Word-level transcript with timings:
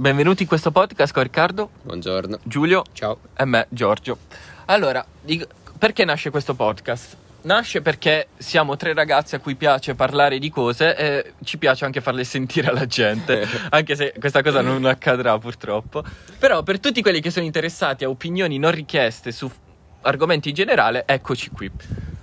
Benvenuti 0.00 0.42
in 0.42 0.48
questo 0.48 0.70
podcast 0.70 1.12
con 1.12 1.24
Riccardo, 1.24 1.70
Buongiorno. 1.82 2.38
Giulio 2.44 2.84
Ciao. 2.92 3.18
e 3.36 3.44
me, 3.44 3.66
Giorgio. 3.68 4.18
Allora, 4.66 5.04
perché 5.76 6.04
nasce 6.04 6.30
questo 6.30 6.54
podcast? 6.54 7.16
Nasce 7.42 7.82
perché 7.82 8.28
siamo 8.36 8.76
tre 8.76 8.94
ragazzi 8.94 9.34
a 9.34 9.40
cui 9.40 9.56
piace 9.56 9.96
parlare 9.96 10.38
di 10.38 10.50
cose 10.50 10.94
e 10.96 11.32
ci 11.42 11.58
piace 11.58 11.84
anche 11.84 12.00
farle 12.00 12.22
sentire 12.22 12.68
alla 12.68 12.86
gente, 12.86 13.44
anche 13.70 13.96
se 13.96 14.14
questa 14.20 14.40
cosa 14.40 14.60
non 14.60 14.84
accadrà 14.84 15.36
purtroppo. 15.36 16.04
Però 16.38 16.62
per 16.62 16.78
tutti 16.78 17.02
quelli 17.02 17.20
che 17.20 17.32
sono 17.32 17.44
interessati 17.44 18.04
a 18.04 18.08
opinioni 18.08 18.56
non 18.58 18.70
richieste 18.70 19.32
su 19.32 19.50
argomenti 20.02 20.50
in 20.50 20.54
generale, 20.54 21.02
eccoci 21.08 21.50
qui. 21.50 21.68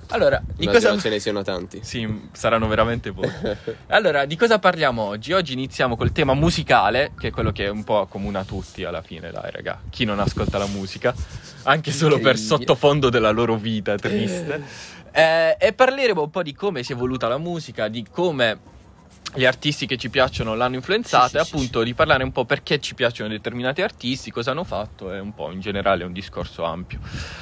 Allora, 0.10 0.42
di 0.46 0.66
Immagino 0.66 0.92
cosa... 0.92 1.02
ce 1.02 1.10
ne 1.10 1.20
siano 1.20 1.42
tanti. 1.42 1.80
Sì, 1.84 2.30
saranno 2.32 2.68
veramente 2.68 3.12
pochi. 3.12 3.34
Allora, 3.88 4.26
di 4.26 4.36
cosa 4.36 4.60
parliamo 4.60 5.02
oggi? 5.02 5.34
Oggi 5.34 5.54
iniziamo 5.54 5.96
col 5.96 6.12
tema 6.12 6.34
musicale, 6.34 7.12
che 7.18 7.30
è 7.30 7.32
quello 7.32 7.52
che 7.52 7.68
un 7.68 7.84
po' 7.84 8.02
accomuna 8.02 8.44
tutti 8.44 8.84
alla 8.84 9.02
fine, 9.02 9.32
dai, 9.32 9.52
raga. 9.52 9.80
Chi 9.90 10.06
non 10.06 10.20
ascolta 10.20 10.58
la 10.58 10.68
musica, 10.68 11.14
anche 11.64 11.92
solo 11.92 12.20
per 12.20 12.38
sottofondo 12.38 13.10
della 13.10 13.32
loro 13.32 13.56
vita 13.56 13.96
triste. 13.96 14.64
Eh, 15.12 15.56
e 15.58 15.74
parleremo 15.74 16.24
un 16.24 16.30
po' 16.30 16.44
di 16.44 16.54
come 16.54 16.84
si 16.84 16.92
è 16.92 16.96
evoluta 16.96 17.28
la 17.28 17.38
musica, 17.38 17.88
di 17.88 18.06
come 18.10 18.60
gli 19.36 19.46
artisti 19.46 19.86
che 19.86 19.98
ci 19.98 20.10
piacciono 20.10 20.56
l'hanno 20.56 20.76
influenzata 20.76 21.28
Sì, 21.28 21.38
e 21.38 21.40
sì, 21.40 21.46
sì, 21.46 21.56
appunto 21.56 21.84
di 21.84 21.94
parlare 21.94 22.24
un 22.24 22.32
po' 22.32 22.46
perché 22.46 22.80
ci 22.80 22.96
piacciono 22.96 23.30
determinati 23.30 23.82
artisti, 23.82 24.32
cosa 24.32 24.52
hanno 24.52 24.64
fatto 24.64 25.12
e 25.14 25.20
un 25.20 25.34
po' 25.34 25.52
in 25.52 25.60
generale 25.60 26.04
è 26.04 26.06
un 26.06 26.14
discorso 26.14 26.64
ampio. 26.64 27.00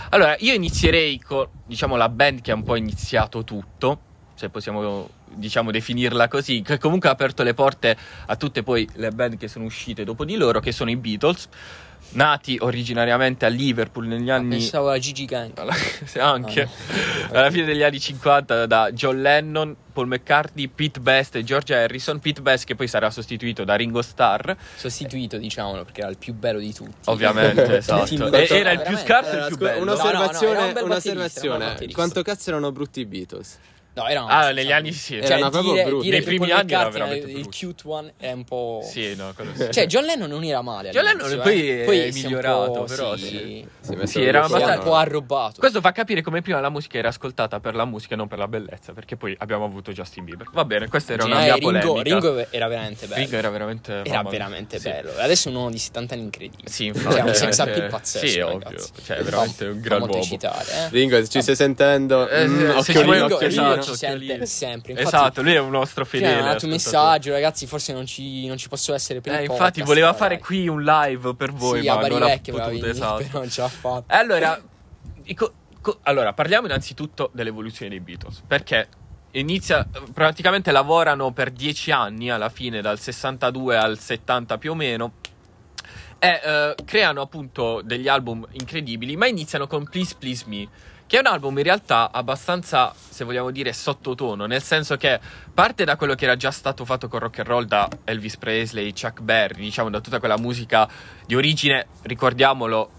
Allora, 0.09 0.35
io 0.39 0.53
inizierei 0.53 1.19
con, 1.19 1.47
diciamo, 1.66 1.95
la 1.95 2.09
band 2.09 2.41
che 2.41 2.52
ha 2.52 2.55
un 2.55 2.63
po' 2.63 2.75
iniziato 2.75 3.43
tutto, 3.43 3.99
se 4.35 4.49
possiamo, 4.49 5.09
diciamo, 5.25 5.71
definirla 5.71 6.27
così, 6.27 6.61
che 6.61 6.77
comunque 6.77 7.09
ha 7.09 7.11
aperto 7.11 7.43
le 7.43 7.53
porte 7.53 7.95
a 8.25 8.35
tutte 8.35 8.63
poi 8.63 8.88
le 8.95 9.11
band 9.11 9.38
che 9.38 9.47
sono 9.47 9.66
uscite 9.66 10.03
dopo 10.03 10.25
di 10.25 10.35
loro, 10.35 10.59
che 10.59 10.72
sono 10.72 10.89
i 10.89 10.95
Beatles, 10.95 11.47
nati 12.14 12.58
originariamente 12.59 13.45
a 13.45 13.50
Liverpool 13.50 14.06
negli 14.08 14.30
anni... 14.30 14.58
Pensavo 14.58 14.89
a 14.89 14.97
Gigi 14.97 15.25
Gang. 15.25 15.52
Anche 16.19 16.61
Ah, 16.61 16.67
no. 17.31 17.39
alla 17.39 17.52
fine 17.52 17.66
degli 17.66 17.83
anni 17.83 18.00
50 18.00 18.66
da 18.66 18.92
John 18.92 19.22
Lennon, 19.22 19.75
Paul 19.94 20.08
McCartney, 20.08 20.67
Pete 20.67 21.00
Best 21.00 21.36
e 21.36 21.44
George 21.44 21.75
Harrison. 21.75 22.19
Pete 22.19 22.41
Best 22.41 22.66
che 22.66 22.75
poi 22.75 22.88
sarà 22.88 23.09
sostituito 23.09 23.64
da 23.64 23.75
Ringo 23.75 24.02
Starr, 24.02 24.52
Sostituito, 24.75 25.38
diciamolo, 25.38 25.84
perché 25.84 26.02
era 26.02 26.09
il 26.09 26.17
più 26.17 26.34
bello 26.34 26.59
di 26.59 26.73
tutti. 26.73 26.94
ovviamente, 27.06 27.78
esatto. 27.78 28.31
E- 28.31 28.47
era 28.50 28.72
il 28.72 28.81
più 28.81 28.97
scarso 28.97 29.31
e 29.31 29.38
il 29.39 29.45
più 29.47 29.58
bello. 29.58 29.81
un'osservazione, 29.81 30.53
No, 30.59 30.66
no, 30.66 30.72
no, 30.73 30.80
un 30.80 30.86
un'osservazione. 30.86 31.75
un. 31.80 31.91
Quanto 31.91 32.22
cazzo 32.22 32.50
erano 32.50 32.72
brutti 32.72 33.00
i 33.02 33.06
Beatles? 33.06 33.58
No, 33.95 34.08
era 34.08 34.25
Ah, 34.25 34.52
negli 34.52 34.72
anni 34.72 34.91
sì. 34.91 35.17
Era 35.17 35.36
una 35.38 35.49
proprio 35.52 35.73
dire, 35.73 35.83
brutta. 35.86 36.03
dire 36.03 36.16
Nei 36.17 36.19
che 36.25 36.25
primi 36.31 36.47
Paul 36.47 36.59
anni 36.59 36.72
era 36.72 36.80
McCartney 36.80 37.02
veramente 37.09 37.27
il 37.38 37.41
brutto. 37.41 37.58
cute 37.67 37.81
one 37.86 38.13
è 38.17 38.31
un 38.31 38.44
po'... 38.44 38.80
Sì, 38.83 39.16
no, 39.16 39.31
quello 39.35 39.52
sì. 39.55 39.67
Cioè, 39.72 39.85
John 39.85 40.03
Lennon 40.05 40.30
non 40.30 40.44
era 40.44 40.61
male 40.63 40.89
John 40.89 41.03
Lennon 41.03 41.39
poi 41.44 41.69
eh. 41.69 42.08
è 42.08 42.11
si 42.11 42.17
un 42.19 42.23
migliorato, 42.31 42.72
po', 42.72 42.83
però 42.85 43.16
sì. 43.16 43.27
sì. 43.27 43.67
Si 43.81 43.91
è 43.91 43.95
messo 43.95 44.08
Sì, 44.19 44.23
era 44.23 44.45
Si 44.45 44.52
un 44.52 44.55
abbastanza- 44.58 44.83
po' 44.83 44.95
arrobato. 44.95 45.59
Questo 45.59 45.80
fa 45.80 45.91
capire 45.91 46.22
come 46.23 46.41
prima 46.41 46.59
la 46.59 46.69
musica 46.69 46.97
era 46.97 47.09
ascoltata 47.09 47.59
per 47.59 47.75
la 47.75 47.85
musica 47.85 48.16
e 48.16 48.17
non 48.17 48.27
per 48.27 48.39
la 48.39 48.47
bellezza, 48.47 48.94
perché 48.94 49.16
poi 49.16 49.35
abbiamo 49.38 49.66
avuto 49.66 49.91
Justin 49.91 50.23
Bieber. 50.25 50.47
Va 50.52 50.66
bene, 50.66 50.88
questa 50.88 51.13
era 51.13 51.25
una 51.25 51.41
Eh, 51.41 51.44
mia 51.44 51.53
Ringo, 51.53 51.67
polemica. 51.69 52.02
Ringo 52.03 52.45
era 52.50 52.67
veramente 52.67 53.05
bello. 53.05 53.22
Ringo 53.22 53.35
era 53.35 53.50
veramente 53.52 53.91
Era 53.91 54.02
mamma 54.09 54.22
mia. 54.22 54.30
veramente 54.31 54.80
Sì. 54.80 54.89
bello. 54.89 55.11
Adesso 55.19 55.47
è 55.47 55.52
un 55.52 55.57
uomo 55.57 55.69
di 55.69 55.78
70 55.78 56.13
anni 56.16 56.23
incredibile. 56.23 56.67
Sì, 56.69 56.85
Cioè, 56.85 56.95
infatti. 57.03 57.19
un 57.28 57.33
sex 57.35 57.59
appeal 57.59 57.89
pazzesco, 57.89 58.25
Sì, 58.28 58.39
ragazzi. 58.39 58.73
ovvio. 58.75 58.88
Cioè, 59.05 59.17
è 59.17 59.23
veramente 59.23 59.66
un 59.66 59.73
Fa 59.73 59.80
gran 59.88 60.00
molto 60.00 60.13
uomo. 60.17 60.25
eccitare, 60.28 60.66
eh. 60.72 60.89
Ringo, 60.89 61.28
ci 61.28 61.41
stai 61.44 61.55
sentendo? 61.55 62.28
Eh, 62.28 62.47
Mm, 62.47 62.57
se 62.59 62.66
occhiolino, 62.66 62.81
ci 62.83 62.94
vuoi- 63.03 63.17
Ringo, 63.19 63.35
occhiolino. 63.35 63.61
Esatto, 63.73 63.81
ci 63.92 63.95
sente 63.95 64.16
occhiolino. 64.23 64.45
sempre. 64.45 64.92
Infatti, 64.94 65.08
Esatto, 65.16 65.42
lui 65.42 65.53
è 65.53 65.59
un 65.59 65.70
nostro 65.70 66.03
Cioè, 66.03 66.20
fedele. 66.20 66.34
ha 66.39 66.44
mandato 66.44 66.66
un 66.66 66.72
messaggio, 66.72 67.31
ragazzi. 67.31 67.67
Forse 67.67 67.94
non 67.94 68.06
ci, 68.06 68.48
non 68.48 68.58
ci 68.58 68.67
posso 68.70 68.94
essere 68.94 69.22
per 69.22 69.34
Eh, 69.34 69.42
infatti, 69.44 69.58
podcast, 69.59 69.86
voleva 69.88 70.08
però, 70.08 70.17
fare 70.20 70.36
dai. 70.36 70.44
qui 70.44 70.67
un 70.67 70.84
live 70.84 71.36
per 71.36 71.52
voi, 71.53 71.81
sì, 71.81 71.88
ma 71.88 72.08
non 72.08 72.23
ha 72.23 72.25
Vecchio 72.28 72.53
voleva 72.53 72.70
potuto, 72.70 72.86
venire, 72.88 72.90
esatto. 72.92 73.38
non 73.40 73.50
ce 73.50 73.62
l'ha 73.62 73.68
fatta. 73.69 74.18
Allora, 74.18 74.62
dico- 75.22 75.53
co- 75.81 76.00
allora, 76.03 76.34
parliamo 76.34 76.66
innanzitutto 76.68 77.30
dell'evoluzione 77.34 77.90
dei 77.90 78.00
Beatles, 78.00 78.41
perché 78.47 78.88
inizia, 79.31 79.88
praticamente 80.13 80.72
lavorano 80.72 81.31
per 81.31 81.50
dieci 81.52 81.91
anni 81.91 82.30
alla 82.30 82.50
fine, 82.50 82.81
dal 82.81 83.00
62 83.00 83.75
al 83.78 83.97
70 84.00 84.57
più 84.57 84.72
o 84.72 84.75
meno, 84.75 85.13
e 86.19 86.40
eh, 86.41 86.75
creano 86.86 87.22
appunto 87.22 87.81
degli 87.84 88.07
album 88.07 88.47
incredibili, 88.52 89.18
ma 89.18 89.28
iniziano 89.28 89.68
con 89.68 89.84
Please 89.90 90.16
Please 90.18 90.46
Me, 90.47 90.68
che 91.06 91.18
è 91.18 91.19
un 91.19 91.28
album 91.28 91.58
in 91.58 91.64
realtà 91.64 92.12
abbastanza, 92.12 92.94
se 92.96 93.24
vogliamo 93.24 93.52
dire, 93.52 93.72
sottotono, 93.74 94.46
nel 94.46 94.64
senso 94.64 94.97
che 94.97 95.19
parte 95.53 95.84
da 95.86 95.96
quello 95.96 96.16
che 96.16 96.24
era 96.25 96.36
già 96.36 96.52
stato 96.52 96.86
fatto 96.86 97.08
con 97.08 97.19
rock 97.19 97.40
and 97.40 97.47
roll 97.47 97.66
da 97.66 97.88
Elvis 98.03 98.38
Presley, 98.38 98.91
Chuck 98.94 99.22
Berry, 99.22 99.62
diciamo 99.62 99.90
da 99.90 100.00
tutta 100.02 100.19
quella 100.19 100.38
musica 100.38 100.88
di 101.25 101.36
origine, 101.36 101.88
ricordiamolo, 102.03 102.90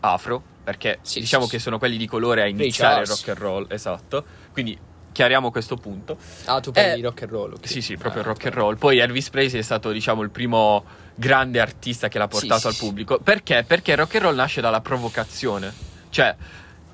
afro, 0.00 0.42
perché 0.64 0.98
Sì, 1.02 1.20
diciamo 1.20 1.44
sì, 1.44 1.50
che 1.50 1.56
sì. 1.58 1.64
sono 1.64 1.78
quelli 1.78 1.96
di 1.96 2.06
colore 2.06 2.42
a 2.42 2.46
iniziare 2.46 3.02
il 3.02 3.06
rock 3.06 3.28
and 3.28 3.38
roll, 3.38 3.66
esatto. 3.68 4.24
Quindi 4.52 4.78
chiariamo 5.12 5.50
questo 5.50 5.76
punto. 5.76 6.16
Ah, 6.46 6.60
tu 6.60 6.72
parli 6.72 6.90
Eh, 6.90 6.94
di 6.96 7.02
rock 7.02 7.22
and 7.22 7.30
roll. 7.30 7.52
ok. 7.54 7.68
Sì, 7.68 7.80
sì, 7.80 7.96
proprio 7.96 8.22
Ah, 8.22 8.26
rock 8.26 8.46
and 8.46 8.54
roll. 8.54 8.76
Poi 8.76 8.98
Elvis 8.98 9.30
Presley 9.30 9.60
è 9.60 9.64
stato, 9.64 9.90
diciamo, 9.92 10.22
il 10.22 10.30
primo 10.30 10.84
grande 11.14 11.60
artista 11.60 12.08
che 12.08 12.18
l'ha 12.18 12.28
portato 12.28 12.60
sì, 12.60 12.66
al 12.68 12.76
pubblico. 12.76 13.18
Perché? 13.18 13.64
Perché 13.66 13.94
rock 13.94 14.14
and 14.16 14.24
roll 14.24 14.34
nasce 14.34 14.60
dalla 14.60 14.80
provocazione. 14.80 15.72
Cioè, 16.10 16.34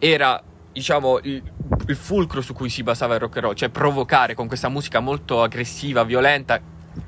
era, 0.04 0.42
diciamo, 0.72 1.20
il, 1.22 1.40
il 1.86 1.96
fulcro 1.96 2.40
su 2.40 2.54
cui 2.54 2.68
si 2.68 2.82
basava 2.82 3.14
il 3.14 3.20
rock 3.20 3.36
and 3.36 3.44
roll. 3.44 3.54
Cioè, 3.54 3.68
provocare 3.68 4.34
con 4.34 4.48
questa 4.48 4.68
musica 4.68 4.98
molto 4.98 5.42
aggressiva, 5.42 6.02
violenta. 6.02 6.60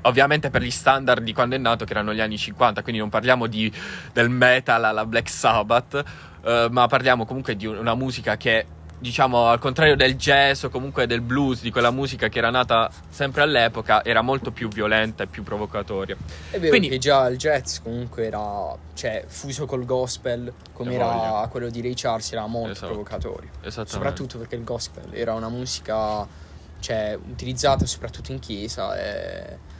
Ovviamente 0.03 0.49
per 0.49 0.61
gli 0.61 0.71
standard 0.71 1.21
di 1.21 1.33
quando 1.33 1.55
è 1.55 1.57
nato, 1.57 1.83
che 1.83 1.91
erano 1.91 2.13
gli 2.13 2.21
anni 2.21 2.37
50, 2.37 2.83
quindi 2.83 3.01
non 3.01 3.09
parliamo 3.09 3.47
di, 3.47 3.71
del 4.13 4.29
metal 4.29 4.85
alla 4.85 5.05
Black 5.05 5.29
Sabbath, 5.29 6.03
eh, 6.41 6.67
ma 6.71 6.87
parliamo 6.87 7.25
comunque 7.25 7.57
di 7.57 7.65
una 7.65 7.95
musica 7.95 8.37
che, 8.37 8.65
diciamo, 8.97 9.47
al 9.47 9.59
contrario 9.59 9.95
del 9.95 10.15
jazz 10.15 10.63
o 10.63 10.69
comunque 10.69 11.05
del 11.07 11.21
blues, 11.21 11.61
di 11.61 11.71
quella 11.71 11.91
musica 11.91 12.27
che 12.29 12.37
era 12.39 12.49
nata 12.49 12.89
sempre 13.09 13.41
all'epoca, 13.41 14.03
era 14.03 14.21
molto 14.21 14.51
più 14.51 14.67
violenta 14.67 15.23
e 15.23 15.27
più 15.27 15.43
provocatoria. 15.43 16.15
È 16.49 16.57
vero 16.57 16.69
Quindi- 16.69 16.89
che 16.89 16.97
già 16.97 17.27
il 17.27 17.37
jazz 17.37 17.79
comunque 17.79 18.25
era, 18.25 18.75
cioè, 18.93 19.25
fuso 19.27 19.65
col 19.65 19.85
gospel, 19.85 20.51
come 20.73 20.93
era 20.93 21.05
voglia. 21.05 21.47
quello 21.49 21.69
di 21.69 21.81
Ray 21.81 21.93
Charles, 21.95 22.31
era 22.31 22.47
molto 22.47 22.71
Esatto. 22.71 22.87
provocatorio. 22.87 23.49
Esattamente. 23.61 23.91
Soprattutto 23.91 24.37
perché 24.37 24.55
il 24.55 24.63
gospel 24.63 25.05
era 25.11 25.33
una 25.33 25.49
musica, 25.49 26.27
cioè, 26.79 27.17
utilizzata 27.29 27.85
soprattutto 27.85 28.31
in 28.31 28.39
chiesa 28.39 28.97
e... 28.99 29.73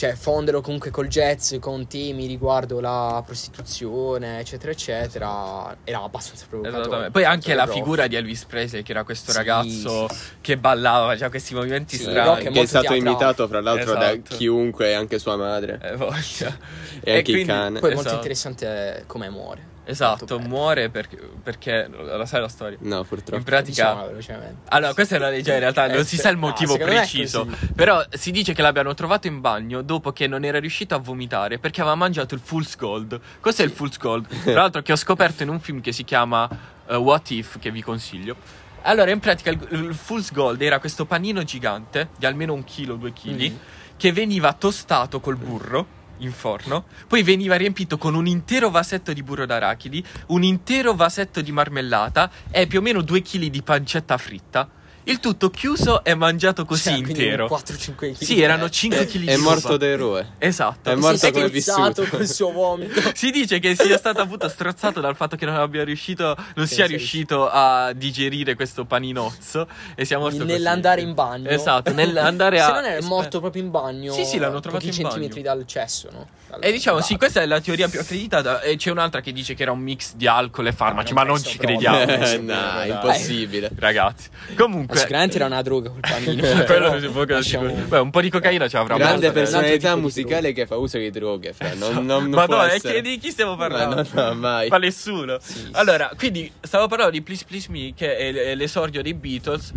Cioè, 0.00 0.14
fonderlo 0.14 0.62
comunque 0.62 0.90
col 0.90 1.08
jazz, 1.08 1.54
con 1.60 1.86
temi 1.86 2.24
riguardo 2.26 2.80
la 2.80 3.22
prostituzione, 3.22 4.38
eccetera, 4.40 4.72
eccetera, 4.72 5.76
era 5.84 6.02
abbastanza 6.02 6.46
provocatorio. 6.48 6.80
Esattamente. 6.84 7.12
Poi 7.12 7.24
anche 7.26 7.52
la 7.52 7.64
Il 7.64 7.68
figura 7.68 8.06
di 8.06 8.16
Elvis 8.16 8.44
Presley, 8.46 8.82
che 8.82 8.92
era 8.92 9.04
questo 9.04 9.30
Sì, 9.30 9.36
ragazzo 9.36 10.08
sì, 10.08 10.14
sì. 10.14 10.24
che 10.40 10.56
ballava, 10.56 11.08
faceva 11.08 11.28
questi 11.28 11.54
movimenti 11.54 11.96
Sì, 11.96 12.04
il 12.04 12.08
strani. 12.12 12.30
è 12.30 12.42
Che 12.42 12.48
è 12.48 12.50
molto 12.50 12.66
stato 12.66 12.86
teatrale. 12.86 13.10
imitato, 13.10 13.46
fra 13.46 13.60
l'altro, 13.60 13.92
da 13.92 14.12
Esatto. 14.12 14.36
chiunque, 14.36 14.94
anche 14.94 15.18
sua 15.18 15.36
madre. 15.36 15.78
Eh, 15.82 15.96
voglia. 15.96 16.56
E 17.02 17.16
anche 17.16 17.18
il 17.18 17.24
quindi- 17.24 17.44
cane. 17.44 17.80
Poi 17.80 17.90
è 17.90 17.92
molto 17.92 18.00
Esatto. 18.00 18.14
interessante 18.14 19.04
come 19.06 19.28
muore. 19.28 19.68
Esatto, 19.90 20.38
muore 20.38 20.88
perché, 20.90 21.18
perché 21.42 21.88
la 21.88 22.24
sai 22.26 22.40
la 22.40 22.48
storia? 22.48 22.78
No, 22.80 22.98
In 23.00 23.06
purtroppo. 23.06 23.42
pratica 23.42 23.90
Diciamo 23.90 24.06
velocemente. 24.06 24.56
Allora, 24.70 24.94
questa 24.94 25.16
è 25.16 25.18
una 25.18 25.28
leggenda, 25.28 25.54
in 25.54 25.60
realtà 25.60 25.86
non 25.88 25.96
Eh, 25.98 26.04
si 26.04 26.16
sa 26.16 26.28
il 26.28 26.36
no, 26.38 26.46
motivo 26.46 26.76
me 26.76 26.80
è 26.80 26.84
preciso. 26.84 27.46
Però 27.74 28.02
si 28.10 28.30
dice 28.30 28.52
che 28.54 28.62
l'abbiano 28.62 28.94
trovato 28.94 29.26
in 29.26 29.40
bagno 29.40 29.82
dopo 29.82 30.12
che 30.12 30.26
non 30.26 30.44
era 30.44 30.58
riuscito 30.58 30.94
a 30.94 30.98
vomitare 30.98 31.58
perché 31.58 31.80
aveva 31.80 31.96
mangiato 31.96 32.34
il 32.34 32.40
Fool's 32.42 32.76
Gold. 32.76 33.20
Cos'è 33.40 33.64
il 33.64 33.70
Fool's 33.70 33.98
Gold? 33.98 34.26
Tra 34.42 34.52
l'altro, 34.60 34.82
che 34.82 34.92
ho 34.92 34.96
scoperto 34.96 35.42
in 35.42 35.48
un 35.48 35.60
film 35.60 35.80
che 35.80 35.92
si 35.92 36.04
chiama 36.04 36.48
eh, 36.86 36.94
What 36.96 37.30
If, 37.30 37.58
che 37.58 37.70
vi 37.70 37.82
consiglio. 37.82 38.36
Allora, 38.82 39.10
in 39.10 39.18
pratica, 39.18 39.50
il, 39.50 39.58
il 39.70 39.94
Fool's 39.94 40.32
Gold 40.32 40.62
era 40.62 40.78
questo 40.78 41.04
panino 41.04 41.42
gigante 41.42 42.08
di 42.16 42.24
almeno 42.26 42.54
un 42.54 42.64
chilo, 42.64 42.94
due 42.94 43.12
chili, 43.12 43.50
Mhm. 43.50 43.58
che 43.96 44.12
veniva 44.12 44.52
tostato 44.54 45.20
col 45.20 45.36
burro 45.36 45.98
in 46.20 46.32
forno, 46.32 46.84
poi 47.06 47.22
veniva 47.22 47.56
riempito 47.56 47.98
con 47.98 48.14
un 48.14 48.26
intero 48.26 48.70
vasetto 48.70 49.12
di 49.12 49.22
burro 49.22 49.46
d'arachidi, 49.46 50.04
un 50.28 50.42
intero 50.42 50.94
vasetto 50.94 51.40
di 51.40 51.52
marmellata 51.52 52.30
e 52.50 52.66
più 52.66 52.78
o 52.78 52.82
meno 52.82 53.02
due 53.02 53.20
chili 53.22 53.50
di 53.50 53.62
pancetta 53.62 54.16
fritta. 54.16 54.68
Il 55.10 55.18
tutto 55.18 55.50
chiuso 55.50 56.04
e 56.04 56.14
mangiato 56.14 56.64
così 56.64 56.90
Cioè, 56.90 56.98
intero. 56.98 57.48
un 57.50 57.58
4-5 57.58 57.94
kg. 57.96 58.14
Sì, 58.14 58.40
erano 58.40 58.70
5 58.70 59.06
kg 59.06 59.18
di 59.18 59.26
È 59.26 59.36
morto 59.36 59.76
d'eroe. 59.76 60.34
Esatto. 60.38 60.88
È 60.88 60.94
morto 60.94 61.16
si 61.18 61.26
è 61.26 61.32
come 61.32 61.48
vissuto. 61.48 62.04
col 62.06 62.28
suo 62.28 62.52
vomito. 62.52 63.00
Si 63.12 63.30
dice 63.30 63.58
che 63.58 63.74
sia 63.74 63.98
stato 63.98 64.20
appunto 64.20 64.48
strozzato 64.48 65.00
dal 65.00 65.16
fatto 65.16 65.34
che 65.36 65.44
non 65.46 65.56
abbia 65.56 65.82
riuscito, 65.84 66.36
non 66.54 66.66
sia 66.66 66.86
riuscito 66.86 67.48
a 67.50 67.92
digerire 67.92 68.54
questo 68.54 68.84
paninozzo 68.84 69.66
e 69.96 70.04
sia 70.04 70.18
morto. 70.18 70.44
Nell'andare 70.44 71.00
in 71.00 71.12
bagno. 71.12 71.48
Esatto, 71.48 71.92
nell'andare 71.92 72.60
a 72.60 72.66
Se 72.66 72.72
non 72.72 72.84
è 72.84 73.00
morto 73.02 73.40
proprio 73.40 73.62
in 73.62 73.70
bagno. 73.70 74.12
Sì, 74.12 74.24
sì, 74.24 74.38
l'hanno 74.38 74.60
trovato 74.60 74.84
pochi 74.84 74.96
in 74.96 75.02
bagno. 75.02 75.10
centimetri 75.10 75.42
dal 75.42 75.66
cesso, 75.66 76.08
no? 76.12 76.26
E 76.58 76.72
diciamo, 76.72 77.00
sì, 77.00 77.16
questa 77.16 77.40
è 77.42 77.46
la 77.46 77.60
teoria 77.60 77.88
più 77.88 78.00
accreditata. 78.00 78.60
E 78.62 78.76
c'è 78.76 78.90
un'altra 78.90 79.20
che 79.20 79.32
dice 79.32 79.54
che 79.54 79.62
era 79.62 79.72
un 79.72 79.78
mix 79.80 80.14
di 80.14 80.26
alcol 80.26 80.66
e 80.66 80.72
farmaci, 80.72 81.12
non 81.12 81.22
ma 81.22 81.28
non 81.30 81.42
ci 81.42 81.56
crediamo. 81.58 81.98
Eh, 82.00 82.32
Eh, 82.32 82.38
no, 82.38 82.46
dai. 82.54 82.88
impossibile. 82.90 83.70
Ragazzi, 83.76 84.28
comunque, 84.56 84.96
sicuramente 84.98 85.36
era 85.36 85.46
una 85.46 85.62
droga 85.62 85.90
quel 85.90 86.00
panino. 86.00 86.64
Quello 86.64 86.92
mi 86.92 87.00
si 87.00 87.06
può 87.08 87.24
lasciamo- 87.24 87.68
sicuro. 87.68 87.86
Beh, 87.86 87.98
un 87.98 88.10
po' 88.10 88.20
di 88.20 88.30
cocaina 88.30 88.68
ce 88.68 88.76
l'avrà 88.78 88.96
Grande 88.96 89.28
eh. 89.28 89.32
personalità 89.32 89.94
musicale 89.96 90.52
che 90.52 90.66
fa 90.66 90.76
uso 90.76 90.98
di 90.98 91.10
droghe, 91.10 91.52
fra. 91.52 91.74
Non, 91.74 92.04
non, 92.04 92.28
non 92.28 92.30
Ma 92.30 92.44
no, 92.46 92.62
è 92.62 92.74
essere. 92.74 92.94
che 92.94 93.02
di 93.02 93.18
chi 93.18 93.30
stiamo 93.30 93.56
parlando? 93.56 94.04
no, 94.12 94.22
no, 94.28 94.34
mai. 94.34 94.68
Ma 94.68 94.78
nessuno. 94.78 95.38
Sì, 95.40 95.52
sì. 95.52 95.68
Allora, 95.72 96.10
quindi 96.16 96.50
stavo 96.60 96.86
parlando 96.88 97.12
di 97.12 97.22
Please 97.22 97.44
Please 97.46 97.68
Me, 97.70 97.92
che 97.94 98.16
è 98.16 98.32
è 98.32 98.54
l'esordio 98.54 99.02
dei 99.02 99.14
Beatles. 99.14 99.72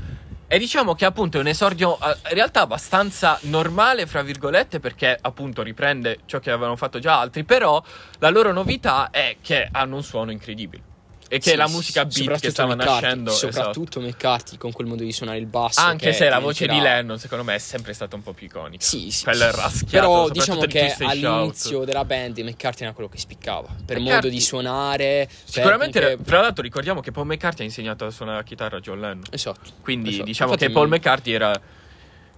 E 0.48 0.60
diciamo 0.60 0.94
che 0.94 1.06
appunto 1.06 1.38
è 1.38 1.40
un 1.40 1.48
esordio 1.48 1.98
eh, 2.00 2.18
in 2.30 2.36
realtà 2.36 2.62
abbastanza 2.62 3.40
normale, 3.44 4.06
fra 4.06 4.22
virgolette, 4.22 4.80
perché 4.80 5.18
appunto 5.19 5.63
riprende 5.63 6.19
ciò 6.25 6.40
che 6.40 6.51
avevano 6.51 6.75
fatto 6.75 7.00
già 7.00 7.19
altri, 7.19 7.44
però 7.44 7.81
la 8.19 8.30
loro 8.30 8.51
novità 8.51 9.10
è 9.10 9.38
che 9.42 9.68
hanno 9.72 9.95
un 9.95 10.04
suono 10.04 10.31
incredibile. 10.31 10.93
E 11.33 11.39
che 11.39 11.50
Sì, 11.50 11.56
la 11.56 11.68
musica 11.68 12.06
beat 12.06 12.39
che 12.39 12.51
stava 12.51 12.75
McCartney, 12.75 13.00
nascendo 13.01 13.31
esatto. 13.31 13.51
Soprattutto 13.51 14.00
McCarthy 14.01 14.57
con 14.57 14.71
quel 14.71 14.85
modo 14.85 15.01
di 15.01 15.12
suonare 15.12 15.39
il 15.39 15.47
basso. 15.47 15.80
Anche 15.80 16.09
che 16.09 16.13
se 16.13 16.30
la 16.30 16.38
voce 16.38 16.68
di 16.68 16.80
Lennon, 16.80 17.18
secondo 17.18 17.44
me, 17.44 17.56
è 17.56 17.57
sempre 17.57 17.94
stata 17.94 18.15
un 18.15 18.21
po' 18.21 18.33
più 18.33 18.45
iconica. 18.45 18.85
Sì, 18.85 19.09
sì. 19.09 19.24
Quella 19.24 19.50
sì. 19.51 19.59
raschiata, 19.59 20.06
Però 20.06 20.30
diciamo 20.30 20.59
di 20.59 20.68
che 20.68 20.81
and 20.81 20.91
Shout. 20.91 21.09
all'inizio 21.09 21.83
della 21.85 22.06
band 22.06 22.38
McCartney 22.38 22.85
era 22.85 22.94
quello 22.94 23.09
che 23.09 23.18
spiccava. 23.18 23.68
Per 23.68 23.75
McCartney- 23.97 24.13
modo 24.13 24.30
di 24.30 24.39
suonare. 24.39 25.27
Sicuramente, 25.44 26.00
comunque- 26.00 26.24
fra 26.25 26.41
l'altro, 26.41 26.62
ricordiamo 26.63 27.01
che 27.01 27.12
Paul 27.12 27.25
McCartney 27.25 27.65
ha 27.65 27.69
insegnato 27.69 28.06
a 28.06 28.12
suonare 28.12 28.38
la 28.38 28.44
chitarra 28.44 28.77
a 28.77 28.80
John 28.80 29.00
Lennon. 29.00 29.24
Esatto. 29.31 29.71
Quindi 29.81 30.09
esatto. 30.09 30.25
diciamo 30.25 30.51
Infatti 30.51 30.68
che 30.68 30.77
Paul 30.77 30.88
McCartney 30.88 31.33
era 31.33 31.59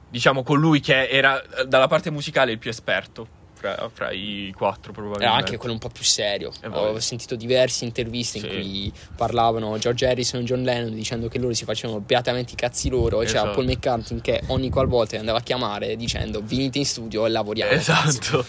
diciamo 0.09 0.41
colui 0.43 0.79
che 0.79 1.09
era 1.09 1.43
eh, 1.43 1.65
dalla 1.65 1.87
parte 1.87 2.11
musicale 2.11 2.53
il 2.53 2.59
più 2.59 2.69
esperto 2.69 3.43
fra, 3.73 3.89
fra 3.91 4.11
i 4.11 4.53
quattro 4.55 4.91
probabilmente. 4.91 5.25
Era 5.25 5.33
anche 5.35 5.57
quello 5.57 5.73
un 5.73 5.79
po' 5.79 5.89
più 5.89 6.03
serio. 6.03 6.51
Eh, 6.61 6.67
Ho 6.67 6.99
sentito 6.99 7.35
diverse 7.35 7.85
interviste 7.85 8.39
Sì. 8.39 8.45
in 8.45 8.51
cui 8.51 8.93
parlavano 9.15 9.77
George 9.77 10.07
Harrison 10.07 10.41
e 10.41 10.43
John 10.43 10.61
Lennon 10.61 10.93
dicendo 10.93 11.27
che 11.27 11.39
loro 11.39 11.53
si 11.53 11.65
facevano 11.65 11.99
beatamente 11.99 12.53
i 12.53 12.55
cazzi 12.55 12.89
loro. 12.89 13.21
E 13.21 13.25
c'era 13.25 13.39
Esatto. 13.39 13.55
Paul 13.55 13.65
McCartney 13.65 14.21
che 14.21 14.41
ogni 14.47 14.69
qualvolta 14.69 15.17
andava 15.17 15.39
a 15.39 15.41
chiamare 15.41 15.95
dicendo 15.95 16.41
venite 16.43 16.77
in 16.77 16.85
studio 16.85 17.25
e 17.25 17.29
lavoriamo. 17.29 17.71
cazzo." 17.71 17.91
Esatto. 17.91 18.45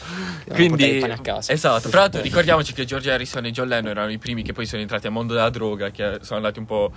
Quindi 0.53 1.03
a 1.03 1.19
casa. 1.19 1.53
Esatto. 1.53 1.89
Fra 1.89 2.01
l'altro 2.01 2.21
ricordiamoci 2.21 2.73
che 2.73 2.85
George 2.85 3.11
Harrison 3.11 3.45
e 3.47 3.51
John 3.53 3.69
Lennon 3.69 3.91
erano 3.93 4.11
i 4.11 4.19
primi 4.19 4.43
che 4.43 4.53
poi 4.53 4.67
sono 4.67 4.83
entrati 4.83 5.07
al 5.07 5.13
mondo 5.13 5.33
della 5.35 5.51
droga, 5.51 5.91
che 5.91 6.19
sono 6.23 6.37
andati 6.37 6.59
un 6.59 6.67
po' 6.67 6.93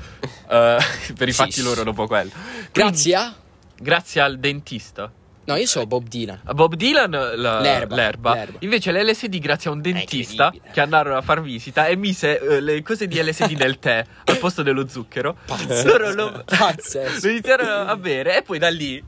eh, 0.49 0.77
per 1.15 1.27
i 1.27 1.31
fatti 1.33 1.51
sì. 1.51 1.61
loro 1.63 1.83
dopo 1.83 2.07
quello. 2.07 2.31
Grazie 2.71 3.15
a... 3.15 3.33
Grazie 3.81 4.19
al 4.21 4.39
dentista. 4.39 5.09
No, 5.49 5.55
io 5.55 5.65
so 5.65 5.85
Bob 5.87 6.07
Dylan. 6.07 6.41
A 6.43 6.53
Bob 6.53 6.75
Dylan 6.75 7.09
la- 7.09 7.59
L'erba, 7.59 7.95
l'erba. 7.95 8.33
l'erba. 8.35 8.57
Invece 8.59 8.91
l'LSD 8.91 9.39
grazie 9.39 9.71
a 9.71 9.73
un 9.73 9.81
dentista 9.81 10.43
incredibile. 10.45 10.71
che 10.73 10.79
andarono 10.81 11.17
a 11.17 11.21
far 11.21 11.41
visita 11.41 11.87
e 11.87 11.95
mise 11.95 12.39
eh, 12.39 12.59
le 12.61 12.83
cose 12.83 13.07
di 13.07 13.19
LSD 13.19 13.53
nel 13.57 13.79
tè 13.79 14.05
al 14.25 14.37
posto 14.37 14.61
dello 14.61 14.87
zucchero. 14.87 15.35
Pazzesco. 15.47 15.87
Loro 15.87 16.13
lo, 16.13 16.43
Pazzesco. 16.45 17.19
lo 17.25 17.29
iniziarono 17.31 17.89
a 17.89 17.95
bere 17.95 18.37
e 18.37 18.41
poi 18.43 18.59
da 18.59 18.69
lì 18.69 19.03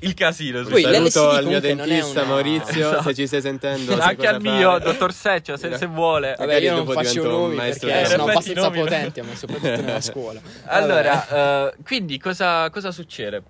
il 0.00 0.12
casino. 0.12 0.62
Poi 0.64 0.82
Saluto 0.82 1.30
al 1.30 1.46
mio 1.46 1.58
dentista 1.60 2.20
una- 2.20 2.28
Maurizio, 2.32 2.88
Esatto. 2.90 3.02
se 3.04 3.14
ci 3.14 3.26
stai 3.26 3.40
sentendo. 3.40 3.98
Anche 3.98 4.26
al 4.26 4.42
mio, 4.42 4.70
fare. 4.72 4.84
dottor 4.84 5.12
Seccia, 5.14 5.56
se, 5.56 5.74
se 5.78 5.86
vuole. 5.86 6.32
Vabbè, 6.36 6.44
Magari 6.46 6.64
io 6.66 6.74
non 6.76 6.86
faccio 6.92 7.22
nomi 7.26 7.54
maestro 7.56 7.88
perché 7.88 8.08
sono 8.10 8.26
Eh, 8.26 8.30
abbastanza 8.30 8.70
potenti, 8.70 9.20
ma 9.22 9.34
soprattutto 9.34 9.68
nella 9.80 10.00
scuola. 10.02 10.40
Allora, 10.66 11.70
eh, 11.70 11.74
quindi 11.82 12.18
cosa, 12.18 12.68
cosa 12.68 12.90
succede? 12.90 13.42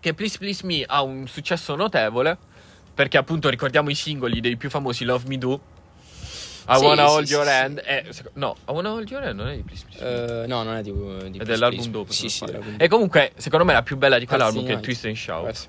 Che 0.00 0.14
Please 0.14 0.38
Please 0.38 0.64
Me 0.64 0.82
ha 0.86 1.02
un 1.02 1.26
successo 1.28 1.76
notevole, 1.76 2.36
perché 2.94 3.18
appunto 3.18 3.48
ricordiamo 3.50 3.90
i 3.90 3.94
singoli 3.94 4.40
dei 4.40 4.56
più 4.56 4.70
famosi 4.70 5.04
Love 5.04 5.28
Me 5.28 5.36
Do, 5.38 5.60
I 6.68 6.76
Sì, 6.78 6.84
Wanna 6.84 7.06
sì, 7.06 7.12
Hold 7.14 7.26
sì, 7.26 7.32
Your. 7.34 7.48
Hand, 7.48 7.82
e- 7.84 8.04
no, 8.34 8.56
I 8.68 8.70
Wanna 8.72 8.92
Hold 8.92 9.10
Your 9.10 9.22
Hand 9.24 9.38
non 9.38 9.48
è 9.48 9.56
di 9.56 9.62
Please 9.62 9.84
Please 9.88 10.04
Me. 10.04 10.42
Eh, 10.42 10.46
no, 10.46 10.62
non 10.62 10.76
è 10.76 10.82
di, 10.82 10.90
di 10.92 10.98
È 10.98 11.18
Please 11.30 11.44
dell'album 11.44 11.86
dopo. 11.90 12.12
Sì, 12.12 12.28
sì, 12.28 12.44
E 12.78 12.88
comunque, 12.88 13.32
secondo 13.36 13.64
me, 13.64 13.72
la 13.74 13.82
più 13.82 13.96
bella 13.98 14.18
di 14.18 14.26
quell'album 14.26 14.64
che 14.64 14.72
è. 14.74 14.80
Twist 14.80 15.04
and 15.04 15.16
Shout. 15.16 15.68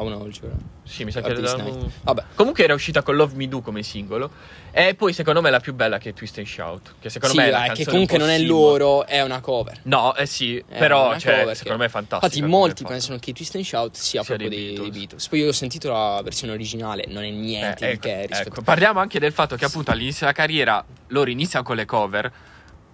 Eh, 0.00 0.04
sì. 0.04 0.08
Ha 0.12 0.14
una 0.16 0.16
Olgera. 0.16 0.54
Sì, 0.82 1.04
mi 1.04 1.12
sa 1.12 1.20
che 1.20 1.30
era. 1.30 1.56
Vabbè. 2.02 2.24
Comunque 2.34 2.64
era 2.64 2.74
uscita 2.74 3.02
con 3.02 3.14
Love 3.14 3.36
Me 3.36 3.46
Do 3.48 3.60
come 3.60 3.82
singolo. 3.82 4.30
E 4.72 4.94
poi, 4.94 5.12
secondo 5.12 5.40
me, 5.40 5.50
la 5.50 5.60
più 5.60 5.74
bella 5.74 5.98
che 5.98 6.10
è 6.10 6.12
Twist 6.14 6.38
and 6.38 6.46
Shout. 6.46 6.94
Che 7.00 7.10
secondo 7.10 7.34
Sì, 7.34 7.40
me 7.40 7.48
è 7.48 7.50
la 7.50 7.58
canzone 7.58 7.76
che 7.84 7.90
comunque 7.90 8.18
non 8.18 8.28
è 8.28 8.38
loro, 8.38 9.04
è 9.06 9.20
una 9.22 9.40
cover. 9.40 9.78
No, 9.84 10.14
eh 10.16 10.26
sì, 10.26 10.56
È 10.58 10.78
però 10.78 11.16
cioè, 11.18 11.38
cover 11.40 11.56
secondo 11.56 11.76
che- 11.76 11.82
me 11.82 11.84
è 11.86 11.88
fantastica. 11.88 12.26
Infatti, 12.34 12.50
molti 12.50 12.82
è 12.84 12.86
pensano 12.86 13.18
che 13.18 13.32
Twist 13.32 13.54
and 13.56 13.64
Shout 13.64 13.94
sia, 13.96 14.22
Sia 14.22 14.36
proprio 14.36 14.48
dei 14.48 14.58
dei 14.58 14.74
Beatles. 14.74 14.96
Beatles. 14.98 15.28
Poi 15.28 15.38
io 15.40 15.48
ho 15.48 15.52
sentito 15.52 15.90
la 15.90 16.20
versione 16.24 16.52
originale, 16.52 17.04
non 17.08 17.22
è 17.24 17.30
niente 17.30 17.84
Eh, 17.84 17.86
di 17.88 17.92
ecco, 17.94 18.00
che 18.08 18.26
rispetto 18.26 18.48
ecco. 18.50 18.62
Parliamo 18.62 19.00
anche 19.00 19.18
del 19.18 19.32
fatto 19.32 19.56
che 19.56 19.64
appunto 19.64 19.90
all'inizio 19.90 20.20
della 20.26 20.32
carriera 20.32 20.84
loro 21.08 21.30
iniziano 21.30 21.64
con 21.64 21.76
le 21.76 21.84
cover 21.84 22.32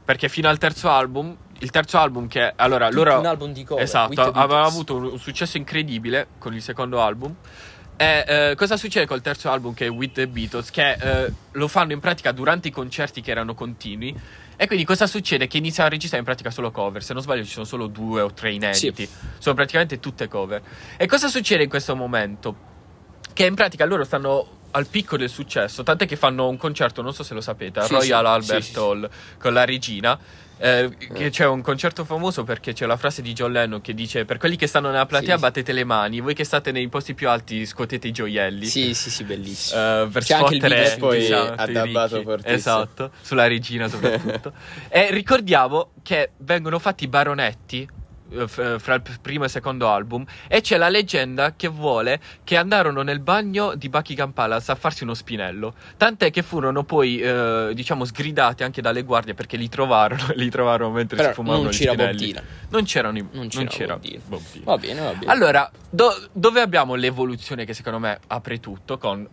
perché 0.04 0.28
fino 0.28 0.48
al 0.48 0.56
terzo 0.58 0.88
album, 0.88 1.36
il 1.58 1.70
terzo 1.70 1.98
album 1.98 2.28
che 2.28 2.52
allora 2.56 2.88
Tutto 2.88 3.04
loro 3.04 3.18
un 3.18 3.26
album 3.26 3.52
di 3.52 3.64
cover, 3.64 3.82
Esatto, 3.82 4.20
avevano 4.20 4.66
avuto 4.66 4.96
un, 4.96 5.04
un 5.04 5.18
successo 5.18 5.56
incredibile 5.56 6.28
con 6.38 6.54
il 6.54 6.62
secondo 6.62 7.00
album. 7.00 7.34
E 7.98 8.24
eh, 8.28 8.54
cosa 8.56 8.76
succede 8.76 9.06
col 9.06 9.22
terzo 9.22 9.50
album 9.50 9.72
che 9.72 9.86
è 9.86 9.88
With 9.88 10.12
the 10.12 10.28
Beatles? 10.28 10.70
Che 10.70 10.92
eh, 10.92 11.32
lo 11.52 11.66
fanno 11.68 11.92
in 11.92 12.00
pratica 12.00 12.30
durante 12.32 12.68
i 12.68 12.70
concerti 12.70 13.22
che 13.22 13.30
erano 13.30 13.54
continui. 13.54 14.14
E 14.58 14.66
quindi 14.66 14.84
cosa 14.84 15.06
succede? 15.06 15.46
Che 15.46 15.56
iniziano 15.56 15.88
a 15.88 15.90
registrare 15.90 16.22
in 16.22 16.28
pratica 16.28 16.50
solo 16.50 16.70
cover. 16.70 17.02
Se 17.02 17.14
non 17.14 17.22
sbaglio, 17.22 17.44
ci 17.44 17.50
sono 17.52 17.64
solo 17.64 17.86
due 17.86 18.20
o 18.20 18.32
tre 18.32 18.52
inediti. 18.52 19.08
Sono 19.38 19.54
praticamente 19.54 19.98
tutte 19.98 20.28
cover. 20.28 20.60
E 20.96 21.06
cosa 21.06 21.28
succede 21.28 21.62
in 21.62 21.68
questo 21.70 21.96
momento? 21.96 22.74
Che 23.32 23.46
in 23.46 23.54
pratica 23.54 23.86
loro 23.86 24.04
stanno 24.04 24.56
al 24.72 24.86
picco 24.88 25.16
del 25.16 25.30
successo, 25.30 25.82
tant'è 25.82 26.06
che 26.06 26.16
fanno 26.16 26.48
un 26.48 26.58
concerto, 26.58 27.00
non 27.00 27.14
so 27.14 27.22
se 27.22 27.32
lo 27.32 27.40
sapete, 27.40 27.78
al 27.80 27.86
Sì, 27.86 27.92
Royal 27.92 28.24
sì, 28.24 28.30
Albert 28.30 28.62
sì, 28.62 28.66
sì, 28.66 28.72
sì. 28.72 28.78
Hall 28.78 29.10
con 29.38 29.52
la 29.54 29.64
regina. 29.64 30.18
Eh, 30.58 30.90
che 31.12 31.30
c'è 31.30 31.46
un 31.46 31.60
concerto 31.62 32.04
famoso 32.04 32.42
perché 32.44 32.72
c'è 32.72 32.86
la 32.86 32.96
frase 32.96 33.20
di 33.22 33.32
John 33.32 33.52
Lennon 33.52 33.80
che 33.80 33.94
dice: 33.94 34.24
Per 34.24 34.38
quelli 34.38 34.56
che 34.56 34.66
stanno 34.66 34.90
nella 34.90 35.06
platea, 35.06 35.34
Sì. 35.34 35.40
battete 35.40 35.72
le 35.72 35.84
mani, 35.84 36.20
voi 36.20 36.34
che 36.34 36.44
state 36.44 36.72
nei 36.72 36.88
posti 36.88 37.14
più 37.14 37.28
alti, 37.28 37.66
scuotete 37.66 38.08
i 38.08 38.12
gioielli. 38.12 38.64
Sì, 38.66 38.94
sì, 38.94 39.10
sì, 39.10 39.24
bellissimo. 39.24 39.80
Eh, 39.80 40.08
per 40.10 40.22
C'è 40.24 40.34
anche 40.34 40.54
il 40.54 40.60
sfottere 40.60 40.96
Poi 40.98 41.18
diciamo, 41.18 41.52
ha 41.56 41.64
sui 41.64 41.72
dabbato 41.72 42.14
ricchi. 42.16 42.26
fortissimo. 42.28 42.56
esatto 42.56 43.10
sulla 43.20 43.46
regina 43.46 43.88
soprattutto 43.88 44.52
e 44.88 45.10
ricordiamo 45.10 45.90
che 46.02 46.30
vengono 46.38 46.78
fatti 46.78 47.06
baronetti 47.08 47.82
eh, 47.82 47.95
fra 48.46 48.94
il 48.94 49.02
primo 49.22 49.42
e 49.42 49.46
il 49.46 49.52
secondo 49.52 49.88
album 49.88 50.24
e 50.48 50.60
c'è 50.60 50.76
la 50.76 50.88
leggenda 50.88 51.54
che 51.54 51.68
vuole 51.68 52.20
che 52.44 52.56
andarono 52.56 53.02
nel 53.02 53.20
bagno 53.20 53.74
di 53.76 53.88
Buckingham 53.88 54.32
Palace 54.32 54.72
a 54.72 54.74
farsi 54.74 55.04
uno 55.04 55.14
spinello 55.14 55.74
tant'è 55.96 56.30
che 56.30 56.42
furono 56.42 56.82
poi 56.82 57.18
eh, 57.20 57.70
diciamo 57.72 58.04
sgridati 58.04 58.64
anche 58.64 58.82
dalle 58.82 59.02
guardie 59.02 59.34
perché 59.34 59.56
li 59.56 59.68
trovarono 59.68 60.26
li 60.34 60.50
trovarono 60.50 60.90
mentre 60.90 61.16
Però 61.16 61.28
si 61.28 61.34
fumavano 61.34 61.62
non 61.62 61.70
c'era 61.72 61.94
Bob 61.94 62.42
non 62.70 62.84
c'erano 62.84 63.18
i- 63.18 63.26
Non 63.32 63.48
c'era 63.48 63.94
Bob 63.94 64.02
Dylan. 64.02 64.22
Bob. 64.26 64.42
Va 64.64 64.76
bene, 64.78 65.00
va 65.00 65.12
bene. 65.12 65.32
allora 65.32 65.70
do- 65.88 66.28
dove 66.32 66.60
abbiamo 66.60 66.94
l'evoluzione 66.94 67.64
che 67.64 67.74
secondo 67.74 67.98
me 67.98 68.18
apre 68.26 68.58
tutto 68.60 68.98
con 68.98 69.26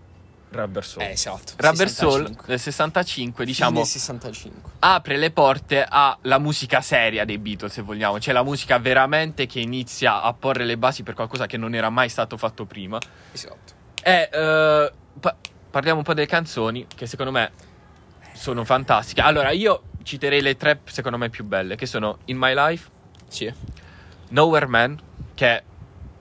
Rubber 0.53 0.85
Soul 0.85 1.05
eh, 1.05 1.11
esatto. 1.11 1.53
Rubber 1.57 1.89
Soul 1.89 2.11
65. 2.11 2.45
del 2.47 2.59
65, 2.59 3.33
Fine 3.33 3.45
diciamo, 3.45 3.83
65. 3.83 4.71
apre 4.79 5.17
le 5.17 5.31
porte 5.31 5.85
alla 5.87 6.37
musica 6.39 6.81
seria 6.81 7.25
dei 7.25 7.37
Beatles, 7.37 7.73
se 7.73 7.81
vogliamo. 7.81 8.19
Cioè 8.19 8.33
la 8.33 8.43
musica 8.43 8.77
veramente 8.79 9.45
che 9.45 9.59
inizia 9.59 10.21
a 10.21 10.33
porre 10.33 10.65
le 10.65 10.77
basi 10.77 11.03
per 11.03 11.13
qualcosa 11.13 11.45
che 11.45 11.57
non 11.57 11.73
era 11.75 11.89
mai 11.89 12.09
stato 12.09 12.37
fatto 12.37 12.65
prima. 12.65 12.97
Esatto. 13.31 13.73
E 14.03 14.29
eh, 14.31 14.91
pa- 15.19 15.35
parliamo 15.69 15.99
un 15.99 16.03
po' 16.03 16.13
delle 16.13 16.27
canzoni, 16.27 16.85
che 16.93 17.05
secondo 17.07 17.31
me 17.31 17.51
sono 18.33 18.63
fantastiche. 18.63 19.21
Allora, 19.21 19.51
io 19.51 19.83
citerei 20.03 20.41
le 20.41 20.57
tre, 20.57 20.81
secondo 20.85 21.17
me, 21.17 21.29
più 21.29 21.43
belle, 21.43 21.75
che 21.75 21.85
sono 21.85 22.19
In 22.25 22.37
My 22.37 22.53
Life, 22.55 22.89
Sì. 23.27 23.51
Nowhere 24.29 24.65
Man, 24.67 24.99
che 25.35 25.63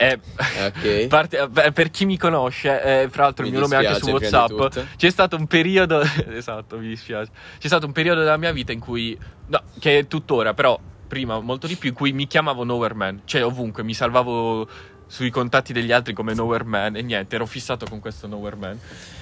è... 0.03 0.19
Ok. 0.67 1.07
Parte- 1.09 1.49
per 1.53 1.73
per 1.73 1.91
chi 1.91 2.05
mi 2.05 2.17
conosce, 2.17 3.03
eh, 3.03 3.09
fra 3.09 3.25
l'altro 3.25 3.45
il 3.45 3.51
Mi 3.53 3.59
mio 3.59 3.67
nome 3.67 3.83
è 3.83 3.87
anche 3.87 4.01
su 4.01 4.11
WhatsApp. 4.11 4.97
C'è 4.97 5.11
stato 5.11 5.37
un 5.37 5.47
periodo. 5.47 6.01
esatto, 6.33 6.79
mi 6.79 6.89
dispiace. 6.89 7.31
C'è 7.59 7.67
stato 7.67 7.87
un 7.87 7.93
periodo 7.93 8.21
della 8.21 8.37
mia 8.37 8.53
vita 8.53 8.73
in 8.73 8.81
cui. 8.81 9.19
No, 9.47 9.63
che 9.79 9.99
è 9.99 10.07
tuttora, 10.07 10.55
però 10.55 10.79
prima 11.07 11.39
molto 11.41 11.67
di 11.67 11.77
più, 11.77 11.91
in 11.91 11.95
cui 11.95 12.13
mi 12.13 12.27
chiamavo 12.27 12.65
Nowhere 12.65 12.95
Man. 12.95 13.23
Cioè, 13.25 13.45
ovunque 13.45 13.83
mi 13.83 13.95
salvavo 13.95 14.69
sui 15.07 15.29
contatti 15.31 15.73
degli 15.75 15.93
altri 15.93 16.15
come 16.15 16.33
Nowhere 16.35 16.65
Man. 16.65 16.97
E 16.97 17.03
niente, 17.03 17.35
ero 17.35 17.47
fissato 17.47 17.87
con 17.89 18.01
questo 18.01 18.27
Nowhere 18.27 18.57
Man. 18.57 18.79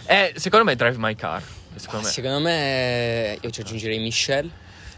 E 0.06 0.32
secondo 0.36 0.64
me 0.64 0.76
Drive 0.76 0.96
My 0.98 1.14
Car. 1.14 1.42
Secondo 1.74 2.06
me. 2.06 2.12
Secondo 2.12 2.40
me 2.40 3.38
io 3.40 3.50
ci 3.50 3.60
aggiungerei 3.60 3.98
Michelle. 3.98 4.50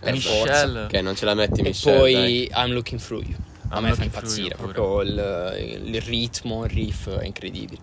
Michelle. 0.05 0.39
forza. 0.39 0.83
Ok, 0.85 0.93
non 1.03 1.15
ce 1.15 1.25
la 1.25 1.35
metti 1.35 1.61
E 1.61 1.63
Michelle. 1.63 1.97
poi 1.99 2.51
I'm 2.55 2.73
Looking 2.73 3.01
Through 3.01 3.23
You. 3.25 3.37
A 3.75 3.81
me 3.81 3.95
fa 3.95 4.05
impazzire, 4.05 4.55
proprio 4.55 5.01
il, 5.03 5.81
il 5.85 6.01
ritmo, 6.03 6.65
il 6.65 6.71
riff 6.71 7.09
è 7.09 7.25
incredibile. 7.25 7.81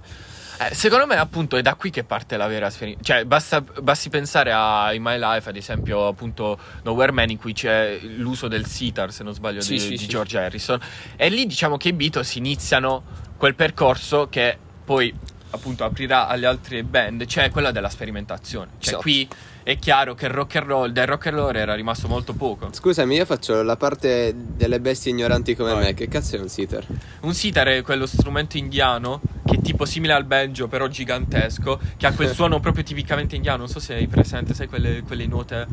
Eh, 0.62 0.76
secondo 0.76 1.06
me, 1.06 1.16
appunto, 1.16 1.56
è 1.56 1.62
da 1.62 1.76
qui 1.76 1.90
che 1.90 2.04
parte 2.04 2.36
la 2.36 2.48
vera 2.48 2.68
esperienza. 2.68 3.02
Cioè, 3.02 3.24
basta, 3.26 3.62
basti 3.62 4.10
pensare 4.10 4.52
a 4.54 4.92
In 4.94 5.02
My 5.02 5.18
Life, 5.18 5.48
ad 5.48 5.56
esempio, 5.56 6.08
appunto, 6.08 6.60
Nowhere 6.84 7.14
Man, 7.14 7.30
in 7.30 7.38
cui 7.38 7.54
c'è 7.54 7.98
l'uso 8.02 8.50
del 8.50 8.66
sitar, 8.66 9.12
se 9.14 9.24
non 9.24 9.34
sbaglio, 9.34 9.62
Sì, 9.62 9.74
di, 9.74 9.80
sì, 9.80 9.90
di 9.92 9.98
sì. 10.00 10.08
George 10.08 10.38
Harrison. 10.38 10.78
E 11.16 11.30
lì 11.30 11.46
diciamo 11.46 11.78
che 11.78 11.88
i 11.88 11.94
Beatles 11.94 12.36
iniziano 12.36 13.04
quel 13.38 13.56
percorso 13.56 14.28
che 14.30 14.58
poi, 14.84 15.14
appunto, 15.52 15.86
aprirà 15.86 16.28
alle 16.28 16.46
altre 16.46 16.84
band, 16.84 17.26
cioè 17.26 17.50
quella 17.52 17.72
della 17.72 17.90
sperimentazione. 17.90 18.72
Cioè, 18.80 18.90
Esatto. 18.96 19.02
qui 19.02 19.26
è 19.72 19.78
chiaro 19.78 20.16
che 20.16 20.26
il 20.26 20.32
rock 20.32 20.56
and 20.56 20.66
roll, 20.66 20.90
del 20.92 21.06
rock 21.06 21.28
and 21.28 21.38
roll 21.38 21.56
era 21.56 21.76
rimasto 21.76 22.08
molto 22.08 22.34
poco. 22.34 22.70
Scusami, 22.72 23.16
io 23.16 23.26
faccio 23.26 23.62
la 23.62 23.78
parte 23.78 24.34
delle 24.36 24.80
bestie 24.80 25.12
ignoranti 25.12 25.56
come 25.56 25.74
Vai. 25.74 25.84
me. 25.86 25.94
Che 25.94 26.08
cazzo 26.08 26.38
è 26.38 26.40
un 26.40 26.50
sitar? 26.50 26.84
Un 27.22 27.34
sitar 27.36 27.68
è 27.68 27.82
quello 27.84 28.08
strumento 28.08 28.58
indiano 28.58 29.22
che 29.46 29.58
è 29.58 29.62
tipo 29.62 29.86
simile 29.86 30.14
al 30.14 30.26
banjo, 30.26 30.68
però 30.68 30.88
gigantesco, 30.88 31.80
che 31.98 32.08
ha 32.08 32.14
quel 32.14 32.30
suono 32.34 32.60
proprio 32.60 32.84
tipicamente 32.84 33.36
indiano. 33.36 33.60
Non 33.60 33.68
so 33.68 33.80
se 33.80 33.94
hai 33.94 34.08
presente, 34.08 34.56
sai 34.56 34.68
quelle, 34.68 35.04
quelle 35.04 35.28
note. 35.28 35.68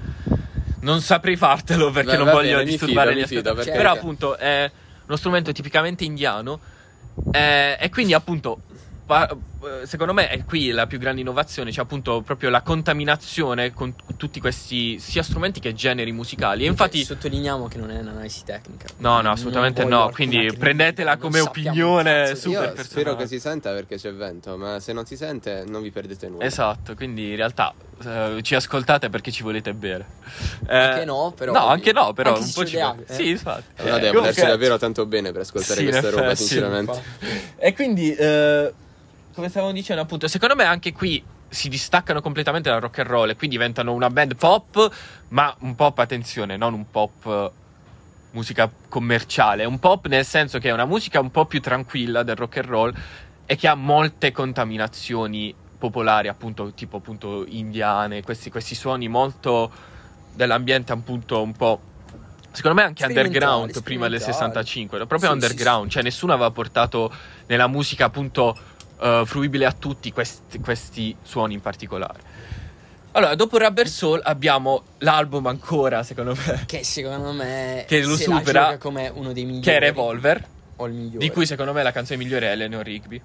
Non 0.80 1.00
saprei 1.00 1.36
fartelo 1.36 1.90
perché 1.90 2.10
Beh, 2.12 2.16
non 2.18 2.26
va 2.26 2.32
voglio 2.32 2.62
disturbare 2.62 3.08
fido, 3.14 3.20
gli 3.20 3.22
ascoltatori. 3.24 3.64
perché- 3.64 3.78
Però 3.78 3.92
appunto 3.92 4.36
è 4.36 4.70
uno 5.06 5.16
strumento 5.16 5.52
tipicamente 5.52 6.04
indiano 6.04 6.60
eh, 7.32 7.76
e 7.80 7.88
quindi 7.88 8.12
appunto 8.12 8.58
pa- 9.06 9.34
secondo 9.84 10.12
me 10.12 10.28
è 10.28 10.44
qui 10.44 10.70
la 10.70 10.86
più 10.86 10.98
grande 10.98 11.20
innovazione, 11.20 11.72
cioè 11.72 11.84
appunto 11.84 12.20
proprio 12.22 12.50
la 12.50 12.62
contaminazione 12.62 13.72
con 13.72 13.94
tutti 14.16 14.40
questi 14.40 14.98
sia 14.98 15.22
strumenti 15.22 15.60
che 15.60 15.72
generi 15.74 16.12
musicali. 16.12 16.64
E 16.64 16.66
infatti 16.68 17.04
Sottolineiamo 17.04 17.68
che 17.68 17.78
non 17.78 17.90
è 17.90 17.98
un'analisi 18.00 18.44
tecnica. 18.44 18.86
No, 18.98 19.20
no, 19.20 19.30
assolutamente 19.32 19.84
no, 19.84 20.10
quindi 20.12 20.50
prendetela 20.58 21.12
non 21.12 21.20
come 21.20 21.40
opinione 21.40 22.34
super 22.34 22.50
Io 22.50 22.58
personale. 22.60 22.84
spero 22.84 23.16
che 23.16 23.26
si 23.26 23.40
senta 23.40 23.72
perché 23.72 23.96
c'è 23.96 24.12
vento, 24.12 24.56
ma 24.56 24.80
se 24.80 24.92
non 24.92 25.04
si 25.06 25.16
sente 25.16 25.64
non 25.66 25.82
vi 25.82 25.90
perdete 25.90 26.28
nulla. 26.28 26.44
Esatto, 26.44 26.94
quindi 26.94 27.30
in 27.30 27.36
realtà 27.36 27.72
eh, 28.04 28.38
ci 28.42 28.54
ascoltate 28.54 29.08
perché 29.10 29.30
ci 29.30 29.42
volete 29.42 29.72
bene. 29.74 30.04
Eh, 30.68 30.76
Anche 30.76 31.04
no, 31.04 31.32
però- 31.36 31.52
No, 31.52 31.66
anche 31.66 31.92
no, 31.92 32.12
però 32.12 32.30
Anche 32.34 32.42
un 32.44 32.52
po' 32.52 32.64
ci 32.64 32.72
vediamo, 32.72 33.00
eh. 33.06 33.14
Sì, 33.14 33.28
infatti. 33.30 33.64
Allora 33.82 33.96
Eh, 33.96 34.00
devo 34.00 34.18
volersi 34.20 34.44
davvero 34.44 34.76
tanto 34.78 35.06
bene 35.06 35.32
per 35.32 35.42
ascoltare 35.42 35.80
Sì, 35.80 35.84
questa 35.86 36.10
roba, 36.10 36.24
effetti, 36.30 36.42
sinceramente. 36.44 37.02
E 37.56 37.72
quindi, 37.74 38.14
eh, 38.14 38.72
come 39.36 39.50
stavamo 39.50 39.72
dicendo, 39.72 40.00
appunto, 40.00 40.28
secondo 40.28 40.56
me 40.56 40.64
anche 40.64 40.94
qui 40.94 41.22
si 41.48 41.68
distaccano 41.68 42.22
completamente 42.22 42.70
dal 42.70 42.80
rock 42.80 43.00
and 43.00 43.08
roll 43.08 43.28
e 43.28 43.36
qui 43.36 43.48
diventano 43.48 43.92
una 43.92 44.08
band 44.08 44.34
pop, 44.34 44.90
ma 45.28 45.54
un 45.60 45.74
pop, 45.74 45.98
attenzione, 45.98 46.56
non 46.56 46.72
un 46.72 46.90
pop 46.90 47.52
musica 48.30 48.70
commerciale, 48.88 49.66
un 49.66 49.78
pop 49.78 50.06
nel 50.06 50.24
senso 50.24 50.58
che 50.58 50.70
è 50.70 50.72
una 50.72 50.86
musica 50.86 51.20
un 51.20 51.30
po' 51.30 51.44
più 51.44 51.60
tranquilla 51.60 52.22
del 52.22 52.34
rock 52.34 52.56
and 52.56 52.66
roll 52.66 52.94
e 53.44 53.56
che 53.56 53.68
ha 53.68 53.74
molte 53.74 54.32
contaminazioni 54.32 55.54
popolari, 55.78 56.28
appunto, 56.28 56.72
tipo 56.72 56.96
appunto 56.96 57.44
indiane, 57.46 58.22
questi, 58.22 58.50
questi 58.50 58.74
suoni 58.74 59.06
molto 59.06 59.70
dell'ambiente 60.32 60.92
appunto 60.92 61.42
un 61.42 61.52
po' 61.52 61.80
Secondo 62.52 62.80
me 62.80 62.86
anche 62.86 63.04
underground 63.04 63.82
prima 63.82 64.08
del 64.08 64.18
sperimentali. 64.18 64.64
65, 64.64 64.96
era 64.96 65.06
proprio 65.06 65.30
Sì, 65.30 65.38
sì, 65.38 65.42
underground, 65.44 65.90
cioè 65.90 66.02
nessuno 66.02 66.32
aveva 66.32 66.50
portato 66.50 67.12
nella 67.48 67.66
musica 67.66 68.06
appunto 68.06 68.56
eh, 69.00 69.22
fruibile 69.24 69.66
a 69.66 69.72
tutti 69.72 70.12
questi, 70.12 70.58
questi 70.60 71.16
suoni 71.22 71.54
in 71.54 71.60
particolare. 71.60 72.20
Allora, 73.12 73.34
dopo 73.34 73.56
Rubber 73.56 73.88
Soul 73.88 74.20
abbiamo 74.22 74.82
l'album 74.98 75.46
ancora, 75.46 76.02
secondo 76.02 76.34
me, 76.46 76.64
Che 76.66 76.84
secondo 76.84 77.32
me 77.32 77.84
Che 77.88 78.02
lo 78.02 78.14
supera, 78.16 78.76
come 78.76 79.08
uno 79.08 79.32
dei 79.32 79.44
migliori. 79.44 79.64
che 79.64 79.76
è 79.76 79.78
Revolver, 79.80 80.44
O 80.76 80.86
il 80.86 80.92
migliore. 80.92 81.18
di 81.18 81.30
cui 81.30 81.46
secondo 81.46 81.72
me 81.72 81.82
la 81.82 81.92
canzone 81.92 82.18
migliore 82.18 82.48
è 82.48 82.50
Eleanor 82.50 82.84
Rigby, 82.84 83.20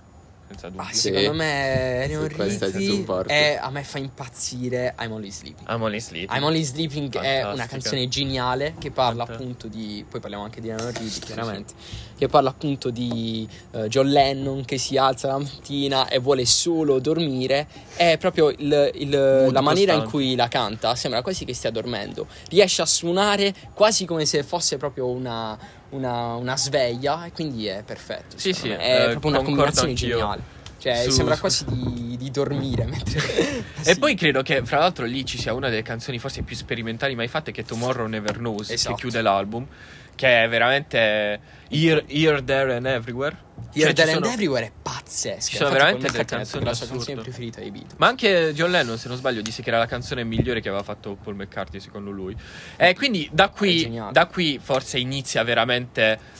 senza 0.51 0.67
dubbio. 0.69 0.81
Ah, 0.83 0.91
Sì. 0.91 0.99
secondo 1.13 1.33
me 1.33 2.07
Rigby 2.07 2.85
supporto. 2.87 3.31
è, 3.31 3.57
a 3.59 3.69
me 3.69 3.83
fa 3.83 3.97
impazzire 3.97 4.95
I'm 4.99 5.11
Only 5.11 5.31
Sleeping. 5.31 5.69
I'm 5.69 5.81
Only 5.81 5.99
Sleeping. 5.99 6.35
I'm 6.37 6.43
Only 6.43 6.63
Sleeping 6.63 7.17
è 7.19 7.37
una 7.39 7.49
Fantastica. 7.49 7.67
canzone 7.67 8.07
geniale 8.07 8.73
che 8.77 8.91
parla 8.91 9.25
Fanta- 9.25 9.41
appunto 9.41 9.67
di. 9.67 10.05
Poi 10.09 10.19
parliamo 10.19 10.43
anche 10.43 10.61
di 10.61 10.69
Eleanor 10.69 10.93
Rigby, 10.93 11.19
chiaramente. 11.25 11.73
Che 12.17 12.27
parla 12.27 12.49
appunto 12.49 12.91
di 12.91 13.47
eh, 13.71 13.87
John 13.87 14.07
Lennon 14.07 14.63
che 14.63 14.77
si 14.77 14.95
alza 14.97 15.27
la 15.27 15.39
mattina 15.39 16.07
e 16.07 16.19
vuole 16.19 16.45
solo 16.45 16.99
dormire. 16.99 17.67
È 17.95 18.17
proprio 18.19 18.49
il- 18.49 18.91
il- 18.95 19.09
la 19.51 19.61
maniera 19.61 19.93
in 19.93 20.01
costante. 20.01 20.09
cui 20.09 20.35
la 20.35 20.47
canta, 20.47 20.95
sembra 20.95 21.21
quasi 21.23 21.45
che 21.45 21.53
stia 21.55 21.71
dormendo. 21.71 22.27
Riesce 22.49 22.81
a 22.83 22.85
suonare 22.85 23.53
quasi 23.73 24.05
come 24.05 24.25
se 24.25 24.43
fosse 24.43 24.77
proprio 24.77 25.07
una, 25.07 25.57
una- 25.91 26.35
una 26.35 26.57
sveglia, 26.57 27.25
e 27.25 27.31
quindi 27.31 27.67
è 27.67 27.83
perfetto. 27.85 28.37
Sì, 28.37 28.51
sì. 28.53 28.69
È 28.69 29.05
eh, 29.05 29.09
proprio 29.11 29.31
una 29.31 29.41
combinazione 29.41 29.89
anch'io. 29.89 30.09
geniale. 30.17 30.41
Cioè, 30.77 31.03
Su- 31.03 31.11
sembra 31.11 31.35
su- 31.35 31.41
quasi 31.41 31.65
di, 31.67 32.17
di 32.17 32.31
dormire 32.31 32.85
mentre. 32.85 33.19
E 33.83 33.93
Sì. 33.93 33.99
poi 33.99 34.15
credo 34.15 34.41
che, 34.43 34.63
fra 34.63 34.77
l'altro, 34.79 35.05
lì 35.05 35.25
ci 35.25 35.37
sia 35.39 35.53
una 35.53 35.69
delle 35.69 35.81
canzoni 35.81 36.19
forse 36.19 36.43
più 36.43 36.55
sperimentali 36.55 37.15
mai 37.15 37.27
fatte, 37.27 37.51
che 37.51 37.61
è 37.61 37.63
Tomorrow 37.63 38.05
Never 38.07 38.37
Knows, 38.37 38.69
Esatto. 38.69 38.95
che 38.95 39.01
chiude 39.01 39.21
l'album, 39.21 39.65
che 40.15 40.43
è 40.43 40.49
veramente 40.49 41.39
here, 41.69 42.03
here, 42.07 42.43
there 42.43 42.75
and 42.75 42.85
everywhere. 42.85 43.49
Here, 43.73 43.85
Cioè, 43.85 43.93
There 43.93 44.11
and 44.11 44.21
sono- 44.23 44.33
Everywhere 44.33 44.65
è 44.65 44.71
pazzesca. 44.81 45.39
ci 45.39 45.55
sono 45.55 45.69
Infatti, 45.69 45.73
veramente 45.73 46.11
delle 46.11 46.23
è 46.23 46.37
la 46.37 46.43
sua 46.45 46.59
canzoni 46.59 47.05
canzone 47.05 47.21
preferita 47.21 47.59
dei 47.59 47.71
Beatles. 47.71 47.93
Ma 47.97 48.07
anche 48.07 48.51
John 48.53 48.71
Lennon, 48.71 48.97
se 48.97 49.07
non 49.07 49.17
sbaglio, 49.17 49.41
disse 49.41 49.61
che 49.61 49.69
era 49.69 49.77
la 49.77 49.85
canzone 49.85 50.23
migliore 50.23 50.59
che 50.61 50.67
aveva 50.67 50.83
fatto 50.83 51.15
Paul 51.21 51.35
McCartney, 51.35 51.79
secondo 51.79 52.09
lui. 52.11 52.35
E 52.75 52.93
quindi 52.95 53.29
da 53.31 53.49
qui, 53.49 54.01
da 54.11 54.25
qui 54.25 54.59
forse 54.61 54.97
inizia 54.99 55.43
veramente. 55.43 56.39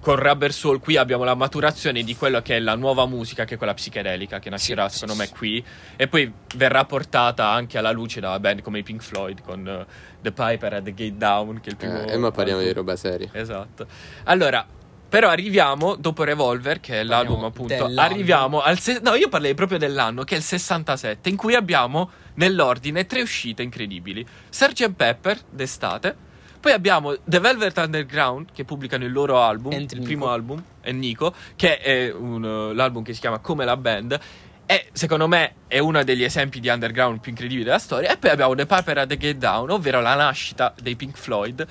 Con 0.00 0.16
Rubber 0.16 0.52
Soul 0.52 0.80
qui 0.80 0.96
abbiamo 0.96 1.24
la 1.24 1.34
maturazione 1.34 2.02
di 2.02 2.16
quello 2.16 2.40
che 2.40 2.56
è 2.56 2.60
la 2.60 2.74
nuova 2.76 3.06
musica, 3.06 3.44
che 3.44 3.54
è 3.54 3.56
quella 3.56 3.74
psichedelica, 3.74 4.38
che 4.38 4.50
nascerà 4.50 4.88
Sì, 4.88 4.98
secondo 4.98 5.20
sì, 5.22 5.28
me 5.28 5.36
qui. 5.36 5.64
E 5.96 6.08
poi 6.08 6.32
verrà 6.56 6.84
portata 6.84 7.48
anche 7.48 7.78
alla 7.78 7.90
luce 7.90 8.20
da 8.20 8.38
band 8.38 8.62
come 8.62 8.78
i 8.78 8.82
Pink 8.82 9.02
Floyd 9.02 9.42
con 9.42 9.66
eh, 9.66 9.86
The 10.20 10.32
Piper 10.32 10.74
at 10.74 10.82
the 10.84 10.94
Gate 10.94 11.16
Down, 11.16 11.60
che 11.60 11.68
è 11.68 11.70
il 11.70 11.76
primo. 11.76 12.02
Eh, 12.04 12.12
e 12.12 12.16
ma 12.16 12.30
parliamo 12.30 12.60
di 12.60 12.72
roba 12.72 12.96
seria. 12.96 13.28
Esatto. 13.32 13.86
Allora, 14.24 14.66
però 15.08 15.30
arriviamo 15.30 15.96
dopo 15.96 16.22
Revolver, 16.22 16.80
che 16.80 17.00
è 17.00 17.02
l'album 17.02 17.44
appunto. 17.44 17.90
Arriviamo 17.96 18.60
al. 18.60 18.78
se- 18.78 19.00
no, 19.02 19.14
io 19.14 19.28
parlerei 19.28 19.54
proprio 19.54 19.78
dell'anno, 19.78 20.22
che 20.22 20.34
è 20.34 20.38
il 20.38 20.44
67, 20.44 21.30
in 21.30 21.36
cui 21.36 21.54
abbiamo 21.54 22.10
nell'ordine 22.34 23.06
tre 23.06 23.22
uscite 23.22 23.62
incredibili: 23.62 24.26
Sgt. 24.50 24.92
Pepper 24.92 25.40
d'estate. 25.50 26.26
Poi 26.60 26.72
abbiamo 26.72 27.16
The 27.24 27.38
Velvet 27.38 27.76
Underground, 27.78 28.48
che 28.52 28.64
pubblicano 28.64 29.04
il 29.04 29.12
loro 29.12 29.40
album, 29.40 29.72
And 29.72 29.90
il 29.90 29.98
Nico. 29.98 30.02
primo 30.02 30.28
album, 30.28 30.62
e 30.80 30.92
Nico, 30.92 31.34
che 31.56 31.78
è 31.78 32.12
un, 32.12 32.42
uh, 32.42 32.72
l'album 32.72 33.02
che 33.02 33.12
si 33.14 33.20
chiama 33.20 33.38
Come 33.38 33.64
la 33.64 33.76
Band. 33.76 34.18
E 34.66 34.88
secondo 34.92 35.26
me 35.28 35.54
è 35.66 35.78
uno 35.78 36.02
degli 36.04 36.22
esempi 36.22 36.60
di 36.60 36.68
underground 36.68 37.20
più 37.20 37.30
incredibili 37.30 37.64
della 37.64 37.78
storia. 37.78 38.12
E 38.12 38.18
poi 38.18 38.30
abbiamo 38.30 38.54
The 38.54 38.66
Piper 38.66 38.98
at 38.98 39.08
the 39.08 39.16
Get 39.16 39.36
Down, 39.38 39.70
ovvero 39.70 40.00
la 40.00 40.14
nascita 40.14 40.74
dei 40.80 40.94
Pink 40.94 41.16
Floyd. 41.16 41.66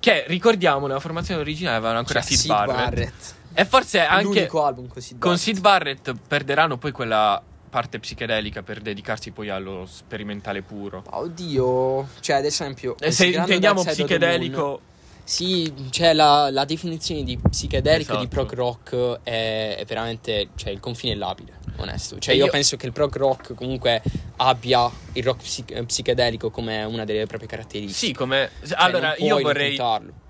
Che 0.00 0.24
ricordiamo 0.26 0.88
nella 0.88 0.98
formazione 0.98 1.40
originale 1.40 1.76
avevano 1.76 1.98
ancora 1.98 2.20
Cioè, 2.20 2.36
Sid, 2.36 2.48
Barrett. 2.48 2.76
Barrett. 2.76 3.34
E 3.54 3.64
forse 3.64 4.00
anche 4.00 4.24
L'unico 4.24 4.64
album 4.64 4.88
con 4.88 5.00
Sid. 5.00 5.34
Sid 5.34 5.60
Barrett 5.60 6.14
perderanno 6.26 6.78
poi 6.78 6.90
quella 6.90 7.40
parte 7.72 7.98
psichedelica 7.98 8.62
per 8.62 8.80
dedicarsi 8.82 9.30
poi 9.30 9.48
allo 9.48 9.86
sperimentale 9.86 10.60
puro. 10.60 11.02
Oddio, 11.08 12.06
cioè 12.20 12.36
ad 12.36 12.44
esempio... 12.44 12.96
E 12.98 13.10
se 13.10 13.32
considerando 13.32 13.52
intendiamo 13.52 13.82
psichedelico, 13.82 14.80
Sì, 15.24 15.72
cioè 15.88 16.12
la, 16.12 16.50
la 16.50 16.66
definizione 16.66 17.24
di 17.24 17.38
psichedelico 17.38 18.12
e 18.12 18.16
di 18.18 18.28
Esatto. 18.30 18.44
prog 18.44 18.54
rock 18.54 19.20
è, 19.22 19.76
è 19.78 19.84
veramente, 19.86 20.48
cioè 20.54 20.70
il 20.70 20.80
confine 20.80 21.14
è 21.14 21.16
labile, 21.16 21.52
onesto. 21.76 22.18
Cioè 22.18 22.34
io, 22.34 22.44
io- 22.44 22.50
penso 22.50 22.76
che 22.76 22.84
il 22.84 22.92
prog 22.92 23.16
rock 23.16 23.54
comunque 23.54 24.02
abbia 24.36 24.90
il 25.14 25.22
rock 25.24 25.40
psich- 25.40 25.70
eh, 25.70 25.82
psichedelico 25.84 26.50
come 26.50 26.84
una 26.84 27.06
delle 27.06 27.24
proprie 27.24 27.48
caratteristiche. 27.48 28.06
sì, 28.08 28.12
come 28.12 28.50
Cioè, 28.66 28.76
allora 28.78 29.14
io 29.16 29.40
vorrei 29.40 29.80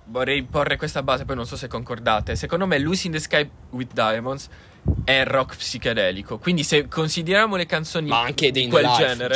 vorrei 0.05 0.43
porre 0.45 0.77
questa 0.77 1.03
base, 1.03 1.25
poi 1.25 1.35
non 1.35 1.47
so 1.47 1.57
se 1.57 1.67
concordate. 1.67 2.37
Secondo 2.37 2.67
me 2.69 2.79
Lucy 2.79 3.07
in 3.07 3.13
the 3.15 3.19
Sky 3.19 3.49
with 3.71 3.93
Diamonds 3.95 4.49
è 5.05 5.25
rock 5.25 5.57
psichedelico. 5.57 6.39
Quindi 6.39 6.65
se 6.65 6.89
consideriamo 6.89 7.57
le 7.57 7.67
canzoni 7.67 8.09
Ma 8.09 8.21
anche 8.21 8.51
di 8.51 8.69
quel 8.69 8.85
Life, 8.85 9.07
genere, 9.07 9.35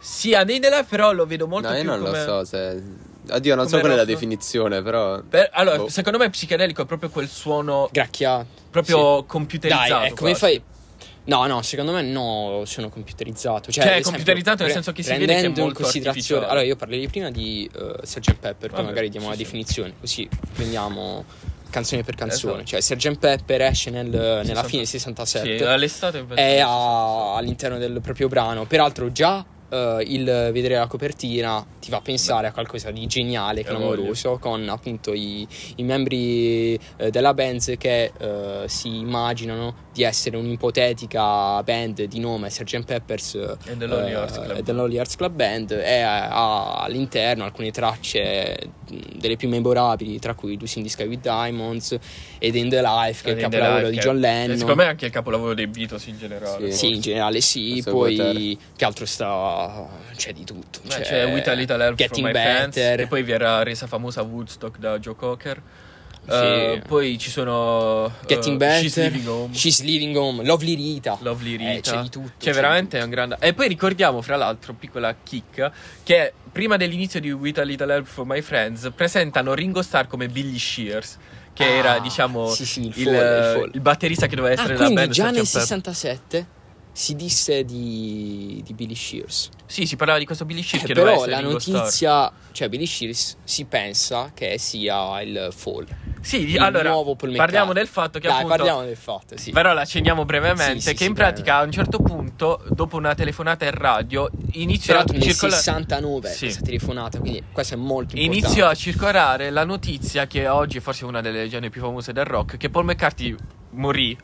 cioè, 0.00 0.44
dei 0.44 0.60
The 0.60 0.68
Life, 0.70 0.86
però 0.88 1.12
lo 1.12 1.26
vedo 1.26 1.46
molto 1.46 1.68
no, 1.68 1.74
io 1.74 1.80
più 1.80 1.90
non 1.90 1.98
come 2.00 2.18
lo 2.18 2.24
so 2.24 2.44
se. 2.44 2.82
Oddio, 3.30 3.54
non 3.54 3.66
so 3.66 3.76
come 3.76 3.82
qual 3.82 3.92
è 3.92 3.96
la 3.96 4.04
definizione, 4.04 4.82
però. 4.82 5.20
Per- 5.22 5.50
allora, 5.52 5.76
Boh. 5.76 5.88
secondo 5.88 6.18
me 6.18 6.30
psichedelico 6.30 6.82
è 6.82 6.86
proprio 6.86 7.10
quel 7.10 7.28
suono 7.28 7.88
gracchiato. 7.92 8.46
proprio 8.70 9.18
Sì. 9.20 9.24
computerizzato. 9.26 9.88
Dai, 9.88 10.06
è 10.06 10.14
come 10.14 10.30
quasi. 10.30 10.38
fai. 10.38 10.62
No, 11.24 11.46
no, 11.46 11.62
secondo 11.62 11.92
me 11.92 12.02
no, 12.02 12.62
sono 12.64 12.88
computerizzato. 12.88 13.70
Cioè, 13.70 13.84
Cioè, 13.84 13.92
esempio, 13.92 14.10
computerizzato 14.12 14.62
nel 14.62 14.72
senso 14.72 14.92
che 14.92 15.02
si 15.02 15.10
vede 15.10 15.18
che 15.18 15.24
è 15.24 15.26
prendendo 15.26 15.60
in 15.60 15.66
molto 15.66 15.82
considerazione. 15.82 16.46
Allora, 16.46 16.62
io 16.62 16.76
parlerei 16.76 17.08
prima 17.08 17.30
di 17.30 17.70
uh, 17.72 18.04
Sgt. 18.04 18.34
Pepper, 18.34 18.68
poi 18.68 18.78
Vabbè, 18.78 18.82
magari 18.82 19.10
diamo 19.10 19.26
sì, 19.26 19.32
la 19.32 19.36
sì. 19.36 19.42
definizione, 19.44 19.92
così 20.00 20.28
prendiamo 20.54 21.24
canzone 21.70 22.02
per 22.02 22.14
canzone. 22.14 22.62
Esatto. 22.62 22.66
Cioè, 22.66 22.80
Sgt. 22.80 23.18
Pepper 23.18 23.62
esce 23.62 23.90
nel- 23.90 24.08
nella 24.10 24.40
60. 24.42 24.62
fine 24.64 24.78
del 24.82 24.86
67 24.90 25.58
Sì, 25.58 25.64
all'estate 25.64 26.24
è 26.34 26.58
a- 26.58 27.36
all'interno 27.36 27.78
del 27.78 28.00
proprio 28.02 28.28
brano. 28.28 28.64
Peraltro, 28.66 29.10
già 29.12 29.44
eh, 29.70 30.04
il 30.06 30.24
vedere 30.52 30.74
la 30.74 30.86
copertina 30.86 31.64
ti 31.80 31.90
fa 31.90 32.00
pensare 32.00 32.46
a 32.46 32.52
qualcosa 32.52 32.90
di 32.90 33.06
geniale, 33.06 33.62
clamoroso, 33.64 34.38
con 34.38 34.68
appunto 34.68 35.12
i, 35.12 35.46
i 35.76 35.82
membri 35.82 36.78
eh, 36.96 37.10
della 37.10 37.34
band 37.34 37.76
che 37.76 38.12
eh, 38.16 38.64
si 38.66 38.98
immaginano 38.98 39.88
di 39.92 40.02
essere 40.02 40.36
un'ipotetica 40.36 41.62
band 41.62 42.04
di 42.04 42.20
nome 42.20 42.50
Sgt. 42.50 42.90
Peppers 42.90 43.34
E 43.34 43.56
eh, 43.78 44.94
Hearts 44.96 45.16
Club 45.16 45.32
e 45.32 45.34
Band 45.34 45.70
e 45.70 46.00
ha 46.00 46.82
all'interno 46.82 47.44
alcune 47.44 47.70
tracce 47.70 48.58
mh, 48.88 49.18
delle 49.18 49.36
più 49.36 49.48
memorabili 49.48 50.18
tra 50.18 50.34
cui 50.34 50.58
Lucy 50.58 50.78
in 50.78 50.84
the 50.84 50.90
Sky 50.90 51.06
with 51.06 51.20
Diamonds 51.20 51.96
ed 52.38 52.54
In 52.54 52.68
the 52.68 52.80
Life 52.80 53.22
che 53.22 53.30
è 53.30 53.34
il 53.34 53.40
capolavoro 53.40 53.88
Life, 53.88 53.90
di 53.90 53.98
John 53.98 54.14
che 54.14 54.20
Lennon 54.20 54.58
Secondo 54.58 54.76
me 54.76 54.84
è 54.84 54.90
anche 54.90 55.06
il 55.06 55.12
capolavoro 55.12 55.54
dei 55.54 55.66
Beatles 55.66 56.06
in 56.06 56.18
generale. 56.18 56.70
Sì. 56.70 56.78
sì, 56.78 56.94
in 56.94 57.00
generale 57.00 57.40
sì, 57.40 57.82
poi 57.84 58.58
che 58.76 58.84
altro 58.84 59.06
sta 59.06 59.59
c'è 60.16 60.32
di 60.32 60.44
tutto. 60.44 60.80
Beh, 60.82 61.00
c'è 61.00 61.32
With 61.32 61.48
a 61.48 61.52
Little 61.52 61.82
Help 61.84 61.96
Getting 61.96 62.26
from 62.28 62.36
My 62.36 62.42
Friends, 62.52 62.74
Better. 62.76 62.96
che 62.96 63.06
poi 63.06 63.22
vi 63.22 63.32
era 63.32 63.62
resa 63.62 63.86
famosa 63.86 64.22
Woodstock 64.22 64.78
da 64.78 64.98
Joe 64.98 65.14
Cocker. 65.16 65.62
Sì. 66.22 66.34
Eh, 66.36 66.82
poi 66.86 67.18
ci 67.18 67.30
sono 67.30 68.12
Getting 68.26 68.54
eh, 68.54 68.58
Better, 68.58 68.80
She's 68.82 68.96
Living 68.96 69.26
Home, 69.26 69.54
She's 69.54 69.80
Living 69.82 70.16
Home, 70.16 70.44
Lovely 70.44 70.74
Rita. 70.76 71.16
Lovely 71.22 71.56
Rita. 71.56 71.70
Eh, 71.72 71.80
c'è 71.80 72.02
di 72.02 72.08
tutto. 72.10 72.32
C'è 72.38 72.52
veramente 72.52 73.00
un 73.00 73.08
grande. 73.10 73.36
E 73.40 73.54
poi 73.54 73.66
ricordiamo, 73.68 74.20
fra 74.20 74.36
l'altro, 74.36 74.74
piccola 74.74 75.14
kick, 75.22 75.70
che 76.04 76.32
prima 76.52 76.76
dell'inizio 76.76 77.20
di 77.20 77.32
With 77.32 77.58
a 77.58 77.62
Little 77.62 77.92
Help 77.94 78.06
for 78.06 78.26
My 78.26 78.42
Friends 78.42 78.90
presentano 78.94 79.54
Ringo 79.54 79.82
Starr 79.82 80.06
come 80.06 80.28
Billy 80.28 80.58
Shears, 80.58 81.16
che 81.54 81.64
Ah, 81.64 81.68
era, 81.68 81.98
diciamo, 82.00 82.48
sì, 82.50 82.66
sì, 82.66 82.80
il 82.80 82.92
il, 82.96 83.04
fall, 83.04 83.14
il 83.14 83.52
fall. 83.58 83.70
il 83.72 83.80
batterista 83.80 84.26
che 84.26 84.36
doveva 84.36 84.54
essere 84.54 84.74
Ah, 84.74 84.76
quindi 84.76 84.94
band. 84.94 85.10
già 85.12 85.24
nel 85.30 85.32
Pepper. 85.32 85.46
67 85.46 86.46
si 86.92 87.14
disse 87.14 87.64
di, 87.64 88.62
di 88.64 88.74
Billy 88.74 88.94
Shears. 88.94 89.48
Sì, 89.66 89.86
si 89.86 89.96
parlava 89.96 90.18
di 90.18 90.24
questo 90.24 90.44
Billy 90.44 90.62
Shears 90.62 90.84
Eh, 90.84 90.86
che 90.88 90.94
però 90.94 91.24
la 91.24 91.40
notizia, 91.40 92.30
cioè 92.52 92.68
Billy 92.68 92.86
Shears 92.86 93.36
si 93.44 93.64
pensa 93.64 94.32
che 94.34 94.58
sia 94.58 95.20
il 95.22 95.50
fall. 95.54 95.86
Sì, 96.20 96.50
il 96.50 96.58
allora 96.58 96.92
parliamo 97.36 97.72
del 97.72 97.86
fatto 97.86 98.18
che 98.18 98.26
Dai, 98.26 98.38
appunto 98.38 98.56
parliamo 98.56 98.82
del 98.82 98.96
fatto, 98.96 99.36
sì. 99.36 99.52
Però 99.52 99.72
la 99.72 99.82
accenniamo 99.82 100.24
brevemente. 100.24 100.80
Sì, 100.80 100.88
sì, 100.88 100.90
che 100.92 101.04
sì, 101.04 101.06
in 101.06 101.14
pratica 101.14 101.56
a 101.56 101.62
un 101.62 101.72
certo 101.72 101.98
punto, 102.00 102.62
dopo 102.68 102.96
una 102.96 103.14
telefonata 103.14 103.64
in 103.64 103.70
radio, 103.72 104.28
l'altro 104.52 105.16
a 105.16 105.20
circolare. 105.20 105.62
69 105.62 106.28
Sì. 106.28 106.38
questa 106.40 106.62
telefonata, 106.62 107.18
quindi 107.20 107.42
questo 107.52 107.74
è 107.74 107.76
molto 107.76 108.16
importante. 108.16 108.46
Iniziò 108.46 108.66
a 108.68 108.74
circolare 108.74 109.50
la 109.50 109.64
notizia 109.64 110.26
che 110.26 110.48
oggi 110.48 110.78
è 110.78 110.80
forse 110.80 111.04
una 111.04 111.20
delle 111.20 111.38
leggende 111.38 111.70
più 111.70 111.80
famose 111.80 112.12
del 112.12 112.24
rock, 112.24 112.56
che 112.56 112.68
Paul 112.68 112.84
McCartney 112.84 113.34
morì 113.70 114.16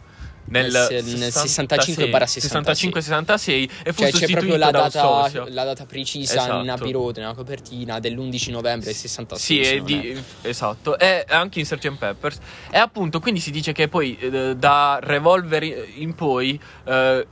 nel, 0.47 0.71
Nel 0.71 0.87
se- 1.05 1.17
nel 1.17 1.31
65-66. 1.33 2.41
65-66 2.41 3.69
e 3.85 3.93
fu 3.93 4.03
Cioè 4.03 4.13
c'è 4.13 4.27
proprio 4.31 4.57
la 4.57 4.71
data, 4.71 5.31
la 5.49 5.65
data 5.65 5.85
precisa 5.87 6.35
Esatto. 6.35 6.63
in 6.63 6.71
Abbey 6.71 6.93
Road, 6.93 7.17
nella 7.19 7.35
copertina 7.35 7.99
dell'11 8.01 8.51
novembre 8.51 8.87
del 8.87 8.95
66. 8.95 9.65
Sì, 9.65 9.77
non 9.77 9.85
di- 9.85 10.11
è. 10.43 10.49
esatto, 10.49 10.99
e 10.99 11.25
anche 11.29 11.59
in 11.61 11.67
Sgt. 11.67 11.93
Peppers. 11.97 12.39
E 12.71 12.79
appunto, 12.79 13.21
quindi 13.21 13.41
si 13.41 13.51
dice 13.51 13.73
che 13.73 13.89
poi 13.89 14.17
eh, 14.19 14.57
da 14.57 14.99
Revolver 15.03 15.63
in 15.97 16.15
poi 16.15 16.59
eh, 16.85 17.27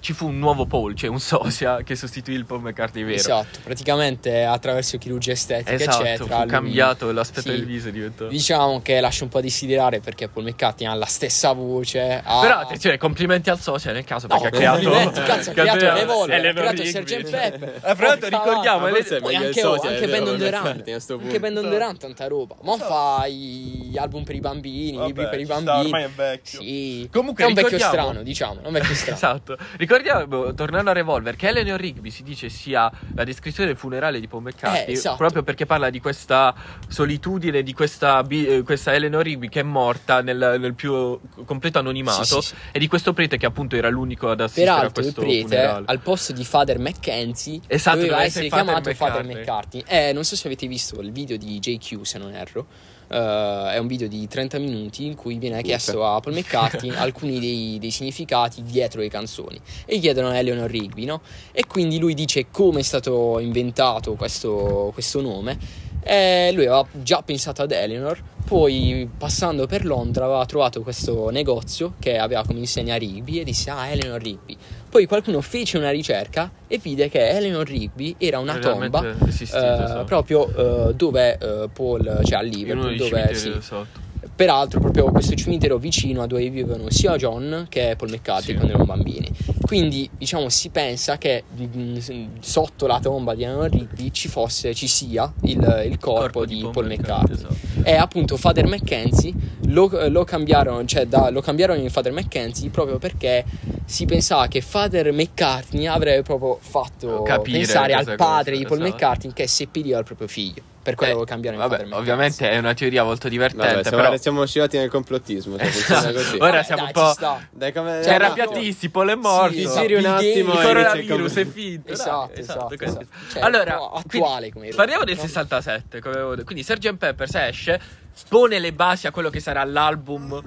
ci 0.00 0.12
fu 0.12 0.26
un 0.26 0.38
nuovo 0.38 0.66
Paul, 0.66 0.94
cioè 0.94 1.08
un 1.10 1.20
sosia 1.20 1.82
che 1.82 1.96
sostituì 1.96 2.34
il 2.34 2.44
Paul 2.44 2.60
McCartney 2.62 3.02
vero. 3.04 3.16
Esatto, 3.16 3.58
praticamente 3.62 4.44
attraverso 4.44 4.96
chirurgia 4.98 5.32
estetica, 5.32 5.72
Esatto, 5.72 6.02
eccetera. 6.04 6.34
fu 6.36 6.40
lui- 6.42 6.46
cambiato 6.48 7.10
l'aspetto 7.12 7.50
sì. 7.50 7.56
del 7.56 7.64
viso, 7.66 7.90
diventò. 7.90 8.26
Diciamo 8.28 8.80
che 8.82 9.00
lascia 9.00 9.24
un 9.24 9.30
po' 9.30 9.40
desiderare 9.40 10.00
perché 10.00 10.28
Paul 10.28 10.44
McCartney 10.46 10.88
ha 10.88 10.94
la 10.94 11.06
stessa 11.06 11.52
voce. 11.52 12.22
ha- 12.24 12.40
Però 12.40 12.58
attenzione, 12.58 12.96
complimenti 12.98 13.50
al 13.50 13.58
sosia 13.60 13.92
nel 13.92 14.04
caso 14.04 14.26
No, 14.28 14.38
perché 14.40 14.64
ha 14.66 14.76
creato 14.78 14.90
cazzo, 15.22 15.50
ha 15.50 15.52
creato 15.52 15.78
creato 15.78 15.98
Revolver, 15.98 16.46
ha 16.46 16.52
creato. 16.52 16.84
Sgt. 16.84 17.30
Pepper. 17.30 17.80
Eh, 17.84 17.94
fra 17.94 18.06
l'altro 18.06 18.28
ricordiamo 18.28 18.88
il 18.88 18.94
anche, 19.36 19.60
sosia, 19.60 19.90
anche 19.90 20.06
Ben 20.06 20.24
Durant. 20.24 20.88
Anche. 21.10 21.40
Ben 21.40 21.54
Durant 21.54 21.98
tanta 21.98 22.26
roba. 22.26 22.56
Ma 22.62 22.76
fa 22.76 23.26
gli 23.28 23.96
album 23.98 24.24
per 24.24 24.34
i 24.34 24.40
bambini, 24.40 24.98
i 24.98 25.06
libri 25.06 25.28
per 25.28 25.40
i 25.40 25.44
bambini. 25.44 26.02
è 26.02 26.08
vecchio. 26.08 26.60
Sì. 26.60 27.08
Comunque 27.12 27.44
è 27.44 27.46
un 27.46 27.54
vecchio 27.54 27.78
strano, 27.78 28.22
diciamo, 28.22 28.60
un 28.64 28.72
vecchio 28.72 28.94
strano. 28.94 29.16
Esatto. 29.16 29.56
Ricordiamo, 29.88 30.52
tornando 30.52 30.90
a 30.90 30.92
Revolver, 30.92 31.34
che 31.34 31.48
Eleanor 31.48 31.80
Rigby 31.80 32.10
si 32.10 32.22
dice 32.22 32.50
sia 32.50 32.92
la 33.14 33.24
descrizione 33.24 33.70
del 33.70 33.78
funerale 33.78 34.20
di 34.20 34.28
Paul 34.28 34.42
McCartney. 34.42 34.84
Eh, 34.84 34.92
esatto. 34.92 35.16
Proprio 35.16 35.42
perché 35.42 35.64
parla 35.64 35.88
di 35.88 35.98
questa 35.98 36.54
solitudine, 36.88 37.62
di 37.62 37.72
questa, 37.72 38.22
eh, 38.28 38.60
questa 38.66 38.92
Eleanor 38.92 39.22
Rigby 39.22 39.48
che 39.48 39.60
è 39.60 39.62
morta 39.62 40.20
nel, 40.20 40.56
nel 40.60 40.74
più 40.74 41.18
completo 41.46 41.78
anonimato. 41.78 42.22
Sì, 42.22 42.34
sì, 42.34 42.48
sì. 42.48 42.54
E 42.72 42.78
di 42.78 42.86
questo 42.86 43.14
prete 43.14 43.38
che 43.38 43.46
appunto 43.46 43.76
era 43.76 43.88
l'unico 43.88 44.28
ad 44.28 44.42
assistere 44.42 44.68
a 44.68 44.74
Peraltro 44.74 45.02
il 45.02 45.12
questo 45.14 45.20
prete 45.22 45.56
funerale. 45.56 45.84
al 45.88 46.00
posto 46.00 46.32
di 46.34 46.44
Father 46.44 46.78
Mackenzie 46.78 47.60
Esatto, 47.66 47.96
doveva 47.96 48.22
essere 48.24 48.44
essere 48.44 48.62
chiamato 48.62 48.92
Father 48.92 48.94
Father 48.94 49.24
McCartney. 49.24 49.80
McCartney. 49.80 50.08
Eh, 50.08 50.12
non 50.12 50.24
so 50.24 50.36
se 50.36 50.46
avete 50.48 50.66
visto 50.66 51.00
il 51.00 51.12
video 51.12 51.38
di 51.38 51.58
JQ, 51.58 52.02
se 52.02 52.18
non 52.18 52.34
erro. 52.34 52.66
Eh, 53.08 53.70
è 53.72 53.78
un 53.78 53.86
video 53.86 54.08
di 54.08 54.26
30 54.28 54.58
minuti 54.58 55.06
in 55.06 55.14
cui 55.14 55.38
viene 55.38 55.62
chiesto 55.62 56.04
a 56.04 56.20
Paul 56.20 56.34
McCartney 56.34 56.90
alcuni 56.96 57.40
dei, 57.40 57.78
dei 57.80 57.90
significati 57.90 58.62
dietro 58.62 59.00
le 59.00 59.08
canzoni 59.08 59.60
e 59.86 59.96
gli 59.96 60.00
chiedono 60.00 60.28
a 60.28 60.36
Eleanor 60.36 60.70
Rigby, 60.70 61.04
no? 61.04 61.22
E 61.52 61.64
quindi 61.66 61.98
lui 61.98 62.14
dice 62.14 62.46
come 62.50 62.80
è 62.80 62.82
stato 62.82 63.38
inventato 63.38 64.14
questo, 64.14 64.90
questo 64.92 65.20
nome. 65.20 65.86
E 66.00 66.50
lui 66.54 66.64
aveva 66.64 66.86
già 67.02 67.22
pensato 67.22 67.62
ad 67.62 67.72
Eleanor, 67.72 68.22
poi 68.46 69.08
passando 69.18 69.66
per 69.66 69.84
Londra 69.84 70.24
aveva 70.24 70.46
trovato 70.46 70.80
questo 70.80 71.28
negozio 71.28 71.94
che 71.98 72.16
aveva 72.16 72.44
come 72.46 72.60
insegna 72.60 72.96
Rigby 72.96 73.40
e 73.40 73.44
disse 73.44 73.68
ah 73.70 73.88
Eleanor 73.88 74.22
Rigby. 74.22 74.56
Poi 74.90 75.06
qualcuno 75.06 75.40
fece 75.40 75.76
una 75.76 75.90
ricerca 75.90 76.50
e 76.66 76.78
vide 76.78 77.08
che 77.08 77.28
Eleanor 77.28 77.66
Rigby 77.66 78.14
era 78.18 78.38
una 78.38 78.58
tomba 78.58 79.14
esistito, 79.26 79.62
eh, 79.62 79.84
esatto. 79.84 80.04
proprio 80.04 80.88
eh, 80.88 80.94
dove 80.94 81.38
eh, 81.38 81.68
Paul, 81.72 82.20
cioè 82.24 82.38
a 82.38 82.42
Liverpool, 82.42 82.96
dove 82.96 83.34
sì, 83.34 83.54
sotto. 83.60 84.06
Peraltro, 84.34 84.80
proprio 84.80 85.10
questo 85.10 85.34
cimitero 85.34 85.78
vicino 85.78 86.22
a 86.22 86.26
dove 86.26 86.48
vivono 86.48 86.90
sia 86.90 87.16
John 87.16 87.66
che 87.68 87.94
Paul 87.98 88.10
McCartney 88.10 88.52
Sì. 88.52 88.54
quando 88.54 88.72
erano 88.72 88.84
bambini. 88.84 89.28
Quindi, 89.68 90.08
diciamo, 90.16 90.48
si 90.48 90.70
pensa 90.70 91.18
che 91.18 91.44
mm, 91.54 91.98
sotto 92.40 92.86
la 92.86 93.00
tomba 93.00 93.34
di 93.34 93.42
Eleanor 93.42 93.68
Rigby 93.68 94.10
ci 94.12 94.26
fosse, 94.26 94.72
ci 94.72 94.88
sia 94.88 95.30
il, 95.42 95.82
il 95.84 95.98
corpo, 95.98 96.46
di, 96.46 96.66
Paul, 96.72 96.86
McCartney. 96.86 97.36
esatto. 97.36 97.54
E 97.82 97.94
appunto 97.94 98.38
Father 98.38 98.66
Mackenzie 98.66 99.30
lo, 99.66 99.90
lo 100.08 100.24
cambiarono, 100.24 100.86
cioè 100.86 101.06
da- 101.06 101.28
lo 101.28 101.42
cambiarono 101.42 101.82
in 101.82 101.90
Father 101.90 102.12
Mackenzie 102.12 102.70
proprio 102.70 102.96
perché 102.96 103.44
si 103.84 104.06
pensava 104.06 104.46
che 104.48 104.62
Father 104.62 105.12
McCartney 105.12 105.84
avrebbe 105.84 106.22
proprio 106.22 106.56
fatto 106.58 107.20
Capire 107.20 107.58
pensare 107.58 107.92
al 107.92 108.14
padre 108.16 108.52
cosa, 108.52 108.62
di 108.62 108.66
Paul 108.66 108.80
esatto. 108.80 108.94
McCartney 108.94 109.32
che 109.34 109.46
seppelliva 109.46 109.98
il 109.98 110.04
proprio 110.04 110.28
figlio. 110.28 110.62
Per 110.82 110.94
quello 110.94 111.26
Eh, 111.26 111.34
in 111.34 111.56
Vabbè, 111.56 111.86
ovviamente 111.90 112.48
è 112.48 112.56
una 112.58 112.72
teoria 112.72 113.04
molto 113.04 113.28
divertente. 113.28 113.66
Vabbè, 113.66 113.82
siamo, 113.82 114.02
però... 114.02 114.16
siamo 114.16 114.40
oscillati 114.40 114.78
nel 114.78 114.88
complottismo. 114.88 115.58
Cioè. 115.58 115.68
Ora 116.38 116.50
Vabbè, 116.50 116.62
siamo 116.62 116.82
dai, 116.82 116.92
un 116.94 117.14
po'-. 117.14 117.38
Dai, 117.50 117.72
come... 117.72 118.00
Cioè, 118.02 118.32
piattisti, 118.32 118.88
Paul 118.88 119.08
è 119.10 119.14
morto. 119.14 119.50
Sì, 119.50 119.56
Ti 119.56 119.62
esatto. 119.62 119.80
giri 119.80 119.94
un 119.94 120.00
Il 120.00 120.06
attimo 120.06 120.52
Il 120.54 120.60
coronavirus 120.60 121.34
è 121.34 121.46
finto. 121.46 121.92
Esatto, 121.92 122.30
dai, 122.32 122.40
esatto, 122.40 122.76
questo. 122.76 123.00
esatto. 123.00 123.06
Cioè, 123.32 123.42
allora, 123.42 123.90
attuale 123.92 124.52
come 124.52 124.68
Parliamo 124.70 125.04
del 125.04 125.16
no? 125.16 125.22
67, 125.22 126.00
come 126.00 126.14
avevo 126.14 126.30
detto. 126.30 126.44
Quindi 126.44 126.62
Sgt. 126.62 126.94
Peppers 126.96 127.34
esce, 127.34 127.80
pone 128.28 128.58
le 128.58 128.72
basi 128.72 129.06
a 129.06 129.10
quello 129.10 129.30
che 129.30 129.40
sarà 129.40 129.64
l'album 129.64 130.42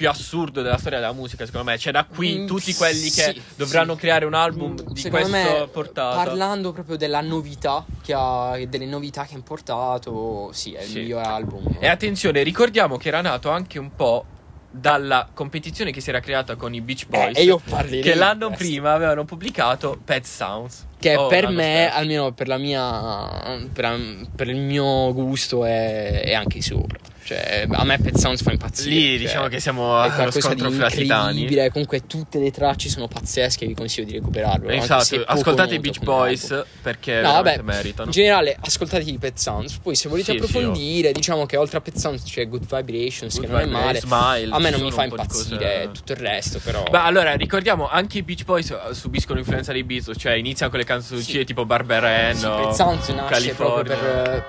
più 0.00 0.08
assurdo 0.08 0.62
della 0.62 0.78
storia 0.78 0.98
della 0.98 1.12
musica, 1.12 1.44
secondo 1.44 1.70
me. 1.70 1.76
Cioè, 1.76 1.92
da 1.92 2.04
qui 2.06 2.38
Mm, 2.38 2.46
tutti 2.46 2.72
quelli 2.72 3.10
che 3.10 3.32
sì, 3.34 3.42
dovranno 3.54 3.92
sì. 3.92 3.98
creare 4.00 4.24
un 4.24 4.32
album 4.32 4.72
Mm, 4.72 4.76
di 4.92 5.00
secondo 5.00 5.28
questo 5.28 5.58
me, 5.60 5.68
portato. 5.70 6.16
Parlando 6.16 6.72
proprio 6.72 6.96
della 6.96 7.20
novità 7.20 7.84
che 8.02 8.14
ha, 8.16 8.58
delle 8.66 8.86
novità 8.86 9.26
che 9.26 9.34
ha 9.34 9.36
importato, 9.36 10.48
sì, 10.54 10.72
è 10.72 10.80
il 10.80 10.88
Sì. 10.88 10.98
miglior 11.00 11.22
album. 11.22 11.76
E 11.78 11.86
attenzione, 11.86 12.42
ricordiamo 12.42 12.96
che 12.96 13.08
era 13.08 13.20
nato 13.20 13.50
anche 13.50 13.78
un 13.78 13.94
po' 13.94 14.24
dalla 14.70 15.28
competizione 15.34 15.90
che 15.92 16.00
si 16.00 16.08
era 16.08 16.20
creata 16.20 16.56
con 16.56 16.72
i 16.72 16.80
Beach 16.80 17.06
Boys. 17.06 17.36
Eh, 17.36 17.42
e 17.42 17.44
io 17.44 17.58
parlerei 17.68 18.00
che 18.00 18.14
l'anno 18.14 18.48
prima 18.52 18.94
avevano 18.94 19.26
pubblicato 19.26 20.00
Pet 20.02 20.24
Sounds. 20.24 20.86
Che 21.00 21.16
Oh, 21.16 21.26
per 21.28 21.48
me, 21.48 21.84
scorso. 21.86 21.98
almeno 22.00 22.32
per 22.32 22.46
la 22.48 22.58
mia. 22.58 23.58
Per, 23.72 24.26
per 24.36 24.48
il 24.48 24.56
mio 24.58 25.12
gusto, 25.14 25.64
è, 25.64 26.20
è 26.22 26.34
anche 26.34 26.60
sopra. 26.60 26.98
Cioè, 27.22 27.66
a 27.70 27.84
me 27.84 27.96
Pet 27.98 28.16
Sounds 28.16 28.42
fa 28.42 28.50
impazzire. 28.50 28.90
Lì 28.94 29.08
cioè, 29.10 29.18
diciamo 29.18 29.46
che 29.46 29.60
siamo 29.60 30.02
è 30.02 30.10
qualcosa 30.10 30.52
di 30.52 30.60
scontro 30.60 30.70
fra 30.72 30.90
titani. 30.90 31.30
incredibile. 31.30 31.70
Comunque, 31.70 32.06
tutte 32.06 32.40
le 32.40 32.50
tracce 32.50 32.88
sono 32.88 33.06
pazzesche. 33.06 33.66
Vi 33.66 33.74
consiglio 33.74 34.06
di 34.06 34.12
recuperarlo. 34.14 34.68
Esatto, 34.68 35.22
ascoltate 35.26 35.76
i 35.76 35.78
Beach 35.78 36.00
Boys 36.00 36.64
perché 36.82 37.20
No, 37.20 37.30
vabbè, 37.32 37.60
meritano. 37.62 38.06
in 38.06 38.10
generale 38.10 38.56
ascoltate 38.60 39.02
i 39.08 39.16
Pet 39.18 39.36
Sounds. 39.38 39.76
Poi, 39.78 39.94
se 39.94 40.08
volete 40.08 40.32
Sì, 40.32 40.38
sì, 40.38 40.44
approfondire, 40.44 41.12
diciamo 41.12 41.46
che 41.46 41.56
oltre 41.56 41.78
a 41.78 41.80
Pet 41.80 41.96
Sounds 41.96 42.24
c'è 42.24 42.48
Good 42.48 42.62
Vibrations, 42.74 43.34
Good 43.36 43.44
che 43.46 43.50
non 43.52 43.60
è 43.60 43.66
male. 43.66 44.00
Smile, 44.00 44.48
a 44.52 44.58
me 44.58 44.70
non 44.70 44.80
mi 44.80 44.90
fa 44.90 45.04
impazzire 45.04 45.56
cose- 45.84 45.90
tutto 45.92 46.12
il 46.12 46.18
resto, 46.18 46.58
però. 46.64 46.82
Beh, 46.90 46.98
allora 46.98 47.34
ricordiamo 47.34 47.88
anche 47.88 48.18
i 48.18 48.22
Beach 48.22 48.44
Boys 48.44 48.70
eh, 48.70 48.92
subiscono 48.94 49.36
l'influenza 49.36 49.72
dei 49.72 49.84
Beatles, 49.84 50.16
cioè 50.18 50.32
iniziano 50.32 50.70
con 50.70 50.80
le 50.80 50.86
canzoncine 50.94 51.38
Sì. 51.40 51.44
tipo 51.44 51.64
Barbara 51.64 52.34
sì, 52.34 52.46
Pet 52.46 52.70
Sounds 52.72 53.08
nasce 53.08 53.32
California. 53.32 53.96
proprio 53.96 53.96
per. 53.96 54.44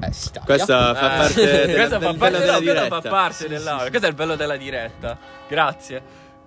Eh, 0.00 0.10
taglia. 0.32 0.44
Questa 0.44 0.94
fa 0.94 1.14
Eh, 1.14 1.18
parte 1.18 1.44
della, 1.44 1.72
Questa 1.74 1.98
del 1.98 2.06
fa 2.08 2.12
bello 2.14 2.18
parte, 2.18 2.38
della 2.38 2.52
no, 2.52 2.58
quella 2.58 2.72
diretta. 2.80 3.00
fa 3.00 3.08
parte 3.08 3.34
Sì, 3.34 3.48
dell'aula. 3.48 3.78
sì, 3.78 3.84
sì. 3.84 3.88
Questo 3.90 4.06
è 4.06 4.10
il 4.10 4.16
bello 4.16 4.36
della 4.36 4.56
diretta. 4.56 5.18
Grazie. 5.48 6.02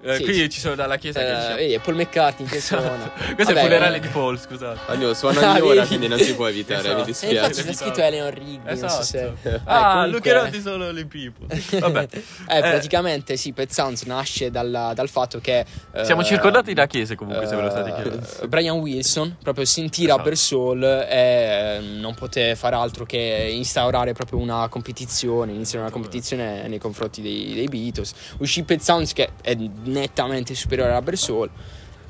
Eh, 0.05 0.15
Sì, 0.17 0.23
qui 0.23 0.33
sì. 0.33 0.49
ci 0.49 0.59
sono 0.59 0.75
dalla 0.75 0.97
chiesa 0.97 1.19
che 1.21 1.31
Eh, 1.31 1.35
dice- 1.35 1.55
vedi, 1.55 1.73
è 1.73 1.79
Paul 1.79 1.95
McCartney 1.95 2.47
che 2.47 2.59
suona. 2.61 2.93
Esatto. 2.95 3.11
Questo 3.35 3.51
è 3.51 3.55
Vabbè, 3.55 3.59
il 3.59 3.59
funerale 3.65 3.97
eh, 3.97 3.99
di 4.01 4.07
Paul, 4.09 4.39
scusate. 4.39 4.79
Ognuno 4.91 5.13
suona 5.13 5.39
Ah, 5.41 5.51
ogni 5.51 5.61
ora, 5.61 5.85
quindi 5.85 6.07
non 6.07 6.19
si 6.19 6.35
può 6.35 6.47
evitare, 6.47 6.79
Esatto. 6.81 6.95
mi 6.95 7.01
E 7.01 7.05
dispiace. 7.05 7.35
infatti 7.35 7.63
c'è 7.63 7.73
scritto 7.73 8.01
Eleanor 8.01 8.33
Rigby. 8.33 8.59
Non 8.65 8.77
so 8.89 9.01
se. 9.03 9.17
Esatto. 9.41 9.47
Eh, 9.49 9.61
ah, 9.65 9.91
comunque- 10.03 10.11
Luca 10.31 10.43
Rotti 10.43 10.61
sono 10.61 10.91
le 10.91 11.05
people. 11.05 11.79
Vabbè. 11.79 12.07
Eh, 12.53 12.59
praticamente 12.59 13.37
sì, 13.37 13.53
Pet 13.53 13.71
Sounds 13.71 14.03
nasce 14.03 14.51
dal, 14.51 14.91
dal 14.93 15.09
fatto 15.09 15.39
che. 15.39 15.65
eh, 15.93 16.05
Siamo 16.05 16.23
circondati 16.23 16.73
da 16.73 16.85
chiese 16.87 17.15
comunque, 17.15 17.47
se 17.47 17.55
ve 17.55 17.61
lo 17.61 17.69
state 17.69 17.89
eh, 17.89 17.93
chiedendo. 17.93 18.27
Brian 18.47 18.77
Wilson, 18.79 19.37
proprio 19.41 19.65
sentì 19.65 20.03
Esatto. 20.03 20.17
Rubber 20.17 20.37
Soul 20.37 20.83
e 20.83 21.79
non 21.99 22.13
poté 22.13 22.55
fare 22.55 22.75
altro 22.75 23.05
che 23.05 23.47
instaurare 23.51 24.13
proprio 24.13 24.39
una 24.39 24.67
competizione, 24.67 25.51
iniziare 25.53 25.83
una 25.85 25.91
competizione 25.93 26.67
nei 26.67 26.79
confronti 26.79 27.21
dei, 27.21 27.53
dei 27.53 27.67
Beatles. 27.67 28.13
Uscì 28.39 28.63
Pet 28.63 28.81
Sounds 28.81 29.13
che 29.13 29.29
è 29.41 29.55
nettamente 29.93 30.53
superiore 30.55 30.91
a 30.91 30.95
Rubber 30.97 31.17
Soul. 31.17 31.49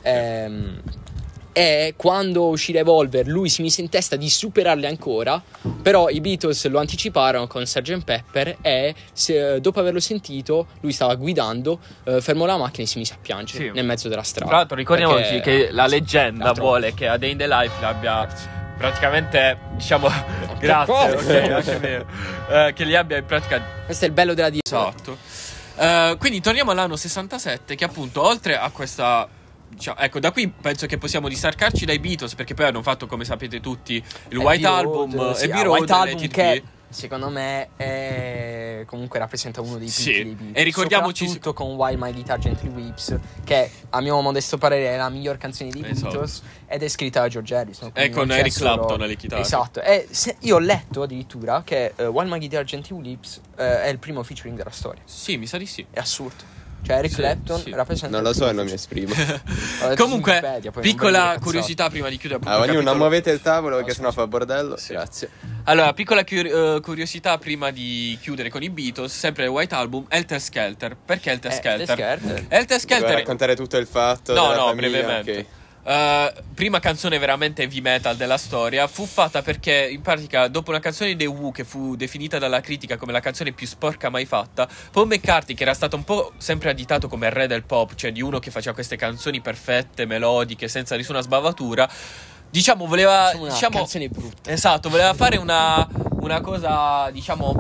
Ehm, 0.02 0.82
E 1.56 1.94
quando 1.98 2.48
uscì 2.48 2.72
Revolver, 2.72 3.28
lui 3.28 3.48
si 3.48 3.62
mise 3.62 3.82
in 3.82 3.88
testa 3.90 4.16
di 4.16 4.28
superarli 4.28 4.88
ancora. 4.88 5.40
Però 5.84 6.10
i 6.10 6.20
Beatles 6.20 6.66
lo 6.68 6.80
anticiparono 6.80 7.46
con 7.46 7.64
Sgt. 7.64 8.04
Pepper. 8.04 8.58
E 8.64 8.96
se- 9.14 9.62
dopo 9.62 9.80
averlo 9.80 10.00
sentito, 10.00 10.66
lui 10.80 10.92
stava 10.94 11.14
guidando, 11.14 11.78
eh, 12.06 12.22
fermò 12.22 12.48
la 12.48 12.58
macchina 12.58 12.86
e 12.86 12.88
si 12.88 12.98
mise 12.98 13.14
a 13.14 13.18
piangere 13.22 13.66
Sì. 13.66 13.72
nel 13.72 13.86
mezzo 13.86 14.10
della 14.10 14.24
strada. 14.24 14.48
Tra 14.50 14.58
l'altro, 14.58 14.76
ricordiamoci 14.76 15.42
che 15.42 15.70
la 15.70 15.86
leggenda 15.86 16.46
Altro- 16.46 16.64
vuole 16.64 16.92
che 16.96 17.08
A 17.08 17.18
Day 17.18 17.30
in 17.34 17.38
the 17.38 17.48
Life 17.48 17.80
l'abbia 17.80 18.28
praticamente, 18.76 19.58
diciamo, 19.76 20.08
grazie, 20.60 20.94
ok, 21.14 21.52
anche 21.52 22.06
eh, 22.50 22.74
che 22.74 22.84
li 22.84 22.96
abbia 22.96 23.18
in 23.18 23.26
pratica 23.26 23.62
Questo 23.86 24.06
è 24.06 24.08
il 24.08 24.14
bello 24.16 24.34
della 24.34 24.50
di 24.50 24.60
Esatto. 24.66 25.18
Eh, 25.76 26.16
quindi 26.20 26.42
torniamo 26.42 26.72
all'anno 26.72 26.96
67 26.96 27.76
che 27.76 27.84
appunto 27.84 28.22
oltre 28.22 28.58
a 28.58 28.70
questa... 28.70 29.28
diciamo, 29.70 30.00
ecco, 30.00 30.20
da 30.20 30.32
qui 30.32 30.48
penso 30.50 30.86
che 30.86 30.98
possiamo 30.98 31.28
distaccarci 31.28 31.86
dai 31.86 32.00
Beatles 32.00 32.36
perché 32.36 32.54
poi 32.54 32.68
hanno 32.68 32.82
fatto, 32.82 33.08
come 33.08 33.26
sapete 33.26 33.60
tutti, 33.60 34.04
il 34.30 34.38
White 34.38 34.66
Abbey 34.66 34.80
Album 34.80 35.36
e 35.40 35.52
ah, 35.52 35.70
White 35.70 35.94
Album 35.94 36.28
che. 36.28 36.64
Secondo 36.94 37.30
me 37.30 37.70
è 37.76 38.84
comunque 38.86 39.20
rappresenta 39.20 39.62
uno 39.62 39.78
dei 39.78 39.88
Sì, 39.90 40.06
picchi 40.12 40.24
dei 40.24 40.34
Beatles. 40.36 40.58
e 40.60 40.64
ricordiamoci- 40.64 41.26
soprattutto 41.28 41.54
con 41.54 41.76
While 41.76 41.98
My 41.98 42.12
Guitar 42.14 42.38
Gently 42.40 42.70
Weeps 42.70 43.18
che 43.44 43.70
a 43.90 44.02
mio 44.02 44.20
modesto 44.22 44.58
parere 44.58 44.94
è 44.94 44.98
la 44.98 45.10
miglior 45.10 45.38
canzone 45.38 45.70
dei 45.70 45.84
Esatto. 45.90 46.10
Beatles 46.10 46.42
ed 46.68 46.84
è 46.84 46.88
scritta 46.88 47.22
da 47.22 47.28
George 47.28 47.56
Harrison 47.56 47.90
E 47.90 48.10
quindi 48.10 48.12
con 48.14 48.32
Eric 48.32 48.52
solo- 48.54 48.74
Clapton 48.76 49.02
alle 49.02 49.16
chitarre. 49.16 49.42
esatto 49.42 49.82
e 49.82 50.08
se- 50.10 50.36
io 50.40 50.56
ho 50.56 50.60
letto 50.60 51.02
addirittura 51.04 51.62
che 51.64 51.94
eh, 51.96 52.06
While 52.06 52.30
My 52.30 52.38
Guitar 52.40 52.64
Gently 52.64 52.96
Weeps 52.98 53.42
eh, 53.58 53.84
è 53.84 53.88
il 53.88 54.00
primo 54.00 54.22
featuring 54.24 54.58
della 54.58 54.72
storia 54.72 55.02
Sì, 55.06 55.38
mi 55.38 55.48
sa 55.48 55.58
di 55.58 55.66
sì. 55.66 55.86
è 55.90 56.00
assurdo 56.00 56.53
cioè 56.86 56.98
Eric 56.98 57.12
Sì, 57.12 57.16
Clapton 57.18 57.60
sì. 57.62 57.72
rappresenta 57.72 58.16
Non 58.16 58.26
lo 58.26 58.34
so 58.34 58.48
e 58.50 58.52
non 58.52 58.66
mi 58.66 58.74
esprimo. 58.74 59.14
Comunque, 59.98 60.34
Wikipedia, 60.34 60.72
piccola 60.72 61.38
curiosità 61.42 61.90
prima 61.90 62.10
di 62.10 62.18
chiudere 62.18 62.42
Ah, 62.44 62.56
il 62.56 62.62
ognuno 62.62 62.74
capitolo. 62.76 62.96
muovete 62.98 63.32
il 63.32 63.42
tavolo 63.42 63.80
No, 63.80 63.86
che 63.86 63.94
sennò 63.94 64.12
fa 64.12 64.28
bordello. 64.28 64.78
Sì. 64.78 64.94
Grazie. 64.94 65.30
Allora, 65.66 65.94
piccola 65.94 66.24
curi- 66.24 66.50
eh, 66.50 66.80
curiosità 66.82 67.38
prima 67.38 67.72
di 67.72 68.18
chiudere 68.22 68.50
con 68.50 68.62
i 68.64 68.70
Beatles, 68.70 69.18
sempre 69.18 69.44
il 69.46 69.50
White 69.50 69.74
Album, 69.76 70.06
Helter 70.10 70.42
Skelter. 70.42 70.96
Perché 71.06 71.32
Helter 71.32 71.52
Eh, 71.52 71.56
Skelter? 71.56 71.80
Helter 71.80 72.20
Skelter. 72.20 72.46
Helter 72.50 72.68
Vuoi 72.68 72.80
Skelter 72.80 73.14
raccontare 73.16 73.56
tutto 73.56 73.78
il 73.78 73.88
fatto? 73.88 74.34
No, 74.34 74.42
della 74.50 74.56
no, 74.56 74.66
famiglia? 74.68 74.90
brevemente. 74.90 75.38
Ok. 75.40 75.46
Eh, 75.86 76.34
prima 76.54 76.80
canzone 76.80 77.18
veramente 77.18 77.64
heavy 77.64 77.82
metal 77.82 78.16
della 78.16 78.38
storia 78.38 78.88
fu 78.88 79.06
fatta 79.06 79.42
perché 79.42 79.90
in 79.92 80.02
pratica 80.02 80.48
dopo 80.48 80.70
una 80.70 80.80
canzone 80.80 81.16
dei 81.16 81.28
Who 81.28 81.52
che 81.52 81.66
fu 81.66 81.96
definita 81.98 82.40
dalla 82.40 82.62
critica 82.62 82.96
come 82.96 83.12
la 83.12 83.20
canzone 83.20 83.52
più 83.52 83.68
sporca 83.68 84.10
mai 84.10 84.26
fatta 84.26 84.66
Paul 84.92 85.08
McCartney 85.08 85.56
che 85.56 85.64
era 85.64 85.74
stato 85.74 85.98
un 85.98 86.06
po' 86.06 86.32
sempre 86.38 86.70
additato 86.70 87.10
come 87.10 87.26
il 87.28 87.34
re 87.34 87.48
del 87.48 87.64
pop 87.64 87.96
cioè 87.96 88.14
di 88.14 88.22
uno 88.22 88.40
che 88.40 88.50
faceva 88.50 88.74
queste 88.74 88.96
canzoni 88.96 89.42
perfette 89.42 90.06
melodiche 90.06 90.70
senza 90.70 90.96
nessuna 90.96 91.20
sbavatura 91.20 91.90
diciamo 92.50 92.86
voleva 92.86 93.32
una 93.36 93.52
diciamo, 93.52 93.78
canzone 93.80 94.08
brutta 94.08 94.34
Esatto, 94.54 94.90
voleva 94.90 95.16
fare 95.16 95.38
una, 95.38 95.88
una 96.20 96.42
cosa, 96.42 97.10
diciamo, 97.12 97.56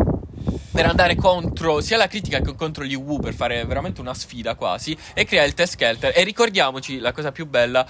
per 0.71 0.86
andare 0.86 1.15
contro 1.15 1.81
sia 1.81 1.97
la 1.97 2.07
critica 2.07 2.39
che 2.39 2.53
contro 2.55 2.83
gli 2.83 2.93
Woo, 2.93 3.17
per 3.19 3.33
fare 3.33 3.65
veramente 3.65 3.99
una 3.99 4.13
sfida 4.13 4.53
quasi, 4.53 4.95
e 5.15 5.25
crea 5.25 5.43
il 5.43 5.55
Test 5.55 5.73
Skelter. 5.73 6.12
E 6.15 6.23
ricordiamoci, 6.23 6.99
la 6.99 7.12
cosa 7.12 7.31
più 7.31 7.47
bella, 7.47 7.83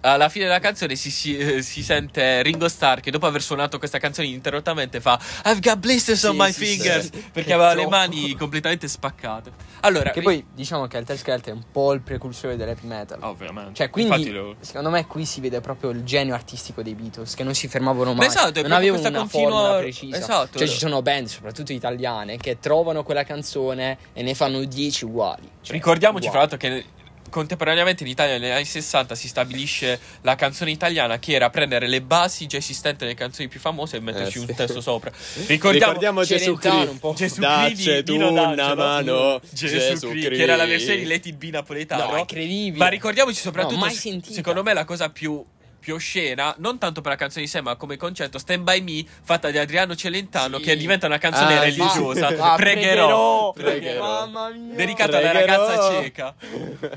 alla 0.00 0.28
fine 0.28 0.44
della 0.44 0.60
canzone 0.60 0.94
si, 0.96 1.10
si, 1.10 1.36
eh, 1.36 1.62
si 1.62 1.82
sente 1.82 2.42
Ringo 2.42 2.68
Starr 2.68 3.00
che 3.00 3.10
dopo 3.10 3.26
aver 3.26 3.42
suonato 3.42 3.78
questa 3.78 3.98
canzone 3.98 4.28
ininterrottamente 4.28 5.00
fa 5.00 5.18
I've 5.44 5.58
got 5.60 5.78
blisters 5.78 6.22
on 6.24 6.32
Sì, 6.32 6.36
my 6.38 6.52
sì, 6.52 6.64
fingers, 6.64 7.10
sì. 7.12 7.24
perché 7.32 7.52
aveva 7.52 7.72
troppo. 7.72 7.84
le 7.90 7.96
mani 7.96 8.34
completamente 8.36 8.86
spaccate. 8.88 9.50
Allora, 9.80 10.10
Che 10.10 10.18
ri- 10.20 10.24
poi 10.24 10.46
diciamo 10.54 10.86
che 10.86 10.96
Helter 10.96 11.16
Skelter 11.18 11.52
è 11.52 11.56
un 11.56 11.64
po' 11.70 11.92
il 11.92 12.00
precursore 12.00 12.56
dell'heavy 12.56 12.86
metal. 12.86 13.18
Ovviamente. 13.22 13.74
Cioè, 13.74 13.90
quindi 13.90 14.30
lo- 14.30 14.56
secondo 14.60 14.90
me 14.90 15.06
qui 15.06 15.24
si 15.24 15.40
vede 15.40 15.60
proprio 15.60 15.90
il 15.90 16.02
genio 16.04 16.34
artistico 16.34 16.82
dei 16.82 16.94
Beatles 16.94 17.34
che 17.34 17.44
non 17.44 17.54
si 17.54 17.68
fermavano 17.68 18.14
mai. 18.14 18.26
Esatto, 18.26 18.60
non 18.62 18.72
avevano 18.72 19.00
questa 19.00 19.08
una 19.08 19.18
continua- 19.20 19.50
formula 19.50 19.78
precisa. 19.78 20.16
esatto. 20.16 20.58
Cioè, 20.58 20.68
ci 20.68 20.78
sono 20.78 21.02
band, 21.02 21.26
soprattutto 21.26 21.72
italiane, 21.72 22.36
che 22.36 22.58
trovano 22.60 23.02
quella 23.02 23.24
canzone 23.24 23.98
e 24.12 24.22
ne 24.22 24.34
fanno 24.34 24.64
10 24.64 25.04
uguali. 25.04 25.48
Cioè, 25.62 25.72
Ricordiamoci, 25.74 26.28
fra 26.28 26.42
uguali. 26.42 26.50
l'altro, 26.50 26.68
che 26.68 26.84
contemporaneamente 27.28 28.02
in 28.02 28.08
Italia 28.10 28.38
negli 28.38 28.50
anni 28.50 28.64
60 28.64 29.14
si 29.14 29.28
stabilisce 29.28 29.98
la 30.22 30.34
canzone 30.34 30.70
italiana 30.70 31.18
che 31.18 31.32
era 31.32 31.50
prendere 31.50 31.86
le 31.86 32.00
basi 32.02 32.46
già 32.46 32.56
esistenti 32.58 33.04
nelle 33.04 33.16
canzoni 33.16 33.48
più 33.48 33.60
famose 33.60 33.96
e 33.96 34.00
metterci 34.00 34.38
Eh, 34.38 34.40
un 34.40 34.46
sì. 34.46 34.54
testo 34.54 34.80
sopra. 34.80 35.10
Ricordiamo 35.46 35.92
Ricordiamo 35.92 36.24
Gesù 36.24 36.54
Cristo. 36.56 36.98
un. 37.02 37.14
Gesù 37.14 37.40
Cristo 37.40 38.02
tu 38.02 38.14
una 38.16 38.74
mano, 38.74 39.40
Gesù, 39.50 39.76
Gesù 39.76 40.08
Cristo, 40.10 40.28
che 40.30 40.42
era 40.42 40.56
la 40.56 40.66
versione 40.66 40.98
di 40.98 41.04
Let 41.04 41.26
It 41.26 41.36
Be 41.36 41.50
napoletano. 41.50 42.10
No, 42.10 42.16
incredibile. 42.18 42.78
Ma 42.78 42.88
ricordiamoci 42.88 43.40
soprattutto, 43.40 43.76
No, 43.84 43.90
secondo 44.22 44.62
me, 44.62 44.72
la 44.74 44.84
cosa 44.84 45.08
più, 45.10 45.44
più 45.88 45.94
oscena, 45.96 46.54
non 46.58 46.76
tanto 46.76 47.00
per 47.00 47.12
la 47.12 47.16
canzone 47.16 47.46
di 47.46 47.50
sé, 47.50 47.62
ma 47.62 47.74
come 47.76 47.96
concetto, 47.96 48.36
Stand 48.38 48.62
By 48.62 48.82
Me, 48.82 49.02
fatta 49.22 49.50
di 49.50 49.56
Adriano 49.56 49.94
Celentano, 49.96 50.58
Sì. 50.58 50.64
che 50.64 50.76
diventa 50.76 51.06
una 51.06 51.16
canzone 51.16 51.56
Ah, 51.56 51.62
sì. 51.62 51.78
religiosa. 51.80 52.26
Ah, 52.38 52.56
pregherò. 52.56 53.52
pregherò. 53.52 54.02
Mamma 54.26 54.50
mia. 54.50 54.74
Dedicata 54.74 55.16
alla 55.16 55.30
Pregherò. 55.30 55.66
ragazza 55.66 56.00
cieca. 56.02 56.34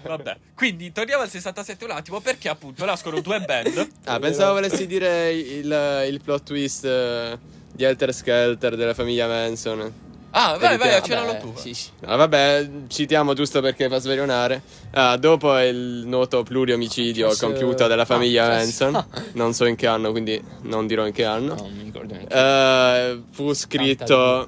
Vabbè. 0.03 0.37
Quindi 0.53 0.91
torniamo 0.91 1.21
al 1.23 1.29
67 1.29 1.85
un 1.85 1.91
attimo 1.91 2.19
perché 2.19 2.49
appunto 2.49 2.83
nascono 2.83 3.21
due 3.21 3.39
band. 3.39 3.87
Ah, 4.11 4.19
pensavo 4.19 4.53
volessi 4.55 4.85
dire 4.87 5.31
il, 5.31 6.05
il 6.09 6.19
plot 6.21 6.43
twist 6.43 6.83
eh, 6.83 7.37
di 7.71 7.85
Helter 7.85 8.13
Skelter 8.13 8.75
della 8.75 8.93
famiglia 8.93 9.25
Manson. 9.27 10.09
Ah, 10.31 10.57
vai, 10.57 10.77
vai, 10.77 10.93
accennalo 10.95 11.37
tu. 11.37 11.53
Sì, 11.55 11.73
sì. 11.73 11.89
Ah, 12.05 12.15
vabbè, 12.15 12.69
citiamo 12.87 13.33
giusto 13.33 13.61
perché 13.61 13.89
fa 13.89 13.99
sverionare. 13.99 14.61
Ah, 14.91 15.17
dopo 15.17 15.57
il 15.59 16.03
noto 16.05 16.43
pluriomicidio 16.43 17.27
Forse- 17.27 17.45
compiuto 17.45 17.87
dalla 17.87 18.05
famiglia 18.05 18.45
ah, 18.45 18.49
Manson. 18.49 19.05
Non 19.33 19.53
so 19.53 19.65
in 19.65 19.75
che 19.75 19.87
anno, 19.87 20.11
quindi 20.11 20.41
non 20.63 20.87
dirò 20.87 21.05
in 21.05 21.11
che 21.13 21.25
anno. 21.25 21.55
No, 21.55 21.61
non 21.61 21.73
mi 21.73 21.83
ricordo 21.83 22.13
neanche. 22.13 22.33
Eh, 22.33 23.21
fu 23.31 23.53
scritto 23.53 24.47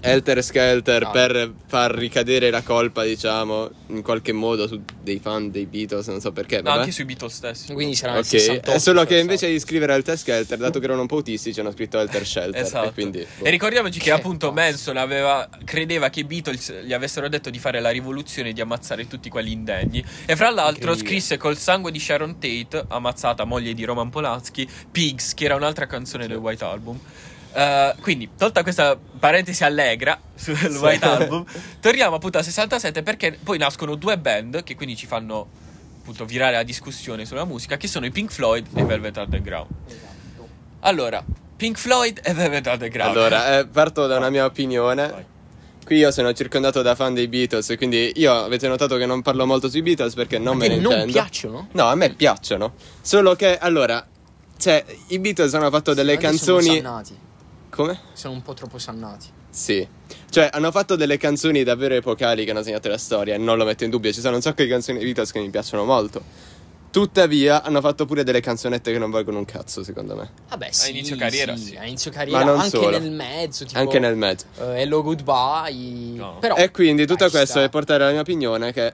Helter 0.00 0.42
Skelter 0.42 1.02
Ah. 1.04 1.10
per 1.10 1.52
far 1.66 1.92
ricadere 1.94 2.50
la 2.50 2.62
colpa, 2.62 3.04
diciamo, 3.04 3.70
in 3.88 4.02
qualche 4.02 4.32
modo 4.32 4.66
su 4.66 4.80
dei 5.02 5.18
fan 5.18 5.50
dei 5.50 5.66
Beatles, 5.66 6.06
non 6.08 6.20
so 6.20 6.32
perché. 6.32 6.62
No, 6.62 6.70
anche 6.70 6.90
sui 6.90 7.04
Beatles 7.04 7.32
stessi. 7.34 7.72
Quindi 7.72 7.98
nel 8.02 8.16
Ok, 8.18 8.24
68. 8.24 8.70
è 8.70 8.78
solo 8.78 9.02
che 9.04 9.10
cioè, 9.14 9.18
invece 9.20 9.48
di 9.50 9.58
scrivere 9.58 9.94
Helter 9.94 10.18
Skelter, 10.18 10.58
dato 10.58 10.78
che 10.78 10.84
erano 10.86 11.02
un 11.02 11.06
po' 11.06 11.16
autistici, 11.16 11.58
hanno 11.60 11.72
scritto 11.72 11.98
Helter 11.98 12.26
Shelter. 12.26 12.62
Esatto. 12.62 12.88
E 12.88 12.92
quindi. 12.92 13.26
boh. 13.38 13.44
E 13.44 13.50
ricordiamoci 13.50 13.98
che 13.98 14.04
Che 14.06 14.10
appunto 14.12 14.52
pazzo. 14.52 14.60
Manson 14.60 14.96
aveva, 14.96 15.48
credeva 15.64 16.08
che 16.10 16.20
i 16.20 16.24
Beatles 16.24 16.82
gli 16.84 16.92
avessero 16.92 17.28
detto 17.28 17.50
di 17.50 17.58
fare 17.58 17.80
la 17.80 17.90
rivoluzione 17.90 18.50
e 18.50 18.52
di 18.52 18.60
ammazzare 18.60 19.06
tutti 19.06 19.28
quelli 19.28 19.52
indegni. 19.52 20.04
E 20.26 20.36
fra 20.36 20.50
l'altro 20.50 20.94
scrisse 20.96 21.36
col 21.36 21.56
sangue 21.56 21.90
di 21.90 21.98
Sharon 22.00 22.38
Tate, 22.38 22.84
ammazzata 22.88 23.44
moglie 23.44 23.74
di 23.74 23.84
Roman 23.84 24.10
Polanski, 24.10 24.68
Pigs, 24.90 25.34
che 25.34 25.44
era 25.44 25.54
un'altra 25.56 25.86
canzone 25.86 26.26
del 26.26 26.36
White 26.38 26.64
Album. 26.64 26.98
Eh, 27.52 27.94
quindi, 28.00 28.30
tolta 28.36 28.62
questa 28.62 28.96
parentesi 29.18 29.64
allegra 29.64 30.18
sul 30.34 30.54
White 30.56 31.04
Album, 31.04 31.44
torniamo 31.80 32.16
appunto 32.16 32.38
al 32.38 32.44
67 32.44 33.02
perché 33.02 33.38
poi 33.42 33.58
nascono 33.58 33.94
due 33.96 34.16
band 34.18 34.62
che 34.62 34.74
quindi 34.76 34.96
ci 34.96 35.06
fanno 35.06 35.48
appunto 36.00 36.24
virare 36.24 36.52
la 36.56 36.62
discussione 36.62 37.24
sulla 37.24 37.44
musica, 37.44 37.76
che 37.76 37.86
sono 37.88 38.06
i 38.06 38.10
Pink 38.10 38.30
Floyd 38.30 38.66
e 38.74 38.80
i 38.80 38.84
Velvet 38.84 39.16
Underground. 39.16 39.68
Esatto. 39.86 40.48
Allora, 40.80 41.22
Pink 41.56 41.76
Floyd 41.76 42.20
e 42.22 42.32
Velvet 42.32 42.66
Underground. 42.66 43.16
Allora, 43.16 43.58
eh, 43.58 43.66
parto 43.66 44.06
da 44.06 44.16
una 44.16 44.30
mia 44.30 44.40
Vai. 44.42 44.50
opinione. 44.50 45.26
Qui 45.84 45.96
io 45.98 46.10
sono 46.12 46.32
circondato 46.32 46.82
da 46.82 46.94
fan 46.94 47.14
dei 47.14 47.26
Beatles, 47.26 47.74
quindi 47.76 48.12
io 48.16 48.32
avete 48.32 48.68
notato 48.68 48.96
che 48.96 49.06
non 49.06 49.22
parlo 49.22 49.44
molto 49.44 49.68
sui 49.68 49.82
Beatles 49.82 50.14
perché 50.14 50.38
non 50.38 50.56
me 50.56 50.68
Perché 50.68 50.76
ne 50.76 50.82
non 50.82 50.92
intendo. 50.92 51.12
piacciono? 51.12 51.68
No, 51.72 51.86
a 51.86 51.94
me 51.96 52.10
piacciono. 52.14 52.74
Solo 53.00 53.34
che, 53.34 53.58
allora, 53.58 54.06
cioè, 54.56 54.84
i 55.08 55.18
Beatles 55.18 55.52
hanno 55.54 55.68
fatto 55.70 55.92
delle 55.92 56.14
Sono 56.14 56.28
canzoni... 56.28 56.76
sannati. 56.76 57.18
Come? 57.70 57.98
Sono 58.12 58.34
un 58.34 58.42
po' 58.42 58.54
troppo 58.54 58.78
sannati. 58.78 59.26
Sì. 59.50 59.86
Cioè, 60.28 60.48
hanno 60.52 60.70
fatto 60.70 60.96
delle 60.96 61.16
canzoni 61.16 61.62
davvero 61.62 61.94
epocali 61.94 62.44
che 62.44 62.50
hanno 62.50 62.62
segnato 62.62 62.88
la 62.88 62.98
storia, 62.98 63.36
non 63.38 63.56
lo 63.56 63.64
metto 63.64 63.84
in 63.84 63.90
dubbio. 63.90 64.12
Ci 64.12 64.20
sono 64.20 64.36
un 64.36 64.42
sacco 64.42 64.62
di 64.62 64.68
canzoni 64.68 64.98
dei 64.98 65.06
Beatles 65.06 65.32
che 65.32 65.40
mi 65.40 65.50
piacciono 65.50 65.84
molto. 65.84 66.22
Tuttavia, 66.90 67.62
hanno 67.62 67.80
fatto 67.80 68.04
pure 68.04 68.24
delle 68.24 68.40
canzonette 68.40 68.90
che 68.90 68.98
non 68.98 69.10
valgono 69.10 69.38
un 69.38 69.44
cazzo, 69.44 69.84
secondo 69.84 70.16
me. 70.16 70.28
Vabbè, 70.48 70.72
sì. 70.72 70.90
inizio 70.90 71.14
carriera, 71.16 71.56
sì, 71.56 71.64
sì. 71.66 71.76
A 71.76 71.84
inizio 71.84 72.10
carriera, 72.10 72.42
non 72.42 72.58
anche 72.58 72.68
solo. 72.70 72.98
nel 72.98 73.12
mezzo. 73.12 73.64
Tipo, 73.64 73.78
Anche 73.78 73.98
nel 74.00 74.16
mezzo. 74.16 74.46
eh, 74.58 74.80
Hello 74.82 75.00
Goodbye. 75.02 76.16
No. 76.16 76.38
Però, 76.40 76.56
e 76.56 76.72
quindi 76.72 77.06
tutto 77.06 77.24
dai, 77.24 77.30
questo 77.30 77.58
sta. 77.58 77.62
è 77.62 77.68
portare 77.68 78.02
alla 78.02 78.12
mia 78.12 78.22
opinione 78.22 78.72
che 78.72 78.92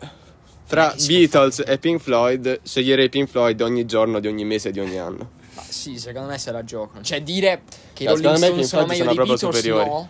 fra 0.64 0.94
Beatles 1.06 1.62
e 1.66 1.78
Pink 1.78 2.00
Floyd 2.02 2.60
sceglierei 2.62 3.08
Pink 3.08 3.28
Floyd 3.28 3.58
ogni 3.62 3.86
giorno 3.86 4.20
di 4.20 4.26
ogni 4.26 4.44
mese 4.44 4.70
di 4.70 4.80
ogni 4.80 4.98
anno. 4.98 5.30
Ma 5.56 5.62
sì, 5.66 5.98
secondo 5.98 6.28
me 6.28 6.38
se 6.38 6.52
la 6.52 6.62
giocano. 6.64 7.02
Cioè, 7.02 7.22
dire 7.22 7.62
che 7.92 8.04
i 8.04 8.06
No, 8.06 8.12
Rolling 8.12 8.34
secondo 8.36 8.56
me 8.56 8.64
Stones 8.64 8.68
sono 8.68 8.86
meglio 8.86 8.96
sono 9.02 9.06
dei 9.08 9.16
proprio 9.16 9.36
Beatles, 9.36 9.62
superiori. 9.62 9.88
no. 9.88 10.08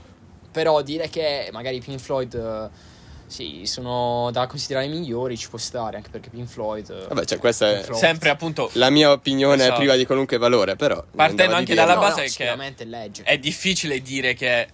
Però 0.52 0.82
dire 0.82 1.08
che 1.08 1.48
magari 1.52 1.80
Pink 1.80 2.00
Floyd, 2.00 2.34
eh, 2.34 2.94
sì, 3.26 3.62
sono 3.66 4.30
da 4.32 4.46
considerare 4.46 4.86
migliori, 4.88 5.36
ci 5.36 5.48
può 5.48 5.58
stare, 5.58 5.96
anche 5.96 6.08
perché 6.10 6.30
Pink 6.30 6.48
Floyd... 6.48 6.88
eh, 6.90 7.06
Vabbè, 7.08 7.24
cioè, 7.26 7.38
questa 7.38 7.66
Pink 7.68 7.80
è 7.80 7.84
Floyd- 7.84 8.00
Sempre 8.02 8.28
appunto 8.30 8.70
la 8.74 8.88
mia 8.90 9.10
opinione 9.12 9.62
Esatto. 9.62 9.76
priva 9.78 9.94
di 9.96 10.06
qualunque 10.06 10.38
valore, 10.38 10.74
però. 10.76 11.02
Partendo 11.14 11.54
anche 11.54 11.74
dalla 11.74 11.94
No, 11.94 12.00
base 12.00 12.16
no, 12.16 12.22
che- 12.22 12.28
sicuramente 12.30 12.84
legge. 12.84 13.22
è 13.24 13.38
difficile 13.38 14.00
dire 14.00 14.34
che 14.34 14.68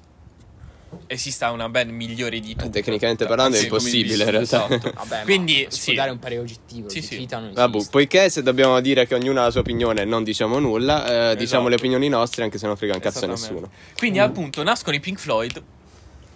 esista 1.07 1.51
una 1.51 1.69
band 1.69 1.91
migliore 1.91 2.41
di 2.41 2.55
tutte. 2.55 2.71
tecnicamente 2.83 3.27
parlando 3.27 3.57
è 3.57 3.63
impossibile, 3.63 4.25
in 4.25 4.31
realtà. 4.31 4.67
esatto. 4.69 4.93
Vabbè, 4.95 5.23
Quindi, 5.25 5.67
si 5.69 5.81
sì. 5.81 5.85
può 5.87 5.95
dare 5.95 6.11
un 6.11 6.19
parere 6.19 6.41
oggettivo. 6.41 6.89
Sì, 6.89 7.03
sì. 7.03 7.27
Vabbè, 7.29 7.85
poiché 7.91 8.31
se 8.31 8.43
dobbiamo 8.43 8.81
dire 8.81 9.07
che 9.07 9.15
ognuno 9.15 9.41
ha 9.41 9.45
la 9.45 9.51
sua 9.51 9.61
opinione 9.61 10.05
non 10.05 10.25
diciamo 10.25 10.59
nulla, 10.59 11.31
eh, 11.33 11.37
diciamo 11.37 11.43
Esatto. 11.43 11.69
le 11.69 11.75
opinioni 11.75 12.09
nostre 12.09 12.43
anche 12.45 12.59
se 12.59 12.67
non 12.67 12.77
frega 12.77 12.95
un 12.95 13.01
cazzo 13.01 13.25
a 13.25 13.29
nessuno. 13.29 13.71
Quindi 13.97 14.19
appunto 14.19 14.63
nascono 14.63 14.97
i 14.97 15.01
Pink 15.01 15.19
Floyd. 15.19 15.63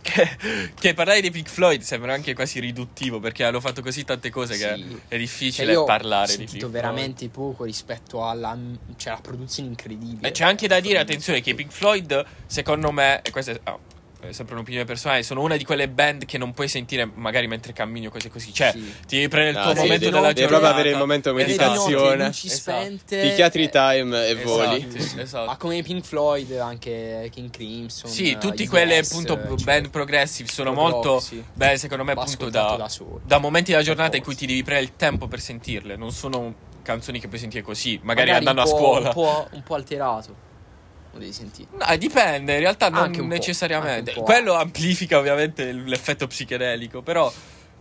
Che, 0.07 0.37
che 0.79 0.95
parlare 0.95 1.21
dei 1.21 1.33
Pink 1.33 1.49
Floyd 1.49 1.81
sembra 1.83 2.14
anche 2.14 2.33
quasi 2.33 2.61
riduttivo 2.61 3.19
perché 3.19 3.42
hanno 3.42 3.59
fatto 3.61 3.83
così 3.83 4.05
tante 4.05 4.31
cose 4.31 4.55
Sì. 4.55 4.61
che 4.61 4.73
è 4.73 4.79
Cioè, 5.09 5.19
difficile 5.19 5.73
io 5.73 5.83
parlare 5.83 6.27
ho 6.27 6.27
di 6.31 6.37
Pink 6.37 6.49
sentito 6.51 6.69
Floyd. 6.69 6.73
veramente 6.85 7.29
poco 7.29 7.64
rispetto 7.64 8.25
alla 8.25 8.57
cioè, 8.97 9.14
la 9.14 9.19
produzione 9.21 9.69
incredibile. 9.71 10.29
E 10.29 10.31
c'è 10.31 10.45
anche 10.45 10.69
da 10.69 10.79
dire, 10.79 11.01
attenzione, 11.01 11.40
che 11.40 11.57
Pink 11.57 11.73
Floyd, 11.73 12.25
secondo 12.47 12.92
me, 12.92 13.21
e 13.23 13.33
questa 13.33 13.51
è, 13.51 13.61
ah, 13.64 13.77
è 14.20 14.33
sempre 14.33 14.55
un'opinione 14.55 14.85
personale, 14.85 15.22
sono 15.22 15.42
una 15.42 15.57
di 15.57 15.64
quelle 15.64 15.88
band 15.88 16.24
che 16.24 16.38
non 16.38 16.52
puoi 16.52 16.68
sentire 16.68 17.09
magari 17.14 17.46
mentre 17.46 17.72
cammini 17.72 18.07
o 18.07 18.11
cose 18.11 18.29
così. 18.31 18.52
Cioè, 18.52 18.72
Sì. 18.72 18.94
ti 19.07 19.16
devi 19.16 19.29
prendere 19.29 19.57
il 19.59 19.62
tuo 19.62 19.74
sì, 19.74 19.81
momento 19.83 20.05
devi- 20.05 20.14
della 20.16 20.33
devi 20.33 20.40
giornata. 20.40 20.59
proprio 20.59 20.70
avere 20.72 20.90
il 20.90 20.96
momento 20.96 21.33
Vedi 21.33 21.50
meditazione. 21.50 21.94
di 21.96 22.02
notte, 22.02 22.24
luci 22.26 22.46
Esatto. 22.46 22.79
spente, 22.81 23.20
Picchiatri 23.20 23.62
eh, 23.64 23.68
time 23.68 24.26
e 24.26 24.31
Esatto, 24.31 24.48
voli. 24.48 24.88
esatto. 25.18 25.46
Ma 25.46 25.57
come 25.57 25.76
i 25.76 25.83
Pink 25.83 26.05
Floyd, 26.05 26.50
anche 26.52 27.29
King 27.33 27.50
Crimson. 27.50 28.11
Sì, 28.11 28.31
eh, 28.33 28.38
tutti 28.38 28.66
quelle 28.66 28.98
appunto 28.98 29.35
eccetera. 29.35 29.55
band 29.64 29.90
progressive 29.90 30.48
sono 30.50 30.72
rock, 30.72 30.81
molto 30.81 31.20
sì. 31.20 31.44
beh, 31.52 31.76
secondo 31.76 32.02
me 32.05 32.12
appunto 32.12 32.48
da, 32.50 32.74
da 32.76 32.90
da 33.24 33.38
momenti 33.38 33.70
della 33.72 33.83
giornata 33.83 34.16
in 34.16 34.22
cui 34.22 34.35
ti 34.35 34.46
devi 34.46 34.62
prendere 34.62 34.90
il 34.90 34.96
tempo 34.96 35.29
per 35.29 35.40
sentirle, 35.40 35.96
non 35.96 36.11
sono 36.11 36.55
canzoni 36.83 37.18
che 37.20 37.29
puoi 37.29 37.40
sentire 37.40 37.62
così, 37.62 37.98
magari, 38.02 38.31
un 38.31 38.37
andando 38.37 38.62
a 38.62 38.66
scuola. 38.66 39.09
Un 39.09 39.12
po', 39.14 39.48
un 39.52 39.62
po' 39.62 39.74
alterato. 39.74 40.44
Lo 41.16 41.20
devi 41.22 41.33
sentire. 41.33 41.68
No, 41.72 41.96
dipende, 41.96 42.52
in 42.55 42.61
realtà 42.61 42.88
non 42.88 43.11
necessariamente. 43.11 44.12
Quello 44.14 44.55
amplifica 44.55 45.18
ovviamente 45.18 45.72
l'effetto 45.72 46.26
psichedelico, 46.26 47.02
però 47.02 47.33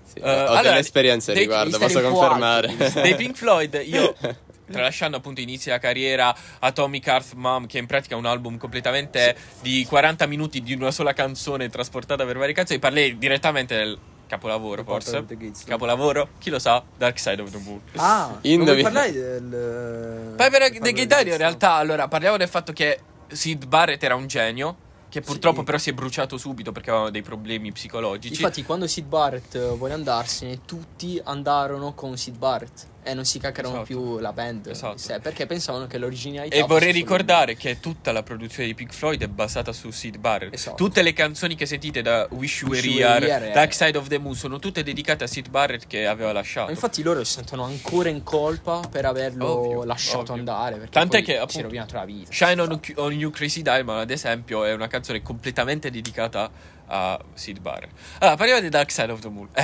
Sì, 0.03 0.19
Eh, 0.19 0.29
ho 0.31 0.45
allora, 0.47 0.61
delle 0.61 0.79
esperienze 0.79 1.31
a 1.31 1.33
dei- 1.33 1.43
riguardo, 1.43 1.77
posso 1.77 2.01
confermare. 2.01 2.67
alto, 2.79 3.01
dei 3.01 3.15
Pink 3.17 3.35
Floyd 3.35 3.81
io 3.85 4.15
tralasciando 4.71 5.17
appunto 5.17 5.41
inizi 5.41 5.69
la 5.69 5.77
carriera 5.79 6.33
Atomic 6.59 7.05
Heart 7.07 7.33
Mom 7.33 7.65
che 7.67 7.77
in 7.77 7.85
pratica 7.85 8.15
è 8.15 8.17
un 8.17 8.25
album 8.25 8.57
completamente 8.57 9.35
di 9.61 9.85
40 9.87 10.25
minuti 10.27 10.61
di 10.61 10.73
una 10.73 10.91
sola 10.91 11.13
canzone 11.13 11.69
trasportata 11.69 12.23
per 12.25 12.37
varie 12.37 12.53
canzoni. 12.53 12.79
Parlei 12.79 13.17
direttamente 13.17 13.75
del 13.75 13.97
capolavoro 14.27 14.83
The 14.83 14.89
forse? 14.89 15.25
capolavoro? 15.65 16.29
Chi 16.39 16.49
lo 16.49 16.57
sa? 16.59 16.81
Dark 16.97 17.19
Side 17.19 17.41
of 17.41 17.51
the 17.51 17.59
Moon. 17.59 17.79
Ah, 17.95 18.37
Indovi- 18.41 18.81
vuoi 18.81 18.91
parlare 18.91 19.11
del... 19.11 20.33
poi 20.35 20.49
per 20.49 20.61
del 20.61 20.79
The 20.79 20.91
Guitar 20.93 21.27
in 21.27 21.37
realtà 21.37 21.73
allora 21.73 22.07
parliamo 22.07 22.37
del 22.37 22.47
fatto 22.47 22.71
che 22.73 22.99
Sid 23.29 23.65
Barrett 23.67 24.03
era 24.03 24.15
un 24.15 24.27
genio 24.27 24.75
che 25.19 25.21
purtroppo 25.21 25.59
Sì. 25.59 25.63
però 25.65 25.77
si 25.77 25.89
è 25.91 25.93
bruciato 25.93 26.37
subito 26.37 26.71
perché 26.73 26.89
aveva 26.91 27.09
dei 27.09 27.21
problemi 27.21 27.71
psicologici 27.71 28.33
Infatti 28.33 28.63
quando 28.63 28.85
Sid 28.87 29.05
Barrett 29.05 29.55
eh, 29.55 29.67
vuole 29.69 29.93
andarsene, 29.93 30.59
tutti 30.65 31.19
andarono 31.23 31.93
con 31.93 32.17
Sid 32.17 32.37
Barrett 32.37 32.87
e 33.07 33.13
non 33.13 33.23
si 33.23 33.37
caccarono 33.37 33.83
Esatto. 33.83 33.85
più 33.85 34.17
la 34.17 34.33
band. 34.33 34.65
Esatto. 34.65 34.97
sé, 34.97 35.19
perché 35.19 35.45
pensavano 35.45 35.85
che 35.85 35.99
l'originalità 35.99 36.55
E 36.55 36.63
vorrei 36.63 36.91
ricordare 36.91 37.55
che 37.55 37.79
tutta 37.79 38.11
la 38.11 38.23
produzione 38.23 38.65
di 38.67 38.73
Pink 38.73 38.91
Floyd 38.91 39.21
è 39.21 39.27
basata 39.27 39.71
su 39.73 39.91
Sid 39.91 40.17
Barrett. 40.17 40.55
Esatto. 40.55 40.75
Tutte 40.75 41.03
le 41.03 41.13
canzoni 41.13 41.53
che 41.53 41.67
sentite 41.67 42.01
da 42.01 42.27
Wish 42.31 42.61
You 42.61 42.71
Were 42.71 42.87
Here. 42.87 43.51
Dark 43.53 43.75
Side 43.75 43.95
of 43.95 44.07
the 44.07 44.17
Moon 44.17 44.33
sono 44.33 44.57
tutte 44.57 44.81
dedicate 44.81 45.23
a 45.23 45.27
Sid 45.27 45.49
Barrett 45.49 45.85
che 45.85 46.07
aveva 46.07 46.31
lasciato. 46.31 46.71
Infatti 46.71 47.03
loro 47.03 47.23
si 47.23 47.33
sentono 47.33 47.63
ancora 47.65 48.09
in 48.09 48.23
colpa 48.23 48.79
per 48.89 49.05
averlo 49.05 49.49
Ovvio, 49.49 49.83
lasciato 49.83 50.21
ovvio. 50.21 50.33
andare. 50.37 50.77
Perché 50.77 50.89
Tant'è 50.91 51.21
che, 51.21 51.33
si 51.33 51.37
appunto, 51.37 51.59
è 51.59 51.61
rovinato 51.61 51.95
la 51.97 52.05
vita. 52.05 52.31
Shine 52.31 52.59
on, 52.59 52.79
on 52.95 53.11
You 53.13 53.29
Crazy 53.29 53.61
Diamond, 53.61 53.99
ad 53.99 54.09
esempio, 54.09 54.63
è 54.63 54.73
una 54.73 54.87
canzone 54.87 55.04
completamente 55.21 55.89
dedicata 55.89 56.49
a 56.87 57.19
Sid 57.33 57.59
Barrett. 57.59 57.91
Allora, 58.19 58.37
parliamo 58.37 58.61
di 58.61 58.69
Dark 58.69 58.91
Side 58.91 59.11
of 59.11 59.19
the 59.19 59.29
Moon. 59.29 59.47
Eh, 59.53 59.63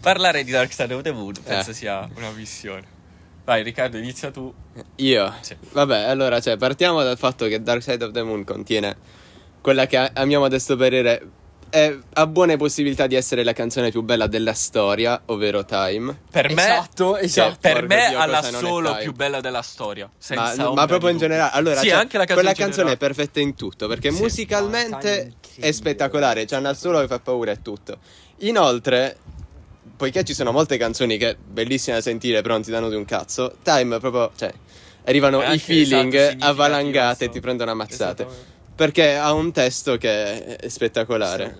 parlare 0.00 0.44
di 0.44 0.50
Dark 0.50 0.72
Side 0.72 0.94
of 0.94 1.02
the 1.02 1.12
Moon 1.12 1.32
penso 1.42 1.70
Eh. 1.70 1.74
sia 1.74 2.08
una 2.16 2.30
missione. 2.30 3.00
Vai, 3.44 3.62
Riccardo, 3.64 3.98
inizia 3.98 4.30
tu. 4.30 4.52
Io? 4.96 5.34
Sì. 5.40 5.56
Vabbè, 5.72 6.02
allora, 6.02 6.40
cioè, 6.40 6.56
partiamo 6.56 7.02
dal 7.02 7.18
fatto 7.18 7.46
che 7.48 7.60
Dark 7.60 7.82
Side 7.82 8.04
of 8.04 8.12
the 8.12 8.22
Moon 8.22 8.44
contiene 8.44 8.96
quella 9.60 9.86
che, 9.86 9.96
a, 9.96 10.10
a 10.14 10.24
mio 10.24 10.38
modesto 10.38 10.76
parere, 10.76 11.28
è, 11.72 11.96
ha 12.12 12.26
buone 12.26 12.58
possibilità 12.58 13.06
di 13.06 13.14
essere 13.14 13.42
la 13.42 13.54
canzone 13.54 13.90
più 13.90 14.02
bella 14.02 14.26
della 14.26 14.52
storia, 14.52 15.22
ovvero 15.26 15.64
Time. 15.64 16.14
Per 16.30 16.52
me, 16.52 16.62
Esatto, 16.62 17.16
esatto. 17.16 17.56
per 17.62 17.86
me 17.86 18.08
Dio, 18.10 18.18
ha 18.18 18.26
la 18.26 18.40
cosa 18.40 18.50
non 18.50 18.60
è 18.60 18.68
solo 18.68 18.96
più 18.96 19.12
bella 19.14 19.40
della 19.40 19.62
storia. 19.62 20.04
Ma, 20.04 20.12
senza 20.18 20.70
ma 20.70 20.86
proprio 20.86 21.08
in 21.08 21.16
generale, 21.16 21.50
allora, 21.54 21.80
sì, 21.80 21.88
cioè, 21.88 21.96
anche 21.96 22.18
la 22.18 22.26
canzone 22.26 22.52
quella 22.52 22.66
canzone 22.66 22.92
è 22.92 22.96
perfetta 22.98 23.40
in 23.40 23.54
tutto 23.54 23.88
perché 23.88 24.12
Sì. 24.12 24.20
Musicalmente 24.20 25.32
Time 25.54 25.66
è 25.66 25.72
spettacolare, 25.72 26.44
c'hanno 26.44 26.68
il 26.68 26.76
solo 26.76 27.00
che 27.00 27.06
fa 27.06 27.20
paura 27.20 27.52
e 27.52 27.62
tutto. 27.62 27.96
Inoltre, 28.40 29.16
poiché 29.96 30.24
ci 30.24 30.34
sono 30.34 30.52
molte 30.52 30.76
canzoni 30.76 31.16
che 31.16 31.38
bellissime 31.42 31.96
da 31.96 32.02
sentire, 32.02 32.42
però 32.42 32.52
non 32.52 32.62
ti 32.64 32.70
danno 32.70 32.90
di 32.90 32.96
un 32.96 33.06
cazzo, 33.06 33.56
Time 33.62 33.98
proprio, 33.98 34.30
cioè, 34.36 34.52
arrivano 35.06 35.40
i 35.40 35.44
anche, 35.46 35.58
feeling 35.58 36.12
esatto, 36.12 36.28
significativo, 36.32 36.44
avvalangate 36.50 37.24
e 37.24 37.28
ti 37.30 37.40
prendono 37.40 37.70
ammazzate. 37.70 38.50
Perché 38.82 39.14
ha 39.14 39.32
un 39.32 39.52
testo 39.52 39.96
che 39.96 40.56
è 40.56 40.68
spettacolare. 40.68 41.56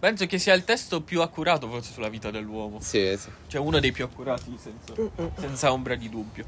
Penso 0.00 0.26
che 0.26 0.36
sia 0.40 0.52
il 0.52 0.64
testo 0.64 1.00
più 1.00 1.22
accurato 1.22 1.68
forse 1.68 1.92
sulla 1.92 2.08
vita 2.08 2.32
dell'uomo. 2.32 2.80
Sì, 2.80 3.16
sì. 3.16 3.28
Cioè 3.46 3.60
uno 3.60 3.78
dei 3.78 3.92
più 3.92 4.02
accurati 4.02 4.58
senza, 4.60 5.00
senza 5.38 5.72
ombra 5.72 5.94
di 5.94 6.08
dubbio. 6.08 6.44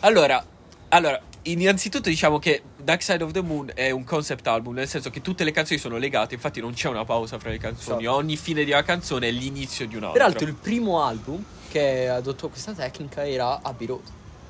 Allora, 0.00 0.44
allora, 0.90 1.20
innanzitutto 1.42 2.08
diciamo 2.08 2.38
che 2.38 2.62
Dark 2.76 3.02
Side 3.02 3.24
of 3.24 3.32
the 3.32 3.42
Moon 3.42 3.72
è 3.74 3.90
un 3.90 4.04
concept 4.04 4.46
album, 4.46 4.74
nel 4.74 4.86
senso 4.86 5.10
che 5.10 5.20
tutte 5.20 5.42
le 5.42 5.50
canzoni 5.50 5.80
sono 5.80 5.96
legate, 5.96 6.34
infatti 6.34 6.60
non 6.60 6.72
c'è 6.72 6.88
una 6.88 7.04
pausa 7.04 7.36
fra 7.40 7.50
le 7.50 7.58
canzoni, 7.58 8.02
Esatto. 8.02 8.16
ogni 8.16 8.36
fine 8.36 8.62
di 8.62 8.70
una 8.70 8.84
canzone 8.84 9.26
è 9.26 9.30
l'inizio 9.32 9.88
di 9.88 9.96
un'altra. 9.96 10.20
Peraltro 10.22 10.46
il 10.46 10.54
primo 10.54 11.02
album 11.02 11.44
che 11.68 12.08
adottò 12.08 12.46
questa 12.46 12.72
tecnica 12.72 13.26
era 13.26 13.60
Abbey 13.62 13.88
Road. 13.88 14.04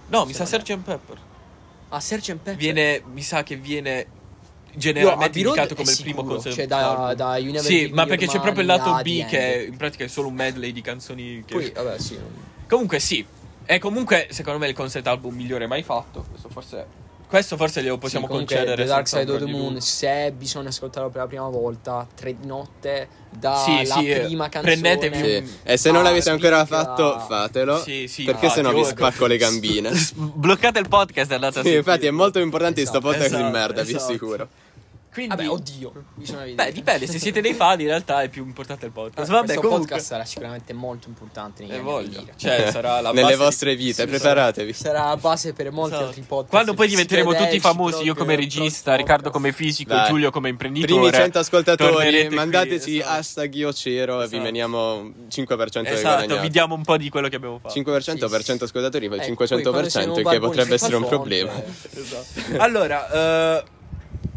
No, 0.08 0.26
mi 0.26 0.34
sa 0.34 0.44
Sgt. 0.44 0.76
Pepper. 0.76 1.18
A 1.88 2.00
Serge 2.00 2.34
Pepper. 2.34 2.56
Viene, 2.56 3.02
mi 3.10 3.22
sa 3.22 3.42
che 3.42 3.56
viene 3.56 4.06
generalmente 4.76 5.42
Road 5.42 5.56
indicato 5.56 5.72
è 5.74 5.76
come 5.76 5.90
il 5.90 6.02
primo 6.02 6.24
concept 6.24 6.54
cioè 6.54 6.66
da- 6.66 6.90
album. 6.90 7.12
da 7.14 7.32
Never 7.36 7.60
Sì, 7.62 7.90
ma 7.92 8.06
perché 8.06 8.26
c'è 8.26 8.40
proprio 8.40 8.60
il 8.60 8.66
lato 8.66 8.92
B 9.02 9.26
che 9.26 9.54
End. 9.62 9.68
in 9.72 9.76
pratica 9.76 10.04
è 10.04 10.08
solo 10.08 10.28
un 10.28 10.34
medley 10.34 10.72
di 10.72 10.80
canzoni 10.80 11.42
che... 11.46 11.54
Poi, 11.54 11.72
vabbè, 11.74 11.98
sì. 11.98 12.14
non- 12.14 12.44
Comunque 12.68 12.98
sì, 12.98 13.24
è 13.64 13.78
comunque 13.78 14.28
secondo 14.30 14.58
me 14.58 14.68
il 14.68 14.74
concept 14.74 15.06
album 15.06 15.34
migliore 15.34 15.66
mai 15.66 15.82
fatto. 15.82 16.24
Questo 16.30 16.48
forse, 16.48 16.86
questo 17.28 17.56
forse 17.56 17.82
glielo 17.82 17.96
possiamo 17.98 18.26
sì, 18.26 18.30
comunque, 18.32 18.54
concedere. 18.56 18.82
The 18.84 18.88
Dark 18.88 19.06
Side 19.08 19.30
of 19.30 19.38
the 19.38 19.50
Moon, 19.50 19.80
se 19.80 20.32
bisogna 20.36 20.68
ascoltarlo 20.68 21.08
per 21.10 21.20
la 21.22 21.26
prima 21.28 21.48
volta, 21.48 22.06
tre 22.14 22.36
di 22.38 22.44
notte, 22.46 23.08
da 23.30 23.56
Sì, 23.56 23.86
la 23.86 23.94
sì, 23.96 24.10
eh, 24.10 24.20
prima 24.20 24.48
canzone. 24.48 24.78
prendetevi 24.80 25.46
Sì. 25.46 25.56
E 25.62 25.76
se 25.76 25.90
non 25.92 26.00
Ah, 26.00 26.04
l'avete 26.08 26.30
ancora 26.30 26.64
fatto, 26.66 27.18
fatelo. 27.20 27.78
Sì, 27.80 28.06
sì, 28.08 28.24
perché 28.24 28.46
infatti, 28.46 28.62
sennò 28.66 28.72
vi 28.76 28.84
spacco 28.84 29.26
le 29.26 29.36
gambine. 29.36 29.90
Bloccate 30.14 30.78
il 30.80 30.88
podcast 30.88 31.30
e 31.30 31.34
andate 31.34 31.58
a 31.60 31.62
Sì, 31.62 31.68
sentire. 31.68 31.76
infatti 31.78 32.06
è 32.06 32.10
molto 32.10 32.40
importante 32.40 32.80
in 32.80 32.86
sto 32.86 32.98
Esatto, 32.98 33.12
podcast 33.12 33.34
di 33.34 33.40
esatto, 33.42 33.56
merda, 33.56 33.82
vi 33.82 33.94
esatto. 33.94 34.04
assicuro. 34.12 34.48
Quindi, 35.16 35.34
Vabbè, 35.34 35.48
oddio. 35.48 35.92
Beh, 36.54 36.72
dipende. 36.72 37.06
Se 37.06 37.18
siete 37.18 37.40
dei 37.40 37.54
fan, 37.54 37.80
in 37.80 37.86
realtà 37.86 38.20
è 38.20 38.28
più 38.28 38.44
importante 38.44 38.84
il 38.84 38.92
podcast. 38.92 39.26
Eh, 39.30 39.32
Vabbè, 39.32 39.44
questo 39.46 39.62
comunque. 39.62 39.86
podcast 39.86 40.06
sarà 40.08 40.24
sicuramente 40.26 40.74
molto 40.74 41.08
importante 41.08 41.62
negli 41.64 41.72
E 41.72 41.78
anni. 41.78 42.26
Cioè, 42.36 42.68
sarà 42.70 43.00
la 43.00 43.12
Nelle 43.16 43.28
base 43.30 43.36
vostre 43.36 43.76
di- 43.76 43.84
vite, 43.84 44.02
sì, 44.02 44.08
preparatevi. 44.08 44.72
Sarà 44.74 45.06
la 45.08 45.16
base 45.16 45.54
per 45.54 45.70
molti 45.72 45.94
Esatto. 45.94 46.08
altri 46.08 46.20
podcast. 46.20 46.50
Quando 46.50 46.74
poi 46.74 46.88
diventeremo 46.88 47.32
tutti 47.34 47.58
famosi, 47.60 48.02
io 48.02 48.14
come 48.14 48.36
regista. 48.36 48.94
Riccardo 48.94 49.30
come 49.30 49.52
fisico, 49.52 49.94
Dai. 49.94 50.08
Giulio 50.08 50.30
come 50.30 50.50
imprenditore. 50.50 50.92
Primi 51.00 51.10
100 51.10 51.38
ascoltatori, 51.38 51.92
tornerete 51.92 52.26
qui, 52.26 52.36
mandateci 52.36 52.98
esatto. 52.98 53.18
hashtag 53.18 53.54
io 53.54 53.72
c'ero 53.72 54.16
e 54.16 54.28
vi 54.28 54.34
Esatto. 54.34 54.42
meniamo 54.42 55.12
5% 55.30 55.82
del 55.82 55.92
Esatto, 55.94 56.02
guadagnato. 56.02 56.40
vi 56.42 56.50
diamo 56.50 56.74
un 56.74 56.82
po' 56.82 56.96
di 56.98 57.08
quello 57.08 57.28
che 57.28 57.36
abbiamo 57.36 57.58
fatto. 57.58 57.72
5% 57.72 58.28
per 58.28 58.40
Sì, 58.40 58.44
100 58.44 58.64
ascoltatori 58.64 59.08
fa 59.08 59.14
il 59.14 59.20
Eh, 59.22 59.34
poi 59.34 59.46
quando 59.46 59.56
500%, 59.64 59.86
siamo 59.88 60.18
il 60.18 60.26
che 60.28 60.38
potrebbe 60.40 60.74
essere 60.74 60.96
un 60.96 61.06
problema. 61.08 61.52
eh, 61.54 61.64
Esatto. 62.00 62.58
Allora, 62.62 63.58
eh, 63.60 63.64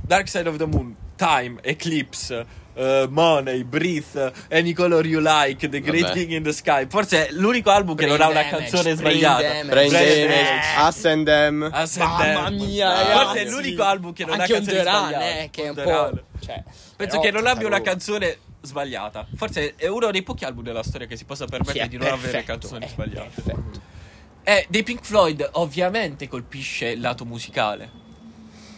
Dark 0.10 0.28
Side 0.28 0.50
of 0.50 0.58
the 0.58 0.66
Moon, 0.66 0.96
Time, 1.18 1.60
Eclipse, 1.62 2.44
eh, 2.74 3.06
Money, 3.12 3.64
Breathe, 3.64 4.34
Any 4.50 4.74
Color 4.74 5.06
You 5.06 5.22
Like, 5.22 5.70
The 5.70 5.82
Great 5.82 6.02
Vabbè. 6.02 6.14
King 6.16 6.32
in 6.32 6.42
the 6.42 6.52
Sky. 6.52 6.88
Forse 6.90 7.28
è 7.28 7.32
l'unico 7.34 7.70
album 7.70 7.96
che 7.96 8.08
non 8.08 8.18
Brain 8.18 8.30
ha 8.36 8.40
una 8.40 8.50
Damage, 8.50 8.72
canzone 8.72 8.96
Brain 8.96 8.98
sbagliata. 9.20 9.42
Damage. 9.44 9.66
Brain 9.68 9.90
Brain 9.90 10.06
Damage, 10.08 10.28
Damage. 10.28 10.88
Us 10.90 11.06
and 11.06 11.26
Them. 11.28 11.70
And 11.72 11.90
Mamma 11.98 12.50
mia, 12.50 12.90
Forse 12.96 13.14
ragazzi. 13.14 13.38
è 13.38 13.50
l'unico 13.50 13.84
album 13.84 14.14
che 14.14 14.26
non 14.26 14.40
ha 14.40 14.42
Anche 14.42 14.54
canzoni 14.54 14.78
On 14.80 14.84
The 14.84 14.90
Run, 14.90 15.08
sbagliate. 15.10 15.40
eh, 15.44 15.50
che 15.52 15.62
è 15.62 15.64
On 15.64 15.70
un 15.70 15.76
The 15.76 15.84
po'... 15.84 16.22
Cioè, 16.44 16.64
Penso 16.96 17.20
però 17.20 17.22
che 17.22 17.32
non 17.32 17.46
abbia 17.46 17.68
una 17.68 17.82
canzone 17.82 18.38
sbagliata. 18.62 19.28
Forse 19.36 19.74
è 19.76 19.88
uno 19.88 20.10
dei 20.10 20.24
pochi 20.24 20.44
album 20.44 20.64
della 20.64 20.82
storia 20.84 21.06
che 21.06 21.18
si 21.18 21.26
possa 21.26 21.46
permettere 21.46 21.80
Sì, 21.80 21.86
è 21.86 21.88
di 21.88 21.98
non 21.98 22.08
avere 22.08 22.32
perfetto, 22.44 22.52
canzoni 22.60 22.86
è 22.86 22.88
sbagliate. 22.90 23.30
perfetto. 23.36 23.82
Eh, 24.44 24.66
dei 24.70 24.82
Pink 24.82 25.04
Floyd 25.04 25.48
ovviamente 25.54 26.28
colpisce 26.28 26.88
il 26.88 27.00
lato 27.00 27.26
musicale. 27.26 28.08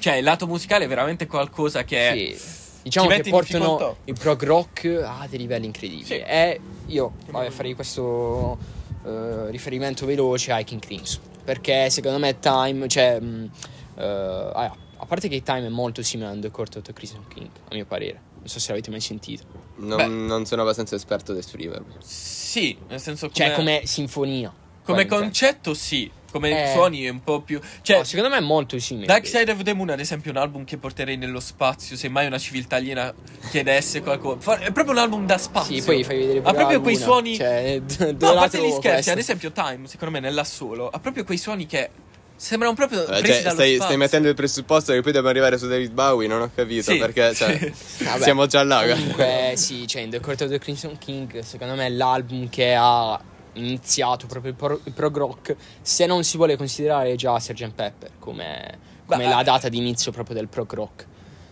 Cioè, 0.02 0.16
il 0.16 0.24
lato 0.24 0.48
musicale 0.48 0.86
è 0.86 0.88
veramente 0.88 1.28
qualcosa 1.28 1.84
che... 1.84 2.36
Sì. 2.36 2.60
Diciamo 2.82 3.08
che 3.10 3.22
portano 3.30 3.98
il 4.06 4.16
prog 4.20 4.44
rock 4.44 5.04
a 5.06 5.28
dei 5.30 5.38
livelli 5.38 5.68
incredibili. 5.68 6.04
Sì. 6.04 6.16
E 6.16 6.60
io 6.88 7.14
vabbè, 7.30 7.52
farei 7.52 7.76
questo 7.76 8.58
eh, 9.06 9.52
riferimento 9.52 10.08
veloce 10.08 10.52
ai 10.52 10.64
King 10.64 10.82
Crimson. 10.82 11.22
Perché 11.44 11.92
secondo 11.92 12.18
me 12.18 12.40
Time, 12.40 12.88
cioè, 12.88 13.20
mh, 13.20 13.52
ah, 13.98 14.76
a 14.98 15.06
parte 15.06 15.28
che 15.28 15.44
Time 15.44 15.68
è 15.68 15.70
molto 15.70 16.02
simile 16.02 16.30
a 16.30 16.40
The 16.40 16.50
Court 16.50 16.78
of 16.78 16.84
the 16.84 16.94
Crimson 16.94 17.28
King, 17.28 17.50
a 17.70 17.76
mio 17.76 17.86
parere. 17.86 18.20
Non 18.40 18.48
so 18.48 18.60
se 18.60 18.70
l'avete 18.70 18.90
mai 18.90 19.02
sentito. 19.02 19.44
Non, 19.76 19.98
Beh. 19.98 20.08
non 20.08 20.46
sono 20.48 20.64
abbastanza 20.64 20.96
esperto 20.96 21.34
ad 21.34 21.38
esprimermi. 21.38 21.94
Sì, 22.00 22.76
nel 22.88 23.00
senso 23.00 23.30
come, 23.30 23.46
Cioè, 23.46 23.56
come 23.56 23.82
sinfonia. 23.86 24.52
come 24.84 25.06
concetto 25.06 25.76
sì, 25.76 26.10
come 26.32 26.70
Eh. 26.70 26.74
suoni 26.74 27.04
è 27.04 27.10
un 27.10 27.24
po' 27.24 27.42
più... 27.42 27.60
Cioè, 27.82 27.98
No, 27.98 28.04
secondo 28.04 28.30
me 28.30 28.38
è 28.38 28.42
molto 28.42 28.80
simile. 28.80 29.06
Dark 29.06 29.28
Side 29.28 29.52
of 29.52 29.62
the 29.64 29.74
Moon, 29.74 29.90
ad 29.90 30.00
esempio, 30.00 30.32
è 30.32 30.36
un 30.36 30.42
album 30.42 30.64
che 30.64 30.78
porterei 30.78 31.18
nello 31.18 31.40
spazio. 31.40 31.96
Se 31.96 32.10
mai 32.10 32.26
una 32.26 32.38
civiltà 32.40 32.78
aliena 32.78 33.14
chiedesse 33.50 34.02
qualcosa. 34.02 34.58
È 34.60 34.72
proprio 34.72 34.94
un 34.94 35.00
album 35.00 35.26
da 35.26 35.38
spazio. 35.38 35.76
Sì, 35.76 35.82
poi 35.84 36.04
fai 36.04 36.18
vedere 36.20 36.40
Ha 36.40 36.42
pure 36.42 36.54
proprio 36.56 36.78
la 36.78 36.84
quei 36.84 36.94
luna. 36.96 37.06
suoni. 37.06 37.36
Cioè, 37.36 37.82
d- 37.82 38.16
no, 38.20 38.30
a 38.30 38.34
parte 38.36 38.58
gli 38.58 38.70
scherzi, 38.70 38.80
questa? 38.80 39.12
ad 39.12 39.18
esempio, 39.18 39.52
Time, 39.52 39.88
secondo 39.88 40.14
me, 40.14 40.20
nell'assolo, 40.20 40.90
ha 40.90 41.00
proprio 41.00 41.24
quei 41.24 41.38
suoni 41.38 41.66
che 41.66 41.90
sembrano 42.36 42.74
proprio 42.74 43.04
Eh, 43.04 43.22
presi 43.22 43.34
Cioè, 43.34 43.42
dallo 43.44 43.54
stai, 43.56 43.76
stai 43.76 43.98
mettendo 43.98 44.28
il 44.28 44.34
presupposto 44.34 44.94
che 44.94 45.02
poi 45.02 45.12
dobbiamo 45.12 45.30
arrivare 45.30 45.60
su 45.60 45.68
David 45.68 45.92
Bowie, 45.92 46.28
non 46.28 46.42
ho 46.42 46.50
capito 46.56 46.92
Sì, 46.92 46.98
perché 46.98 47.36
cioè, 47.36 47.56
sì. 47.72 48.04
Siamo 48.20 48.48
già 48.48 48.64
là. 48.64 48.84
Comunque, 48.88 49.54
sì, 49.58 49.86
cioè, 49.88 50.02
in 50.02 50.10
The 50.10 50.20
Court 50.20 50.42
of 50.42 50.50
the 50.50 50.58
Crimson 50.58 50.98
King, 50.98 51.40
secondo 51.42 51.76
me 51.76 51.86
è 51.86 51.90
l'album 51.90 52.50
che 52.50 52.74
ha 52.76 53.20
iniziato 53.54 54.28
proprio 54.28 54.52
il, 54.52 54.58
pro- 54.58 54.80
il 54.84 54.94
prog 54.94 55.18
rock. 55.18 55.56
Se 55.82 56.06
non 56.06 56.24
si 56.24 56.38
vuole 56.38 56.56
considerare 56.58 57.16
già 57.16 57.40
Sgt. 57.40 57.72
Pepper 57.74 58.12
come, 58.20 58.78
come 59.06 59.24
Beh, 59.24 59.30
la 59.30 59.42
eh. 59.42 59.44
data 59.44 59.70
di 59.70 59.78
inizio 59.78 60.12
proprio 60.12 60.36
del 60.36 60.48
prog 60.48 60.74
rock. 60.74 61.06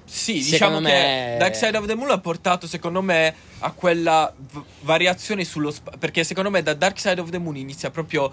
Sì, 0.06 0.42
Secondo 0.42 0.80
diciamo 0.80 0.80
me- 0.80 0.90
che 0.90 1.36
Dark 1.38 1.56
Side 1.56 1.78
of 1.78 1.86
the 1.86 1.94
Moon 1.96 2.10
ha 2.10 2.20
portato, 2.20 2.66
secondo 2.66 3.02
me, 3.04 3.34
a 3.60 3.72
quella 3.72 4.34
v- 4.36 4.64
variazione 4.82 5.44
sullo 5.44 5.70
spazio. 5.70 6.00
Perché 6.00 6.24
secondo 6.24 6.50
me 6.50 6.64
da 6.64 6.74
Dark 6.74 7.00
Side 7.00 7.22
of 7.22 7.30
the 7.30 7.38
Moon 7.38 7.56
inizia 7.58 7.92
proprio. 7.92 8.32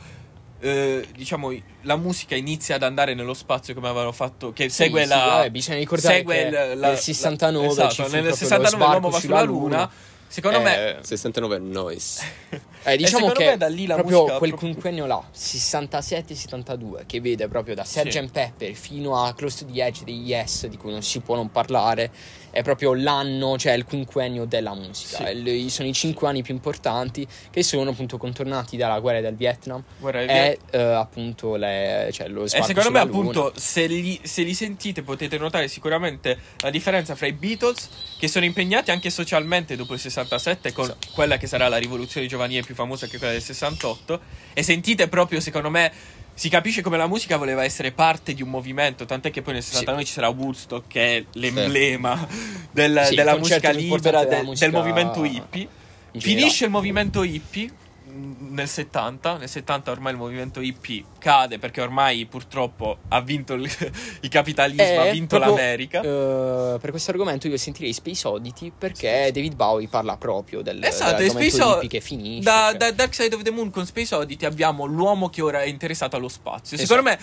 eh, 0.58 1.06
diciamo, 1.14 1.52
la 1.82 1.96
musica 1.96 2.34
inizia 2.34 2.76
ad 2.76 2.82
andare 2.82 3.12
nello 3.12 3.34
spazio 3.34 3.74
come 3.74 3.88
avevano 3.88 4.10
fatto. 4.12 4.54
Che 4.54 4.70
segue 4.70 5.02
sì, 5.02 5.08
la. 5.08 5.16
vabbè, 5.26 5.50
bisogna 5.50 5.76
ricordare 5.76 6.14
segue 6.16 6.34
che 6.34 6.46
il- 6.72 6.78
la- 6.78 6.88
nel 6.88 6.98
69 6.98 7.66
esatto, 7.66 7.88
ci 7.90 8.02
fu 8.04 8.10
nel 8.10 8.10
proprio 8.10 8.30
lo 8.30 8.36
69 8.36 8.84
l'uomo 8.92 9.10
va 9.10 9.18
sulla 9.20 9.20
sulla 9.38 9.42
luna. 9.42 9.76
Luna. 9.76 9.90
Secondo 10.28 10.60
me. 10.60 10.98
Eh, 10.98 11.04
69 11.04 11.58
noise. 11.58 12.24
Eh, 12.86 12.96
diciamo 12.96 13.30
secondo 13.30 13.40
che 13.40 13.50
me 13.50 13.56
da 13.56 13.66
lì 13.66 13.84
la 13.84 13.94
proprio 13.94 14.18
musica 14.20 14.38
quel 14.38 14.50
proprio- 14.50 14.70
quinquennio 14.70 15.06
là, 15.06 15.20
67-72, 15.34 17.04
che 17.04 17.20
vede 17.20 17.48
proprio 17.48 17.74
da 17.74 17.82
Sgt. 17.82 18.10
Sì. 18.10 18.28
Pepper 18.30 18.74
fino 18.74 19.20
a 19.20 19.34
Close 19.34 19.64
to 19.64 19.72
the 19.72 19.84
Edge 19.84 20.04
dei 20.04 20.22
Yes, 20.22 20.66
di 20.68 20.76
cui 20.76 20.92
non 20.92 21.02
si 21.02 21.18
può 21.18 21.34
non 21.34 21.50
parlare, 21.50 22.10
è 22.56 22.62
proprio 22.62 22.94
l'anno, 22.94 23.58
cioè 23.58 23.72
il 23.72 23.84
quinquennio 23.84 24.44
della 24.46 24.74
musica. 24.74 25.18
Sì. 25.18 25.22
E 25.24 25.34
le- 25.34 25.68
sono 25.68 25.86
i 25.88 25.92
cinque 25.92 26.26
anni 26.28 26.42
più 26.42 26.54
importanti 26.54 27.26
che 27.50 27.62
sono 27.62 27.90
appunto 27.90 28.16
contornati 28.16 28.76
dalla 28.76 28.98
guerra 28.98 29.20
del 29.20 29.34
Vietnam 29.36 29.82
Guarda, 29.98 30.20
è 30.20 30.56
e 30.70 30.78
eh, 30.78 30.82
appunto 30.82 31.56
le- 31.56 32.08
cioè, 32.12 32.28
lo 32.28 32.44
E 32.44 32.48
sbarco 32.48 32.66
secondo 32.66 32.90
me, 32.90 33.04
Luna. 33.04 33.18
appunto, 33.18 33.52
se 33.56 33.86
li, 33.86 34.18
se 34.22 34.42
li 34.42 34.54
sentite 34.54 35.02
potete 35.02 35.36
notare 35.38 35.68
sicuramente 35.68 36.38
la 36.60 36.70
differenza 36.70 37.14
fra 37.14 37.26
i 37.26 37.32
Beatles, 37.32 37.88
che 38.18 38.28
sono 38.28 38.44
impegnati 38.44 38.90
anche 38.90 39.10
socialmente 39.10 39.76
dopo 39.76 39.92
il 39.94 40.00
67, 40.00 40.72
con 40.72 40.84
Esatto. 40.84 41.08
quella 41.12 41.36
che 41.36 41.46
sarà 41.46 41.68
la 41.68 41.76
rivoluzione 41.76 42.26
giovanile 42.26 42.62
più 42.62 42.74
famosa 42.74 43.06
che 43.06 43.18
quella 43.18 43.32
del 43.32 43.42
68. 43.42 44.20
E 44.54 44.62
sentite 44.62 45.08
proprio, 45.08 45.40
secondo 45.40 45.68
me, 45.68 45.92
si 46.38 46.50
capisce 46.50 46.82
come 46.82 46.98
la 46.98 47.06
musica 47.06 47.38
voleva 47.38 47.64
essere 47.64 47.92
parte 47.92 48.34
di 48.34 48.42
un 48.42 48.50
movimento, 48.50 49.06
tant'è 49.06 49.30
che 49.30 49.40
poi 49.40 49.54
nel 49.54 49.62
69 49.62 50.04
ci 50.04 50.12
sarà 50.12 50.28
Woodstock, 50.28 50.86
che 50.86 51.16
è 51.16 51.24
l'emblema 51.32 52.28
del- 52.70 53.04
Sì, 53.06 53.14
della 53.14 53.38
musica 53.38 53.70
libera, 53.70 54.00
della 54.22 54.24
del, 54.36 54.44
musica 54.44 54.66
del 54.68 54.74
movimento 54.78 55.24
hippie. 55.24 55.68
in 56.12 56.20
Finisce 56.20 56.64
il 56.66 56.70
movimento 56.70 57.22
hippie 57.22 57.70
nel 58.16 58.68
70. 58.68 59.36
Nel 59.38 59.48
70 59.48 59.90
ormai 59.90 60.12
il 60.12 60.18
movimento 60.18 60.60
hippie 60.60 61.04
cade 61.18 61.58
perché 61.58 61.80
ormai 61.80 62.26
purtroppo 62.26 62.98
ha 63.08 63.20
vinto 63.20 63.54
il, 63.54 63.62
il 64.20 64.28
capitalismo, 64.28 64.82
Eh, 64.82 64.96
ha 65.08 65.10
vinto 65.12 65.36
proprio, 65.36 65.54
l'America. 65.56 66.00
eh, 66.00 66.78
per 66.80 66.90
questo 66.90 67.10
argomento 67.10 67.48
io 67.48 67.56
sentirei 67.56 67.92
Space 67.92 68.26
Oddity 68.26 68.72
perché 68.76 69.30
David 69.32 69.54
Bowie 69.54 69.88
parla 69.88 70.16
proprio 70.16 70.62
del, 70.62 70.82
Esatto, 70.82 71.28
Space 71.28 71.62
O- 71.62 71.76
hippie 71.76 71.88
che 71.88 72.00
finisce. 72.00 72.42
da, 72.42 72.68
cioè. 72.70 72.76
da 72.78 72.90
Dark 72.92 73.14
Side 73.14 73.34
of 73.34 73.42
the 73.42 73.50
Moon 73.50 73.70
con 73.70 73.84
Space 73.86 74.14
Oddity 74.14 74.44
abbiamo 74.46 74.84
l'uomo 74.86 75.28
che 75.28 75.42
ora 75.42 75.62
è 75.62 75.66
interessato 75.66 76.16
allo 76.16 76.28
spazio. 76.28 76.76
Secondo 76.76 77.02
me, 77.02 77.18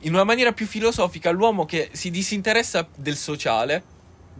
in 0.00 0.14
una 0.14 0.24
maniera 0.24 0.52
più 0.52 0.66
filosofica, 0.66 1.30
l'uomo 1.30 1.64
che 1.66 1.90
si 1.92 2.10
disinteressa 2.10 2.88
del 2.96 3.16
sociale. 3.16 3.82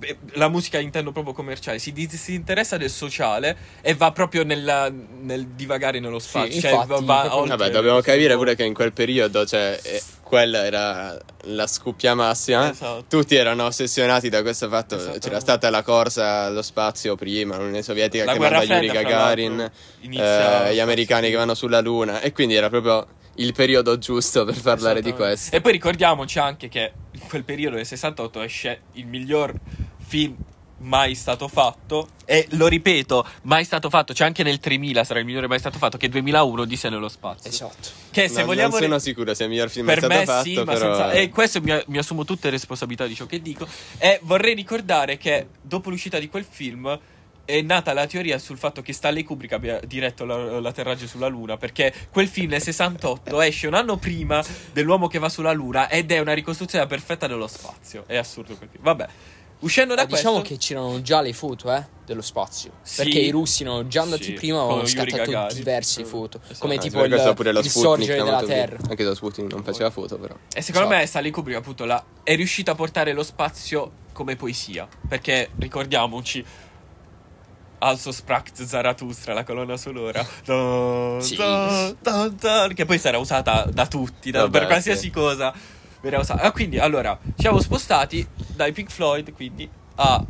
Beh, 0.00 0.16
La 0.32 0.48
musica 0.48 0.78
intendo 0.78 1.12
proprio 1.12 1.32
commerciale, 1.34 1.78
si 1.78 1.92
disinteressa 1.92 2.76
del 2.76 2.90
sociale 2.90 3.56
e 3.82 3.94
va 3.94 4.10
proprio 4.12 4.42
nella- 4.42 4.90
nel 4.90 5.46
divagare 5.48 6.00
nello 6.00 6.18
spazio. 6.18 6.60
cioè 6.60 6.72
infatti, 6.72 7.04
va- 7.04 7.28
va 7.28 7.44
Vabbè, 7.46 7.70
dobbiamo 7.70 8.00
capire 8.00 8.34
pure 8.36 8.54
che 8.56 8.64
in 8.64 8.74
quel 8.74 8.92
periodo, 8.92 9.44
cioè, 9.46 9.78
eh, 9.82 10.02
quella 10.22 10.64
era 10.64 11.18
la 11.44 11.66
scuppia 11.66 12.14
massima. 12.14 12.70
Esatto. 12.70 13.04
Tutti 13.08 13.34
erano 13.34 13.64
ossessionati 13.66 14.28
da 14.28 14.42
questo 14.42 14.68
fatto. 14.68 14.96
Esatto. 14.96 15.18
C'era 15.18 15.40
stata 15.40 15.68
la 15.70 15.82
corsa 15.82 16.44
allo 16.44 16.62
spazio 16.62 17.16
prima, 17.16 17.56
l'Unione 17.56 17.82
Sovietica 17.82 18.24
La 18.24 18.32
che 18.32 18.38
manda 18.38 18.62
Yuri 18.62 18.88
Gagarin, 18.88 19.70
eh, 20.00 20.74
gli 20.74 20.78
americani 20.80 21.30
che 21.30 21.36
vanno 21.36 21.54
sulla 21.54 21.80
Luna. 21.80 22.20
E 22.20 22.32
quindi 22.32 22.54
era 22.54 22.68
proprio 22.68 23.06
il 23.36 23.52
periodo 23.54 23.96
giusto 23.98 24.44
per 24.44 24.60
parlare 24.60 25.02
di 25.02 25.12
questo. 25.12 25.54
E 25.56 25.60
poi 25.60 25.72
ricordiamoci 25.72 26.38
anche 26.38 26.68
che 26.68 26.92
in 27.12 27.26
quel 27.28 27.42
periodo 27.44 27.76
del 27.76 27.86
68 27.86 28.40
esce 28.42 28.82
il 28.92 29.06
miglior 29.06 29.52
film 30.10 30.36
mai 30.82 31.14
stato 31.14 31.46
fatto 31.46 32.08
e 32.24 32.46
lo 32.52 32.66
ripeto, 32.66 33.26
mai 33.42 33.64
stato 33.64 33.90
fatto, 33.90 34.12
c'è 34.12 34.24
anche 34.24 34.42
nel 34.42 34.58
3000 34.58 35.04
sarà 35.04 35.18
il 35.20 35.26
migliore 35.26 35.46
mai 35.46 35.58
stato 35.58 35.78
fatto 35.78 35.98
che 35.98 36.06
è 36.06 36.08
2001 36.08 36.62
Odissea 36.62 36.90
nello 36.90 37.08
spazio. 37.08 37.50
Esatto. 37.50 37.88
Che 38.10 38.28
se 38.28 38.40
No, 38.40 38.46
vogliamo 38.46 38.70
non 38.72 38.80
sono 38.80 38.98
sicuro 38.98 39.34
se 39.34 39.44
il 39.44 39.50
miglior 39.50 39.68
film 39.68 39.86
per 39.86 39.98
stato 39.98 40.14
me 40.14 40.24
fatto, 40.24 40.42
sì, 40.44 40.54
ma 40.54 40.72
però... 40.72 40.94
senza 40.94 41.12
e 41.12 41.28
questo 41.28 41.60
mi, 41.60 41.72
mi 41.86 41.98
assumo 41.98 42.24
tutte 42.24 42.46
le 42.46 42.52
responsabilità 42.52 43.06
di 43.06 43.14
ciò 43.14 43.26
che 43.26 43.42
dico 43.42 43.66
e 43.98 44.20
vorrei 44.22 44.54
ricordare 44.54 45.16
che 45.16 45.48
dopo 45.60 45.90
l'uscita 45.90 46.18
di 46.18 46.28
quel 46.28 46.46
film 46.48 46.98
è 47.44 47.60
nata 47.62 47.92
la 47.92 48.06
teoria 48.06 48.38
sul 48.38 48.56
fatto 48.56 48.80
che 48.80 48.92
Stanley 48.92 49.24
Kubrick 49.24 49.52
abbia 49.52 49.80
diretto 49.84 50.24
la- 50.24 50.60
l'atterraggio 50.60 51.06
sulla 51.06 51.26
Luna 51.26 51.56
perché 51.56 51.92
quel 52.10 52.28
film 52.28 52.50
nel 52.50 52.62
68 52.62 53.40
esce 53.42 53.66
un 53.66 53.74
anno 53.74 53.96
prima 53.96 54.42
dell'uomo 54.72 55.08
che 55.08 55.18
va 55.18 55.28
sulla 55.28 55.52
Luna 55.52 55.90
ed 55.90 56.10
è 56.12 56.20
una 56.20 56.32
ricostruzione 56.32 56.86
perfetta 56.86 57.26
dello 57.26 57.48
spazio. 57.48 58.04
È 58.06 58.16
assurdo 58.16 58.54
quel 58.54 58.68
film. 58.70 58.84
Vabbè, 58.84 59.06
uscendo 59.60 59.94
da 59.94 60.02
Eh, 60.02 60.06
diciamo 60.06 60.38
questo 60.40 60.54
che 60.54 60.58
c'erano 60.60 61.00
già 61.02 61.20
le 61.20 61.32
foto 61.32 61.72
eh, 61.74 61.84
dello 62.06 62.22
spazio. 62.22 62.72
Sì. 62.82 63.02
perché 63.02 63.18
i 63.20 63.30
russi 63.30 63.62
erano 63.62 63.86
già 63.86 64.02
andati 64.02 64.24
Sì, 64.24 64.32
prima 64.32 64.60
avevano 64.60 64.86
scattato 64.86 65.54
diverse 65.54 66.04
foto. 66.04 66.40
esatto. 66.42 66.58
Come 66.60 66.74
Ah, 66.76 66.78
tipo 66.78 67.04
il, 67.04 67.12
il 67.12 67.18
Sputnik 67.20 67.70
sorgere 67.70 68.14
della 68.18 68.36
avuto 68.38 68.46
via. 68.46 68.54
Terra. 68.56 68.76
Anche 68.88 69.04
lo 69.04 69.14
Sputnik 69.14 69.52
non 69.52 69.62
faceva 69.62 69.90
foto, 69.90 70.18
però. 70.18 70.34
E 70.52 70.62
secondo 70.62 70.86
Esatto. 70.88 71.00
me 71.02 71.06
Stanley 71.06 71.30
Kubrick 71.30 71.58
appunto 71.58 71.84
la- 71.84 72.04
è 72.22 72.34
riuscito 72.36 72.70
a 72.70 72.74
portare 72.74 73.12
lo 73.12 73.22
spazio 73.22 73.92
come 74.12 74.36
poesia. 74.36 74.88
Perché 75.08 75.50
ricordiamoci, 75.58 76.44
Also 77.82 78.12
sprach 78.12 78.50
Zarathustra, 78.52 79.32
la 79.32 79.42
colonna 79.42 79.78
sonora. 79.78 80.22
Dun, 80.44 81.18
Sì. 81.22 81.36
dun, 81.36 81.96
dun, 82.02 82.36
dun, 82.38 82.72
che 82.74 82.84
poi 82.84 82.98
sarà 82.98 83.16
usata 83.16 83.66
da 83.72 83.86
tutti, 83.86 84.30
da- 84.30 84.40
Vabbè, 84.42 84.58
per 84.58 84.66
qualsiasi 84.66 85.04
sì. 85.04 85.10
cosa. 85.10 85.50
Usata. 86.02 86.42
Ah, 86.42 86.52
quindi, 86.52 86.78
allora, 86.78 87.18
ci 87.22 87.32
siamo 87.42 87.60
spostati 87.60 88.26
dai 88.54 88.72
Pink 88.72 88.90
Floyd, 88.90 89.32
quindi, 89.32 89.68
a 89.96 90.24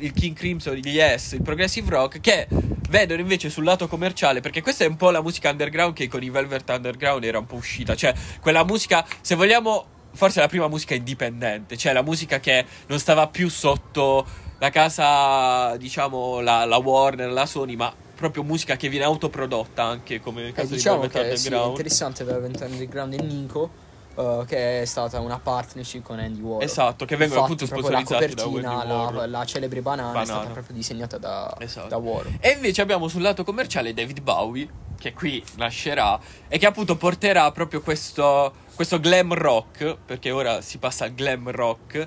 il 0.00 0.12
King 0.12 0.36
Crimson, 0.36 0.74
gli 0.74 0.90
Yes, 0.90 1.32
il 1.32 1.42
Progressive 1.42 1.90
Rock, 1.90 2.20
che 2.20 2.46
vedono 2.88 3.20
invece 3.20 3.50
sul 3.50 3.64
lato 3.64 3.88
commerciale, 3.88 4.40
perché 4.40 4.62
questa 4.62 4.84
è 4.84 4.86
un 4.86 4.96
po' 4.96 5.10
la 5.10 5.20
musica 5.20 5.50
underground 5.50 5.92
che 5.92 6.06
con 6.08 6.22
i 6.22 6.30
Velvet 6.30 6.68
Underground 6.70 7.24
era 7.24 7.38
un 7.38 7.46
po' 7.46 7.56
uscita. 7.56 7.96
Cioè, 7.96 8.14
quella 8.40 8.64
musica, 8.64 9.04
se 9.20 9.34
vogliamo, 9.34 9.86
forse 10.12 10.38
la 10.38 10.46
prima 10.46 10.68
musica 10.68 10.94
indipendente, 10.94 11.76
cioè 11.76 11.92
la 11.92 12.02
musica 12.02 12.38
che 12.38 12.64
non 12.86 13.00
stava 13.00 13.26
più 13.26 13.48
sotto 13.48 14.24
la 14.60 14.70
casa, 14.70 15.76
diciamo, 15.76 16.40
la, 16.40 16.64
la 16.64 16.76
Warner, 16.76 17.30
la 17.32 17.46
Sony, 17.46 17.74
ma 17.74 17.92
proprio 18.14 18.42
musica 18.42 18.76
che 18.76 18.88
viene 18.88 19.04
autoprodotta 19.04 19.82
anche 19.82 20.20
come 20.20 20.48
Eh, 20.48 20.52
caso 20.52 20.74
diciamo 20.74 21.02
di 21.02 21.08
Velvet 21.08 21.30
che 21.30 21.36
sì, 21.36 21.46
è 21.46 21.50
Underground. 21.50 21.70
interessante 21.70 22.24
per 22.24 22.40
Velvet 22.40 22.70
Underground 22.70 23.12
e 23.14 23.22
Nico, 23.22 23.70
eh, 24.18 24.44
che 24.46 24.82
è 24.82 24.84
stata 24.84 25.20
una 25.20 25.38
partnership 25.38 26.02
con 26.02 26.18
Andy 26.18 26.40
Warhol. 26.40 26.62
Esatto, 26.64 27.04
che 27.04 27.16
vengono 27.16 27.40
Infatti, 27.42 27.64
appunto 27.64 27.66
sponsorizzati 27.80 28.34
da 28.34 28.42
la 28.42 28.48
Wendy 28.48 28.62
copertina, 28.66 28.84
la, 28.84 29.00
Warhol. 29.04 29.30
la 29.30 29.44
celebre 29.44 29.80
banana, 29.82 30.08
è 30.10 30.12
Banana. 30.12 30.38
stata 30.40 30.52
proprio 30.52 30.76
disegnata 30.76 31.18
da, 31.18 31.54
Esatto. 31.58 31.88
da 31.88 31.96
Warhol. 31.96 32.36
E 32.40 32.50
invece 32.50 32.82
abbiamo 32.82 33.08
sul 33.08 33.22
lato 33.22 33.44
commerciale 33.44 33.94
David 33.94 34.20
Bowie, 34.20 34.68
che 34.98 35.12
qui 35.12 35.42
nascerà 35.56 36.18
e 36.48 36.58
che 36.58 36.66
appunto 36.66 36.96
porterà 36.96 37.50
proprio 37.52 37.80
questo, 37.80 38.52
questo 38.74 38.98
glam 38.98 39.32
rock, 39.34 39.96
perché 40.04 40.30
ora 40.32 40.60
si 40.60 40.78
passa 40.78 41.04
al 41.04 41.12
glam 41.12 41.50
rock, 41.50 42.06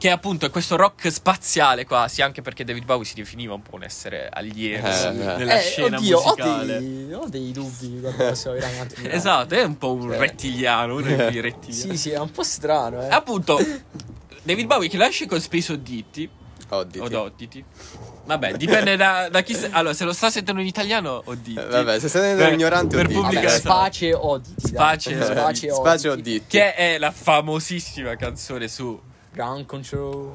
che 0.00 0.08
appunto 0.10 0.46
è 0.46 0.50
questo 0.50 0.76
rock 0.76 1.12
spaziale 1.12 1.84
quasi, 1.84 2.22
anche 2.22 2.40
perché 2.40 2.64
David 2.64 2.86
Bowie 2.86 3.04
si 3.04 3.12
definiva 3.14 3.52
un 3.52 3.60
po' 3.60 3.74
un 3.74 3.82
essere 3.82 4.30
allievo 4.32 4.86
Eh, 4.86 4.92
Sì. 4.94 5.08
nella 5.10 5.58
Eh, 5.58 5.62
scena 5.62 5.98
oddio, 5.98 6.18
ho 6.18 6.22
musicale. 6.24 6.78
dei, 6.78 7.12
ho 7.12 7.28
dei 7.28 7.52
dubbi 7.52 8.00
gramatica. 8.00 9.10
Esatto, 9.12 9.54
è 9.54 9.62
un 9.62 9.76
po' 9.76 9.92
un 9.92 10.08
Cioè. 10.08 10.18
rettiliano, 10.18 10.94
uno 10.94 11.06
di 11.06 11.14
quei 11.14 11.40
rettiliani. 11.42 11.90
Sì, 11.92 11.96
sì, 11.98 12.10
è 12.12 12.18
un 12.18 12.30
po' 12.30 12.42
strano, 12.42 13.02
eh. 13.02 13.08
Appunto, 13.10 13.58
David 14.42 14.64
Bowie 14.66 14.88
che 14.88 14.96
nasce 14.96 15.26
con 15.26 15.38
Space 15.38 15.70
Oddity, 15.70 16.26
Oddity. 16.70 17.14
o 17.14 17.20
Oddity. 17.20 17.64
Vabbè, 18.24 18.52
dipende 18.54 18.96
da, 18.96 19.28
da 19.28 19.42
chi... 19.42 19.54
se- 19.54 19.68
Allora, 19.70 19.92
se 19.92 20.04
lo 20.04 20.14
sta 20.14 20.30
sentendo 20.30 20.62
in 20.62 20.66
italiano, 20.66 21.20
Oddity. 21.26 21.60
Eh, 21.60 21.66
vabbè, 21.66 21.98
se 21.98 22.08
siete 22.08 22.34
Per- 22.36 22.52
ignoranti, 22.54 22.96
per 22.96 23.04
Oddity. 23.04 23.20
pubblica-. 23.20 23.48
Space 23.50 24.14
Oddity. 24.14 24.68
Space. 24.68 25.70
Space 25.74 26.08
Oddity. 26.08 26.44
Che 26.46 26.74
è 26.74 26.96
la 26.96 27.10
famosissima 27.10 28.16
canzone 28.16 28.66
su 28.68 28.98
Ground 29.32 29.66
control. 29.66 30.30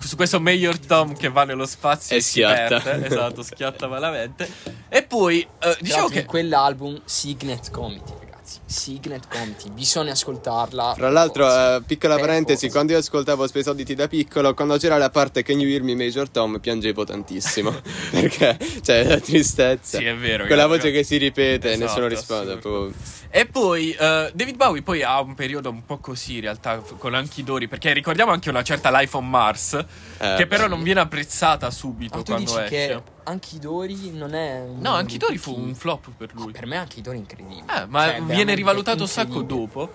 su 0.00 0.16
questo 0.16 0.38
Mayor 0.40 0.78
Tom 0.78 1.16
che 1.16 1.28
va 1.30 1.44
nello 1.44 1.66
spazio 1.66 2.14
E 2.14 2.18
e, 2.18 2.22
schiatta. 2.22 2.80
perde. 2.80 3.06
esatto, 3.06 3.42
schiatta 3.42 3.86
malamente. 3.88 4.48
E 4.88 5.02
poi 5.02 5.46
eh, 5.60 5.76
diciamo 5.80 6.08
che 6.08 6.20
in 6.20 6.26
quell'album 6.26 7.00
Signet 7.04 7.70
Committee, 7.70 8.14
ragazzi. 8.20 8.58
Signet 8.66 9.26
Committee, 9.28 9.70
bisogna 9.70 10.12
ascoltarla. 10.12 10.92
Tra 10.96 11.10
l'altro, 11.10 11.44
Forza. 11.44 11.76
eh, 11.76 11.82
piccola 11.82 12.14
Per 12.16 12.24
parentesi, 12.26 12.58
forza. 12.66 12.74
quando 12.74 12.92
io 12.92 12.98
ascoltavo 12.98 13.46
Spesoditi 13.46 13.94
da 13.94 14.06
piccolo, 14.08 14.52
quando 14.52 14.76
c'era 14.76 14.98
la 14.98 15.08
parte 15.10 15.42
Can 15.42 15.58
You 15.60 15.70
Hear 15.70 15.82
Me 15.82 15.94
Major 15.94 16.28
Tom, 16.28 16.58
piangevo 16.60 17.04
tantissimo. 17.04 17.72
perché 18.10 18.58
c'è 18.82 19.04
la 19.04 19.18
tristezza. 19.20 19.96
Sì, 19.98 20.04
è 20.04 20.14
vero, 20.14 20.44
Quella 20.46 20.66
voce 20.66 20.90
che 20.90 21.02
si 21.02 21.16
ripete 21.16 21.68
e 21.68 21.72
Esatto, 21.72 21.86
nessuno 21.86 22.06
risponde. 22.08 22.52
assurdo. 22.52 22.68
proprio- 22.68 23.22
E 23.36 23.46
poi 23.46 23.90
eh, 23.90 24.30
David 24.32 24.54
Bowie 24.54 24.82
poi 24.82 25.02
ha 25.02 25.20
un 25.20 25.34
periodo 25.34 25.68
un 25.68 25.84
po' 25.84 25.98
così 25.98 26.36
in 26.36 26.42
realtà 26.42 26.76
con 26.78 27.14
Anchidori 27.14 27.66
perché 27.66 27.92
ricordiamo 27.92 28.30
anche 28.30 28.48
una 28.48 28.62
certa 28.62 28.96
Life 28.96 29.16
on 29.16 29.28
Mars 29.28 29.72
Eh, 29.72 30.34
che 30.36 30.46
però 30.46 30.64
beh. 30.64 30.68
non 30.68 30.84
viene 30.84 31.00
apprezzata 31.00 31.68
subito 31.72 32.18
tu 32.22 32.30
quando 32.30 32.44
dici 32.44 32.62
esce. 32.62 32.68
che 32.68 33.02
Anchidori 33.24 34.12
non 34.12 34.34
è 34.34 34.60
un- 34.60 34.78
No, 34.78 34.94
Anchidori 34.94 35.36
fu 35.38 35.52
un 35.52 35.74
flop 35.74 36.10
per 36.16 36.32
lui. 36.32 36.52
per 36.52 36.66
me 36.66 36.76
Anchidori 36.76 37.16
è 37.16 37.20
incredibile. 37.20 37.64
Eh, 37.76 37.86
ma 37.86 38.04
Cioè, 38.04 38.22
viene 38.22 38.54
rivalutato 38.54 39.02
un 39.02 39.08
sacco 39.08 39.42
dopo. 39.42 39.92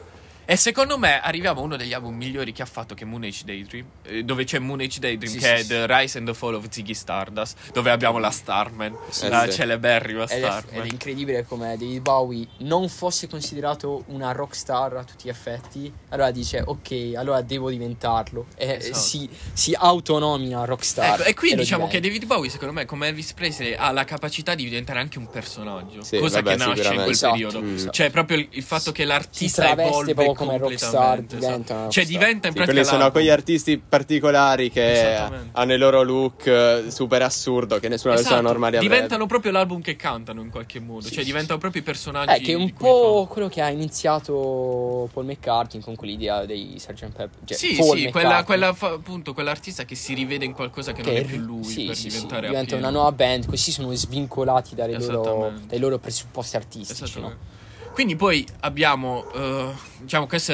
E 0.51 0.55
secondo 0.55 0.97
me 0.97 1.21
arriviamo 1.21 1.61
a 1.61 1.63
uno 1.63 1.75
degli 1.77 1.93
album 1.93 2.15
migliori 2.15 2.51
che 2.53 2.63
ha 2.63 2.65
fatto, 2.65 2.95
che 2.95 3.05
Moon 3.05 3.21
Age 3.21 3.43
Daydream. 3.45 3.85
eh, 4.01 4.23
Dove 4.23 4.45
c'è 4.45 4.57
Moon 4.57 4.79
Age 4.79 4.99
Daydream, 4.99 5.31
Sì, 5.31 5.37
che 5.37 5.45
sì, 5.45 5.51
è 5.53 5.57
sì. 5.61 5.67
The 5.67 5.85
Rise 5.85 6.17
and 6.17 6.25
the 6.27 6.33
Fall 6.33 6.55
of 6.55 6.65
Ziggy 6.71 6.95
Stardust. 6.95 7.71
Dove 7.71 7.91
abbiamo 7.91 8.17
la 8.17 8.31
Starman, 8.31 8.97
Sì, 9.11 9.27
la 9.29 9.47
celeberrima 9.47 10.23
Ed 10.23 10.41
è, 10.41 10.45
Starman. 10.49 10.73
ed 10.73 10.85
è 10.85 10.91
incredibile 10.91 11.45
come 11.45 11.77
David 11.77 12.01
Bowie 12.01 12.47
non 12.61 12.89
fosse 12.89 13.27
considerato 13.27 14.05
una 14.07 14.31
rockstar 14.31 14.95
a 14.97 15.03
tutti 15.03 15.25
gli 15.25 15.29
effetti. 15.29 15.93
Allora 16.09 16.31
dice: 16.31 16.63
Ok, 16.65 17.11
allora 17.15 17.41
devo 17.41 17.69
diventarlo. 17.69 18.47
E 18.57 18.77
Esatto. 18.79 18.97
si, 18.97 19.29
si 19.53 19.75
autonomina 19.77 20.65
rockstar. 20.65 21.19
Ecco, 21.19 21.29
e 21.29 21.33
qui 21.35 21.53
diciamo 21.53 21.85
che. 21.87 21.99
David 21.99 22.25
Bowie, 22.25 22.49
secondo 22.49 22.73
me, 22.73 22.85
come 22.85 23.09
Elvis 23.09 23.33
Presley, 23.33 23.75
ha 23.75 23.91
la 23.91 24.03
capacità 24.03 24.55
di 24.55 24.63
diventare 24.63 24.97
anche 24.97 25.19
un 25.19 25.29
personaggio. 25.29 25.99
Cosa 26.17 26.41
vabbè, 26.41 26.57
che 26.57 26.65
nasce 26.65 26.87
in 26.87 26.95
quel 26.95 27.09
Esatto, 27.11 27.31
periodo. 27.33 27.63
esatto. 27.75 27.91
Cioè, 27.91 28.09
proprio 28.09 28.37
il, 28.37 28.47
il 28.49 28.63
fatto 28.63 28.91
che 28.91 29.05
l'artista 29.05 29.69
evolve 29.79 30.37
come 30.45 30.57
rockstar, 30.57 30.91
completamente, 30.91 31.35
diventa 31.37 31.73
esatto. 31.75 31.91
Cioè, 31.91 32.05
diventa 32.05 32.47
in 32.47 32.53
Sì, 32.53 32.59
pratica 32.59 32.65
quelli 32.65 32.83
sono 32.85 32.97
l'album. 32.97 33.11
quegli 33.13 33.29
artisti 33.29 33.77
particolari 33.77 34.69
che 34.71 35.15
hanno 35.51 35.73
il 35.73 35.79
loro 35.79 36.01
look 36.03 36.45
eh, 36.47 36.83
super 36.89 37.21
assurdo 37.21 37.79
che 37.79 37.87
nessuna 37.89 38.13
persona 38.15 38.35
Esatto, 38.37 38.47
normale 38.51 38.77
avrebbe. 38.77 38.93
diventano 38.95 39.25
proprio 39.25 39.51
l'album 39.51 39.81
che 39.81 39.95
cantano 39.95 40.41
in 40.41 40.49
qualche 40.49 40.79
modo. 40.79 41.01
Sì, 41.07 41.13
cioè, 41.13 41.23
sì, 41.23 41.29
diventano 41.29 41.59
proprio 41.59 41.81
i 41.81 41.85
personaggi. 41.85 42.33
Eh, 42.33 42.39
che 42.41 42.51
è 42.53 42.55
un 42.55 42.73
po' 42.73 43.27
quello 43.29 43.47
che 43.49 43.61
ha 43.61 43.69
iniziato 43.69 45.09
Paul 45.13 45.25
McCartney 45.25 45.81
con 45.81 45.95
quell'idea 45.95 46.45
dei 46.45 46.75
Sgt. 46.77 47.11
Pepper. 47.11 47.29
Cioè, 47.45 47.57
Sì, 47.57 47.75
Paul 47.77 47.97
sì, 47.97 48.09
quella, 48.11 48.43
quella 48.43 48.73
fa- 48.73 48.91
appunto, 48.91 49.33
quell'artista 49.33 49.85
che 49.85 49.95
si 49.95 50.13
rivede 50.13 50.45
in 50.45 50.53
qualcosa 50.53 50.91
che, 50.91 51.01
non 51.01 51.15
è 51.15 51.21
Che- 51.21 51.27
più 51.27 51.37
lui 51.39 51.63
sì, 51.63 51.85
per 51.85 51.95
sì, 51.95 52.03
sì, 52.03 52.09
diventare 52.09 52.47
diventa 52.47 52.75
appieno. 52.75 52.87
una 52.87 52.89
nuova 52.97 53.11
band, 53.11 53.45
così 53.47 53.71
sono 53.71 53.93
svincolati 53.93 54.75
dalle 54.75 54.97
loro, 54.97 55.53
dai 55.67 55.79
loro 55.79 55.97
presupposti 55.97 56.55
artistici. 56.55 57.19
No? 57.19 57.57
Quindi 57.93 58.15
poi 58.15 58.45
abbiamo, 58.61 59.29
eh, 59.33 59.71
diciamo, 60.01 60.27
questo 60.27 60.53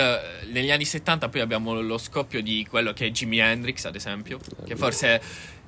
negli 0.52 0.72
anni 0.72 0.86
70 0.86 1.30
poi 1.30 1.42
abbiamo 1.42 1.80
lo 1.80 1.98
scoppio 1.98 2.42
di 2.42 2.66
quello 2.70 2.94
che 2.94 3.08
è 3.08 3.12
Jimi 3.12 3.40
Hendrix, 3.40 3.86
ad 3.86 3.96
esempio, 3.96 4.40
che 4.66 4.76
forse, 4.76 5.22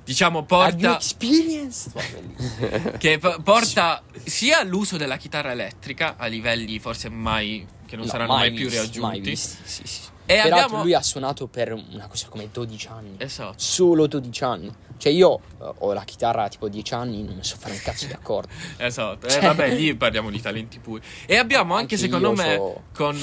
diciamo, 0.04 0.44
porta, 0.44 0.98
che 2.98 3.18
po- 3.18 3.40
porta 3.42 4.02
sia 4.24 4.58
all'uso 4.60 4.96
della 4.96 5.16
chitarra 5.16 5.52
elettrica 5.52 6.16
a 6.16 6.26
livelli 6.26 6.78
forse 6.80 7.08
mai, 7.10 7.64
che 7.86 7.96
non 7.96 8.06
No, 8.06 8.10
saranno 8.10 8.32
mai, 8.34 8.50
più 8.52 8.64
visti, 8.64 8.78
raggiunti. 8.78 9.00
mai 9.00 9.20
visti, 9.20 9.56
sì, 9.64 9.82
sì. 9.86 10.00
E 10.30 10.34
Peraltro 10.34 10.58
abbiamo... 10.64 10.82
lui 10.82 10.92
ha 10.94 11.02
suonato 11.02 11.46
per 11.46 11.72
una 11.72 12.06
cosa 12.06 12.28
come 12.28 12.48
12 12.52 12.86
anni. 12.88 13.14
Esatto. 13.18 13.54
Solo 13.56 14.06
12 14.06 14.44
anni. 14.44 14.70
Cioè 14.98 15.12
io 15.12 15.38
eh, 15.60 15.72
ho 15.78 15.92
la 15.92 16.04
chitarra 16.04 16.48
tipo 16.48 16.68
10 16.68 16.94
anni, 16.94 17.22
non 17.22 17.42
so 17.42 17.56
fare 17.58 17.72
un 17.74 17.80
cazzo 17.82 18.06
di 18.06 18.12
accordi. 18.12 18.52
Esatto, 18.78 19.26
eh, 19.26 19.30
Cioè- 19.30 19.40
vabbè, 19.42 19.74
lì 19.74 19.94
parliamo 19.94 20.30
di 20.30 20.40
talenti 20.40 20.78
puri. 20.78 21.02
E 21.26 21.36
abbiamo 21.36 21.74
anche, 21.74 21.94
Anche 21.94 21.96
secondo 21.96 22.32
me, 22.32 22.54
so- 22.56 22.82
con 22.94 23.16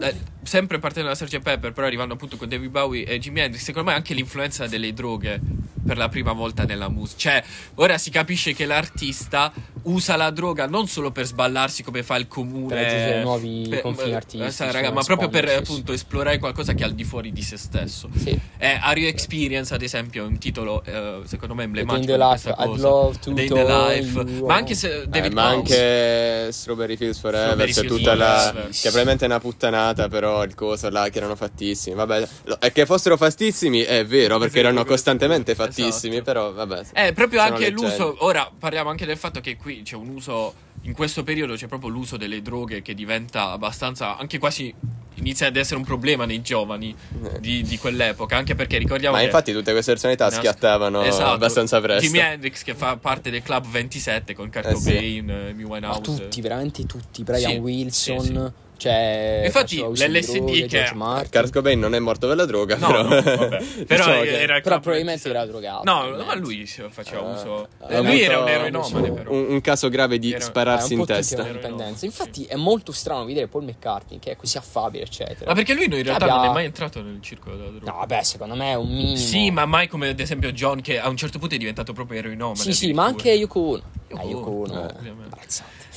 eh, 0.00 0.14
sempre 0.42 0.78
partendo 0.78 1.08
da 1.08 1.14
Sgt. 1.14 1.40
Pepper, 1.40 1.72
però 1.72 1.86
arrivando 1.86 2.14
appunto 2.14 2.36
con 2.36 2.48
David 2.48 2.70
Bowie 2.70 3.04
e 3.04 3.18
Jimi 3.18 3.40
Hendrix, 3.40 3.62
secondo 3.62 3.90
me 3.90 3.96
anche 3.96 4.14
l'influenza 4.14 4.66
delle 4.66 4.92
droghe 4.92 5.40
per 5.84 5.96
la 5.96 6.08
prima 6.08 6.32
volta 6.32 6.64
nella 6.64 6.88
musica. 6.88 7.18
Cioè, 7.18 7.44
ora 7.76 7.98
si 7.98 8.10
capisce 8.10 8.52
che 8.54 8.66
l'artista 8.66 9.52
usa 9.84 10.14
la 10.16 10.30
droga 10.30 10.66
non 10.66 10.86
solo 10.86 11.10
per 11.10 11.26
sballarsi 11.26 11.82
come 11.82 12.02
fa 12.04 12.16
il 12.16 12.28
comune, 12.28 12.68
Per 12.68 12.76
raggiungere 12.84 13.22
nuovi 13.22 13.66
per- 13.68 13.80
confini 13.80 14.10
eh, 14.10 14.14
artistici, 14.14 14.52
sa, 14.52 14.70
raga, 14.70 14.92
ma 14.92 15.02
proprio 15.02 15.28
per 15.28 15.48
sì. 15.48 15.54
appunto 15.56 15.92
esplorare 15.92 16.38
qualcosa 16.38 16.72
che 16.74 16.82
è 16.84 16.86
al 16.86 16.94
di 16.94 17.02
fuori 17.04 17.32
di 17.32 17.42
se 17.42 17.56
stesso. 17.56 18.08
Sì. 18.16 18.38
Eh, 18.58 18.78
Are 18.80 18.98
You 19.00 19.08
Experience, 19.08 19.74
ad 19.74 19.82
esempio, 19.82 20.22
è 20.24 20.26
un 20.26 20.38
titolo 20.38 20.84
eh, 20.84 21.21
secondo 21.26 21.54
me 21.54 21.64
emblematico. 21.64 22.16
Life, 22.16 22.48
I'd 22.58 22.78
love 22.78 23.18
to 23.20 23.32
Day 23.32 23.46
in 23.46 23.52
the 23.54 23.64
life. 23.64 24.42
Ma 24.44 24.54
anche 24.54 24.74
se 24.74 25.02
Eh, 25.02 25.06
David 25.06 25.32
ma 25.32 25.42
Bowie- 25.42 25.56
anche 25.56 26.52
Strawberry 26.52 26.96
Fields 26.96 27.18
Forever 27.18 27.66
c'è 27.66 27.72
Fields 27.72 27.96
tutta 27.96 28.14
la 28.14 28.52
che 28.54 28.78
probabilmente 28.82 29.24
è 29.24 29.28
una 29.28 29.40
puttanata 29.40 30.08
però 30.08 30.42
il 30.44 30.54
coso 30.54 30.88
là 30.90 31.08
che 31.08 31.18
erano 31.18 31.34
fattissimi 31.36 31.94
vabbè 31.96 32.28
e 32.60 32.72
che 32.72 32.86
fossero 32.86 33.16
fastissimi 33.16 33.80
è 33.80 34.04
vero 34.06 34.38
perché 34.38 34.56
vero, 34.56 34.68
erano 34.68 34.84
costantemente 34.84 35.54
fattissimi 35.54 36.14
esatto. 36.16 36.24
però 36.24 36.52
vabbè 36.52 36.82
Eh, 36.92 37.12
proprio 37.12 37.40
anche 37.40 37.70
leggende. 37.70 37.82
l'uso. 37.82 38.16
Ora 38.24 38.50
parliamo 38.56 38.90
anche 38.90 39.06
del 39.06 39.16
fatto 39.16 39.40
che 39.40 39.56
qui 39.56 39.82
c'è 39.82 39.96
un 39.96 40.08
uso. 40.08 40.54
In 40.82 40.94
questo 40.94 41.22
periodo 41.22 41.54
c'è 41.54 41.68
proprio 41.68 41.90
l'uso 41.90 42.16
delle 42.16 42.42
droghe 42.42 42.82
che 42.82 42.94
diventa 42.94 43.50
abbastanza. 43.50 44.16
Anche 44.16 44.38
quasi. 44.38 44.74
Inizia 45.14 45.46
ad 45.46 45.56
essere 45.56 45.76
un 45.76 45.84
problema 45.84 46.24
nei 46.24 46.40
giovani 46.42 46.94
di, 47.38 47.62
di 47.62 47.78
quell'epoca. 47.78 48.36
Anche 48.36 48.54
perché 48.54 48.78
ricordiamo 48.78 49.14
ma 49.14 49.20
che. 49.20 49.26
infatti 49.28 49.52
tutte 49.52 49.72
queste 49.72 49.92
personalità 49.92 50.24
Nas- 50.26 50.36
schiattavano 50.36 51.02
Esatto. 51.02 51.30
abbastanza 51.32 51.80
presto 51.80 52.02
Jimi 52.06 52.18
Hendrix 52.18 52.62
che 52.62 52.74
fa 52.74 52.96
parte 52.96 53.30
del 53.30 53.42
club 53.42 53.66
27 53.66 54.34
con 54.34 54.50
Kurt 54.50 54.66
Eh, 54.66 54.74
sì. 54.74 54.74
Cobain, 54.74 55.30
eh, 55.30 55.50
Amy 55.50 55.62
Ma 55.64 55.68
Winehouse. 55.68 56.00
tutti, 56.02 56.40
veramente 56.40 56.86
tutti. 56.86 57.22
Brian 57.22 57.52
Sì, 57.52 57.56
Wilson, 57.58 58.20
sì, 58.20 58.26
sì. 58.26 58.50
Cioè. 58.82 59.42
Infatti, 59.44 59.76
l'LSD 59.80 60.66
che-. 60.66 60.90
Kurt 61.30 61.50
Cobain 61.52 61.78
non 61.78 61.94
è 61.94 61.98
morto 61.98 62.26
per 62.26 62.36
la 62.36 62.44
droga 62.44 62.76
No, 62.76 62.86
però, 62.86 63.02
no, 63.02 63.08
vabbè. 63.08 63.62
Però 63.86 64.04
Diciamo 64.04 64.22
che- 64.22 64.40
era 64.40 64.60
Però 64.60 64.80
probabilmente 64.80 65.28
27. 65.28 65.30
era 65.30 65.46
drogato. 65.46 65.82
No, 65.84 66.24
ma 66.24 66.34
lui 66.34 66.66
faceva 66.66 67.20
Ah, 67.22 67.32
uso. 67.32 67.68
Eh, 67.88 68.02
lui 68.02 68.20
era 68.20 68.40
un 68.40 68.48
eroinomane, 68.48 69.12
però. 69.12 69.30
un, 69.32 69.46
un 69.50 69.60
caso 69.60 69.88
grave 69.88 70.18
di 70.18 70.30
Era- 70.30 70.38
Eh, 70.38 70.40
spararsi 70.42 70.94
un 70.94 71.00
in 71.00 71.06
testa 71.06 71.42
dipendenza. 71.42 71.98
Sì. 71.98 72.06
Infatti 72.06 72.44
è 72.44 72.56
molto 72.56 72.92
strano 72.92 73.24
vedere 73.24 73.46
Paul 73.48 73.64
McCartney 73.64 74.18
che 74.18 74.32
è 74.32 74.36
così 74.36 74.56
affabile, 74.56 75.04
eccetera. 75.04 75.46
Ma 75.46 75.54
perché 75.54 75.74
lui 75.74 75.84
in 75.84 75.90
realtà 76.02 76.24
Abbia- 76.24 76.36
non 76.36 76.44
è 76.44 76.52
mai 76.52 76.64
entrato 76.64 77.02
nel 77.02 77.18
circolo 77.20 77.56
della 77.56 77.70
droga. 77.70 77.90
No, 77.92 77.98
vabbè, 77.98 78.22
secondo 78.22 78.54
me 78.54 78.70
è 78.72 78.74
un 78.74 78.88
minimo. 78.88 79.16
Sì, 79.16 79.50
ma 79.50 79.64
mai 79.66 79.88
come 79.88 80.08
ad 80.08 80.20
esempio 80.20 80.50
John 80.52 80.80
che 80.80 80.98
a 80.98 81.08
un 81.08 81.16
certo 81.16 81.38
punto 81.38 81.54
è 81.54 81.58
diventato 81.58 81.92
proprio 81.92 82.18
eroinomane. 82.18 82.58
Sì, 82.58 82.72
sì, 82.72 82.92
ma 82.92 83.04
anche. 83.04 83.30
Yoko 83.32 83.60
Ono. 83.60 83.82
Yoko 84.12 84.20
Eh, 84.20 84.28
Yoko 84.28 84.50
Ono, 84.50 84.88
eh. 84.88 85.20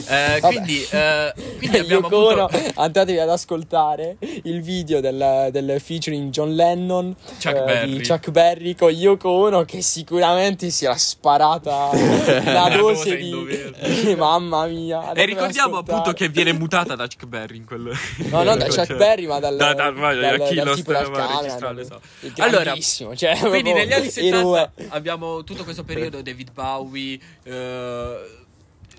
Eh, 0.07 0.39
quindi, 0.41 0.85
eh, 0.91 1.33
quindi 1.57 1.77
abbiamo 1.79 2.07
Yoko 2.09 2.25
Ono, 2.27 2.45
appunto 2.45 2.81
andatevi 2.81 3.17
ad 3.19 3.29
ascoltare 3.29 4.17
il 4.43 4.61
video 4.61 4.99
del, 4.99 5.49
del 5.51 5.79
featuring 5.79 6.29
John 6.31 6.53
Lennon 6.53 7.15
Chuck 7.41 7.55
eh, 7.55 7.63
Berry. 7.63 7.97
di 7.97 8.05
Chuck 8.07 8.29
Berry 8.31 8.75
con 8.75 8.89
Yoko 8.91 9.29
Ono 9.29 9.63
che 9.63 9.81
sicuramente 9.81 10.69
si 10.69 10.83
era 10.85 10.97
sparata 10.97 11.89
Una 11.95 12.69
dose 12.75 13.15
di... 13.15 13.33
mamma 14.17 14.65
mia 14.65 15.13
E 15.13 15.25
ricordiamo 15.25 15.77
ascoltare. 15.77 15.97
appunto 15.99 16.13
che 16.17 16.27
viene 16.29 16.51
mutata 16.51 16.95
da 16.95 17.07
Chuck 17.07 17.25
Berry 17.25 17.57
in 17.57 17.65
quel 17.65 17.91
No, 18.29 18.43
non 18.43 18.57
da 18.57 18.65
Chuck 18.67 18.95
Berry, 18.95 19.27
ma 19.27 19.39
dal, 19.39 19.55
da, 19.55 19.73
da, 19.73 19.91
vai, 19.91 20.19
dal, 20.19 20.37
da 20.37 20.45
chi 20.45 20.55
dal 20.55 20.65
lo 20.67 20.75
tipo 20.75 20.91
dal 20.91 21.09
camera. 21.11 21.83
so. 21.85 22.01
il 22.21 22.33
Allora, 22.37 22.63
grandissimo, 22.63 23.15
cioè, 23.15 23.37
Quindi 23.37 23.71
proprio 23.71 23.73
negli 23.75 23.93
anni 23.93 24.09
70 24.09 24.37
eroe. 24.37 24.71
abbiamo 24.89 25.43
tutto 25.43 25.63
questo 25.63 25.83
periodo 25.83 26.21
David 26.21 26.51
Bowie, 26.51 27.19
eh, 27.43 28.04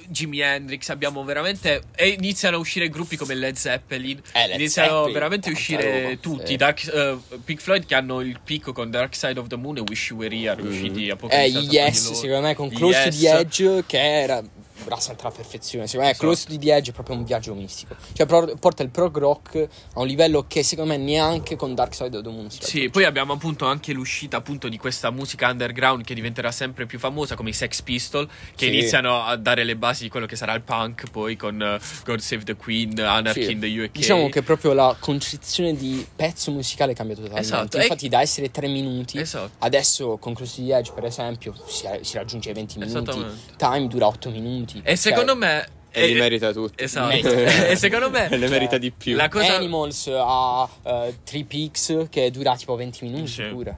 Jimi 0.09 0.41
Hendrix, 0.41 0.89
abbiamo 0.91 1.25
veramente 1.25 1.83
e 1.97 2.11
iniziano 2.11 2.57
a 2.57 2.59
uscire 2.61 2.89
gruppi 2.89 3.17
come 3.17 3.35
Led 3.35 3.57
Zeppelin, 3.57 4.21
Eh, 4.35 4.47
Led 4.47 4.61
iniziano 4.61 4.89
Zeppelin, 4.91 5.13
veramente 5.15 5.49
a 5.49 5.53
uscire 5.53 6.19
tutti, 6.21 6.47
sì. 6.47 6.57
Dark, 6.57 6.87
eh, 6.87 7.17
Pink 7.45 7.61
Floyd 7.61 7.87
che 7.87 7.95
hanno 7.97 8.21
il 8.21 8.39
picco 8.45 8.73
con 8.73 8.89
Dark 8.89 9.17
Side 9.17 9.41
of 9.41 9.49
the 9.49 9.57
Moon 9.57 9.79
e 9.79 9.81
Wish 9.81 10.11
You 10.11 10.21
Were 10.21 10.35
Here, 10.37 10.63
usciti 10.63 11.11
a 11.11 11.17
poco 11.17 11.35
Eh, 11.35 11.47
Yes, 11.49 12.13
secondo 12.13 12.47
me, 12.47 12.55
con 12.55 12.69
Close 12.71 13.09
to 13.11 13.17
Yes. 13.17 13.19
the 13.19 13.39
Edge, 13.39 13.85
che 13.87 13.99
era 13.99 14.41
brassa 14.85 15.15
alla 15.19 15.31
perfezione. 15.31 15.87
Secondo 15.87 16.07
me, 16.07 16.11
Esatto. 16.13 16.27
Close 16.27 16.47
to 16.47 16.59
the 16.59 16.75
Edge 16.75 16.91
è 16.91 16.93
proprio 16.95 17.17
un 17.17 17.25
viaggio 17.25 17.55
mistico. 17.55 17.95
Cioè, 18.13 18.27
pro- 18.27 18.55
porta 18.59 18.83
il 18.83 18.91
prog 18.91 19.17
rock 19.19 19.69
a 19.95 20.01
un 20.01 20.07
livello 20.07 20.45
che 20.47 20.63
secondo 20.63 20.93
me 20.93 20.99
neanche 20.99 21.57
con 21.57 21.75
Dark 21.75 21.95
Side 21.95 22.17
of 22.17 22.23
the 22.23 22.29
Moon 22.31 22.51
Sì, 22.51 22.89
poi 22.91 23.05
abbiamo 23.05 23.33
appunto 23.33 23.67
anche 23.67 23.93
l'uscita 23.93 24.37
appunto 24.37 24.69
di 24.69 24.77
questa 24.79 25.11
musica 25.11 25.49
underground 25.49 26.05
che 26.05 26.15
diventerà 26.15 26.51
sempre 26.53 26.87
più 26.87 26.99
famosa 26.99 27.35
come 27.35 27.51
i 27.51 27.53
Sex 27.53 27.83
Pistol 27.83 28.27
che 28.55 28.67
Sì. 28.67 28.73
iniziano 28.73 29.23
a 29.25 29.37
dare 29.37 29.65
le 29.65 29.77
basi 29.77 30.05
di 30.05 30.09
quello 30.09 30.27
che 30.27 30.37
sarà 30.37 30.55
il 30.55 30.63
punk 30.63 31.11
poi 31.11 31.37
con 31.37 31.61
eh, 31.61 31.79
God 32.05 32.19
Save 32.19 32.45
the 32.45 32.55
Queen, 32.57 32.99
Anarchy 33.01 33.45
Sì. 33.45 33.51
in 33.53 33.61
the 33.61 33.67
UK. 33.85 33.91
Diciamo 33.93 34.29
che 34.29 34.43
proprio 34.43 34.73
la 34.73 34.97
concezione 34.99 35.75
di 35.75 36.07
pezzo 36.15 36.51
musicale 36.51 36.95
cambia 36.95 37.15
totalmente. 37.17 37.47
Esatto, 37.47 37.77
e- 37.79 37.83
Infatti, 37.83 38.09
da 38.09 38.21
essere 38.21 38.51
tre 38.51 38.67
minuti, 38.69 39.19
Esatto. 39.19 39.51
adesso 39.59 40.17
con 40.19 40.35
Close 40.35 40.57
to 40.57 40.67
the 40.67 40.77
Edge, 40.77 40.93
per 40.93 41.05
esempio, 41.05 41.55
si, 41.67 41.87
si 42.03 42.17
raggiunge 42.17 42.49
ai 42.49 42.55
20 42.55 42.79
minuti. 42.79 43.25
Time 43.57 43.87
dura 43.89 44.07
8 44.07 44.31
minuti. 44.31 44.66
E 44.83 44.97
secondo 44.97 45.33
Cioè, 45.33 45.39
me 45.41 45.69
E 45.91 46.07
li 46.09 46.15
merita 46.15 46.53
tutti. 46.53 46.83
Esatto. 46.83 47.07
Merita. 47.09 47.31
e 47.69 47.77
secondo 47.77 48.11
me 48.11 48.29
Ne 48.37 48.49
merita 48.49 48.77
di 48.79 48.91
più. 48.91 49.17
la 49.17 49.29
cosa 49.29 49.57
Animals 49.57 50.11
ha 50.13 50.69
eh, 50.83 51.19
Three 51.25 51.45
Peaks 51.45 52.07
che 52.11 52.31
dura 52.31 52.55
tipo 52.57 52.75
20 52.77 53.05
minuti 53.05 53.27
Sì. 53.29 53.43
pure. 53.45 53.77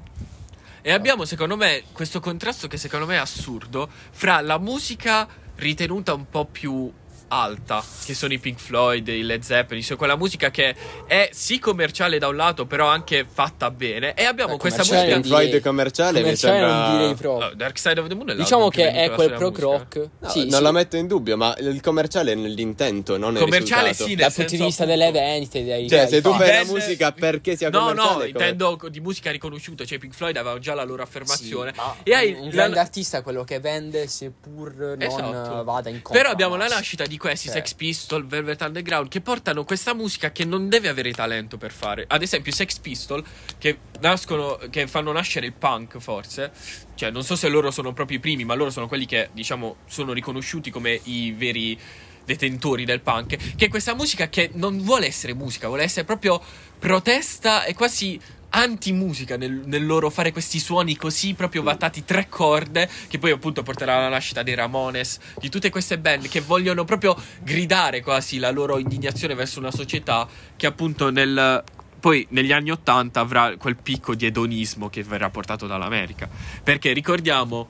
E 0.82 0.92
abbiamo, 0.92 1.24
secondo 1.24 1.56
me, 1.56 1.82
questo 1.92 2.18
contrasto 2.20 2.66
che 2.66 2.76
secondo 2.78 3.04
me 3.04 3.14
è 3.16 3.18
assurdo 3.18 3.88
fra 4.10 4.40
la 4.40 4.58
musica 4.58 5.28
ritenuta 5.56 6.14
un 6.14 6.28
po' 6.30 6.46
più 6.46 6.90
alta, 7.28 7.82
che 8.04 8.14
sono 8.14 8.32
i 8.32 8.38
Pink 8.38 8.58
Floyd, 8.58 9.06
i 9.08 9.22
Led 9.22 9.42
Zeppelin, 9.42 9.82
cioè 9.82 9.96
quella 9.96 10.16
musica 10.16 10.50
che 10.50 10.74
è 11.06 11.28
sì 11.32 11.58
commerciale 11.58 12.18
da 12.18 12.28
un 12.28 12.36
lato, 12.36 12.66
però 12.66 12.86
anche 12.86 13.26
fatta 13.30 13.70
bene. 13.70 14.14
E 14.14 14.24
abbiamo 14.24 14.54
Eh, 14.54 14.58
questa 14.58 14.82
commerciale 14.82 15.14
musica. 15.14 15.20
Pink 15.20 15.26
Floyd 15.26 15.46
direi- 15.46 15.60
commerciale 15.62 16.12
mi 16.18 16.20
commerciale 16.22 16.58
sembra- 16.58 16.88
non 16.88 16.98
direi 16.98 17.14
proprio. 17.14 17.48
No, 17.48 17.54
Dark 17.54 17.78
Side 17.78 18.00
of 18.00 18.06
the 18.08 18.14
Moon 18.14 18.30
è 18.30 18.34
Diciamo 18.34 18.68
che 18.68 18.90
è 18.92 19.10
quel 19.10 19.32
prog 19.32 19.58
rock. 19.58 19.96
No, 20.18 20.28
sì, 20.28 20.40
non 20.44 20.52
sì. 20.58 20.62
la 20.62 20.72
metto 20.72 20.96
in 20.96 21.06
dubbio, 21.06 21.36
ma 21.36 21.54
il 21.58 21.80
commerciale 21.80 22.32
è 22.32 22.34
nell'intento, 22.34 23.16
non 23.16 23.32
nel 23.34 23.42
Commerciale 23.42 23.88
risultato. 23.90 24.08
sì, 24.08 24.14
nel 24.16 24.24
Dal 24.24 24.32
punto 24.32 24.42
di 24.50 24.56
senso, 24.56 24.64
vista 24.66 24.84
delle 24.84 25.10
vendite, 25.12 25.58
Cioè, 25.88 25.98
dei 26.00 26.08
se 26.08 26.20
tu 26.22 26.32
fai 26.34 26.52
la 26.52 26.64
musica 26.64 27.12
perché 27.12 27.56
sia 27.56 27.68
No, 27.70 27.78
commerciale 27.80 28.08
no, 28.10 28.14
come- 28.14 28.28
intendo 28.28 28.78
di 28.90 29.00
musica 29.00 29.30
riconosciuta, 29.30 29.84
cioè 29.84 29.96
i 29.96 30.00
Pink 30.00 30.14
Floyd 30.14 30.36
avevano 30.36 30.58
già 30.60 30.74
la 30.74 30.84
loro 30.84 31.02
affermazione. 31.02 31.72
Sì, 31.74 32.10
e 32.10 32.14
hai 32.14 32.32
un 32.32 32.44
la- 32.46 32.50
grande 32.50 32.78
artista 32.78 33.18
è 33.18 33.22
quello 33.22 33.44
che 33.44 33.60
vende 33.60 34.06
seppur 34.08 34.74
non 34.74 35.02
Esatto. 35.02 35.64
vada 35.64 35.88
incontro. 35.90 36.12
Però 36.12 36.30
abbiamo 36.30 36.56
la 36.56 36.66
nascita 36.68 37.04
di 37.04 37.16
questi 37.18 37.48
Cioè. 37.48 37.56
Sex 37.56 37.74
Pistol, 37.74 38.26
Velvet 38.26 38.60
Underground 38.62 39.08
che 39.08 39.20
portano 39.20 39.64
questa 39.64 39.94
musica 39.94 40.32
che 40.32 40.44
non 40.44 40.68
deve 40.68 40.88
avere 40.88 41.12
talento 41.12 41.58
per 41.58 41.72
fare. 41.72 42.04
Ad 42.08 42.22
esempio, 42.22 42.50
i 42.50 42.54
Sex 42.54 42.78
Pistol 42.78 43.22
che 43.58 43.78
nascono, 44.00 44.58
che 44.70 44.86
fanno 44.86 45.12
nascere 45.12 45.46
il 45.46 45.52
punk, 45.52 45.98
forse. 45.98 46.50
Cioè, 46.94 47.10
non 47.10 47.22
so 47.22 47.36
se 47.36 47.48
loro 47.48 47.70
sono 47.70 47.92
proprio 47.92 48.16
i 48.16 48.20
primi, 48.20 48.44
ma 48.44 48.54
loro 48.54 48.70
sono 48.70 48.88
quelli 48.88 49.06
che, 49.06 49.28
diciamo, 49.32 49.76
sono 49.86 50.12
riconosciuti 50.12 50.70
come 50.70 50.98
i 51.04 51.32
veri 51.32 51.78
detentori 52.24 52.84
del 52.84 53.00
punk. 53.00 53.54
Che 53.56 53.66
è 53.66 53.68
questa 53.68 53.94
musica 53.94 54.28
che 54.28 54.50
non 54.54 54.82
vuole 54.82 55.06
essere 55.06 55.34
musica, 55.34 55.68
vuole 55.68 55.82
essere 55.82 56.04
proprio 56.04 56.40
protesta 56.78 57.64
e 57.64 57.74
quasi 57.74 58.20
anti-musica 58.50 59.36
nel, 59.36 59.62
nel 59.64 59.84
loro 59.84 60.10
fare 60.10 60.32
questi 60.32 60.58
suoni 60.58 60.96
così 60.96 61.34
proprio 61.34 61.62
vattati 61.62 62.04
tre 62.04 62.28
corde 62.28 62.88
che 63.08 63.18
poi 63.18 63.30
appunto 63.30 63.62
porterà 63.62 63.96
alla 63.96 64.08
nascita 64.08 64.42
dei 64.42 64.54
Ramones 64.54 65.18
di 65.38 65.48
tutte 65.48 65.70
queste 65.70 65.98
band 65.98 66.28
che 66.28 66.40
vogliono 66.40 66.84
proprio 66.84 67.16
gridare 67.42 68.02
quasi 68.02 68.38
la 68.38 68.50
loro 68.50 68.78
indignazione 68.78 69.34
verso 69.34 69.58
una 69.58 69.70
società 69.70 70.26
che 70.56 70.66
appunto 70.66 71.10
nel 71.10 71.62
poi 72.00 72.26
negli 72.30 72.52
anni 72.52 72.70
80 72.70 73.20
avrà 73.20 73.56
quel 73.56 73.76
picco 73.76 74.14
di 74.14 74.24
edonismo 74.24 74.88
che 74.88 75.02
verrà 75.02 75.30
portato 75.30 75.66
dall'America. 75.66 76.28
Perché 76.62 76.92
ricordiamo 76.92 77.66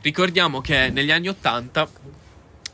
ricordiamo 0.00 0.60
che 0.60 0.90
negli 0.90 1.10
anni 1.10 1.28
80 1.28 1.88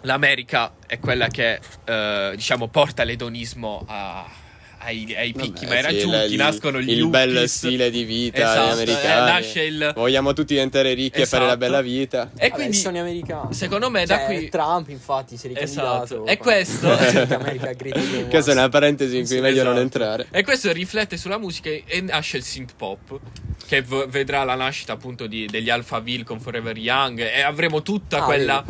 l'America 0.03 0.74
è 0.87 0.99
quella 0.99 1.28
che 1.28 1.59
eh, 1.85 2.32
diciamo 2.35 2.68
porta 2.68 3.03
l'edonismo 3.03 3.82
a- 3.87 4.43
ai, 4.85 5.14
ai 5.16 5.32
picchi 5.32 5.64
Vabbè, 5.66 5.82
mai 5.82 5.93
sì, 5.93 6.07
raggiunti 6.07 6.37
nascono 6.37 6.80
gli 6.80 6.91
il 6.91 7.09
bel 7.09 7.49
stile 7.49 7.91
di 7.91 8.05
vita 8.05 8.39
Esatto, 8.53 8.74
degli 8.76 8.91
eh, 8.91 9.07
nasce 9.07 9.62
il 9.62 9.93
Vogliamo 9.95 10.32
tutti 10.32 10.55
diventare 10.55 10.93
ricchi 10.95 11.20
e 11.22 11.26
fare 11.26 11.43
la 11.45 11.51
Esatto. 11.51 11.64
bella 11.64 11.80
vita. 11.80 12.22
e 12.37 12.49
Vabbè, 12.49 12.51
quindi 12.51 12.76
sono 12.76 12.99
americani. 13.01 13.55
secondo 13.55 13.91
me 13.91 14.05
da 14.07 14.16
Cioè, 14.18 14.26
qui 14.26 14.49
Trump 14.49 14.89
infatti 14.91 15.37
si 15.37 15.47
è 15.47 15.49
ricandidato. 15.49 16.03
Esatto. 16.05 16.26
E 16.26 16.37
questo- 16.37 16.89
Questa 18.28 18.51
è 18.51 18.55
una 18.55 18.68
parentesi 18.68 19.14
in 19.16 19.22
cui 19.22 19.30
Sì, 19.32 19.37
è 19.39 19.41
meglio 19.41 19.62
non 19.62 19.72
esatto. 19.76 19.80
entrare. 19.80 20.26
E 20.30 20.43
questo 20.45 20.72
riflette 20.72 21.16
sulla 21.16 21.39
musica 21.39 21.70
e 21.70 22.01
nasce 22.01 22.37
il 22.39 22.43
synth 22.43 22.72
pop 22.76 23.18
che 23.66 23.82
v- 23.82 24.07
vedrà 24.09 24.45
la 24.45 24.55
nascita 24.55 24.93
appunto 24.93 25.26
di- 25.26 25.47
degli 25.47 25.70
Alphaville 25.70 26.24
con 26.24 26.41
Forever 26.41 26.76
Young 26.76 27.20
e 27.20 27.41
avremo 27.41 27.82
tutta 27.82 28.18
Ah, 28.18 28.24
quella 28.24 28.64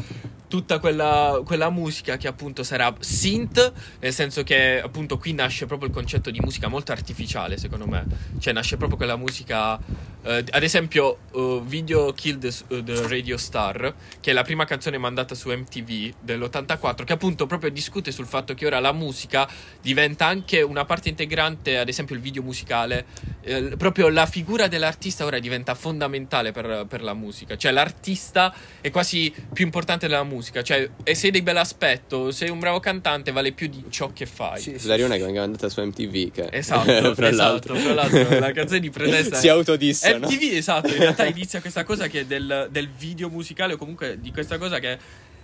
tutta 0.55 0.79
quella, 0.79 1.43
quella 1.45 1.69
musica 1.69 2.17
che 2.17 2.29
appunto 2.29 2.63
sarà 2.63 2.95
synth, 3.01 3.73
nel 3.99 4.13
senso 4.13 4.45
che 4.45 4.81
appunto 4.81 5.19
qui 5.19 5.33
nasce 5.33 5.67
proprio 5.67 5.89
il 5.89 5.95
concetto 5.95 6.31
di 6.31 6.39
musica 6.39 6.69
molto 6.69 6.93
artificiale, 6.93 7.57
secondo 7.57 7.89
me. 7.89 8.07
Cioè 8.39 8.53
nasce 8.53 8.77
proprio 8.77 8.97
quella 8.97 9.17
musica, 9.17 9.77
eh, 10.25 10.45
ad 10.51 10.63
esempio, 10.63 11.19
eh, 11.35 11.61
Video 11.65 12.13
Kill 12.13 12.39
the, 12.39 12.83
the 12.83 13.07
Radio 13.09 13.37
Star, 13.37 13.95
che 14.21 14.31
è 14.31 14.33
la 14.33 14.43
prima 14.43 14.65
canzone 14.65 14.97
mandata 14.97 15.35
su 15.35 15.51
MTV 15.51 16.15
dell'84, 16.21 17.05
che 17.05 17.13
appunto 17.13 17.47
proprio 17.47 17.71
discute 17.71 18.11
sul 18.11 18.27
fatto 18.27 18.55
che 18.55 18.65
ora 18.65 18.81
la 18.81 18.93
musica 18.93 19.47
diventa 19.83 20.27
anche 20.27 20.63
una 20.63 20.85
parte 20.85 21.11
integrante, 21.11 21.77
ad 21.79 21.89
esempio 21.89 22.15
il 22.15 22.23
video 22.23 22.43
musicale, 22.43 23.05
eh, 23.43 23.75
proprio 23.77 24.09
la 24.09 24.25
figura 24.25 24.67
dell'artista 24.67 25.25
ora 25.27 25.39
diventa 25.39 25.75
fondamentale 25.75 26.53
per, 26.53 26.87
per 26.89 27.03
la 27.03 27.13
musica, 27.13 27.57
cioè 27.57 27.73
l'artista 27.73 28.55
è 28.81 28.91
quasi 28.91 29.33
più 29.53 29.65
importante 29.65 30.07
della 30.09 30.25
musica, 30.25 30.63
cioè 30.63 30.89
e 31.03 31.15
sei 31.15 31.31
di 31.31 31.43
bell'aspetto, 31.43 32.31
sei 32.31 32.49
un 32.49 32.59
bravo 32.59 32.81
cantante, 32.81 33.31
vale 33.31 33.53
più 33.53 33.69
di 33.69 33.85
ciò 33.91 34.13
che 34.13 34.25
fai. 34.25 34.61
Sì, 34.61 34.79
sì, 34.79 34.87
Darione 34.87 35.19
che 35.19 35.25
venga 35.25 35.43
andata 35.43 35.69
su 35.69 35.83
MTV 35.83 36.31
che 36.31 36.49
Esatto, 36.51 36.85
fra 37.15 37.29
esatto, 37.29 37.51
l'altro 37.51 37.75
fra 37.75 37.95
l'altro. 37.95 38.39
La 38.39 38.53
canzone 38.53 38.81
di 38.81 38.89
protesta 38.91 39.37
si 39.37 39.49
autodissano. 39.49 40.14
MTV 40.21 40.55
esatto, 40.57 40.89
in 40.89 40.97
realtà 40.99 41.25
inizia 41.27 41.61
questa 41.61 41.85
cosa 41.85 42.07
che 42.09 42.21
è 42.21 42.25
del, 42.27 42.69
del 42.71 42.89
video 42.89 43.29
musicale 43.29 43.75
o 43.75 43.77
comunque 43.77 44.19
di 44.21 44.33
questa 44.33 44.59
cosa 44.59 44.79
che 44.79 44.99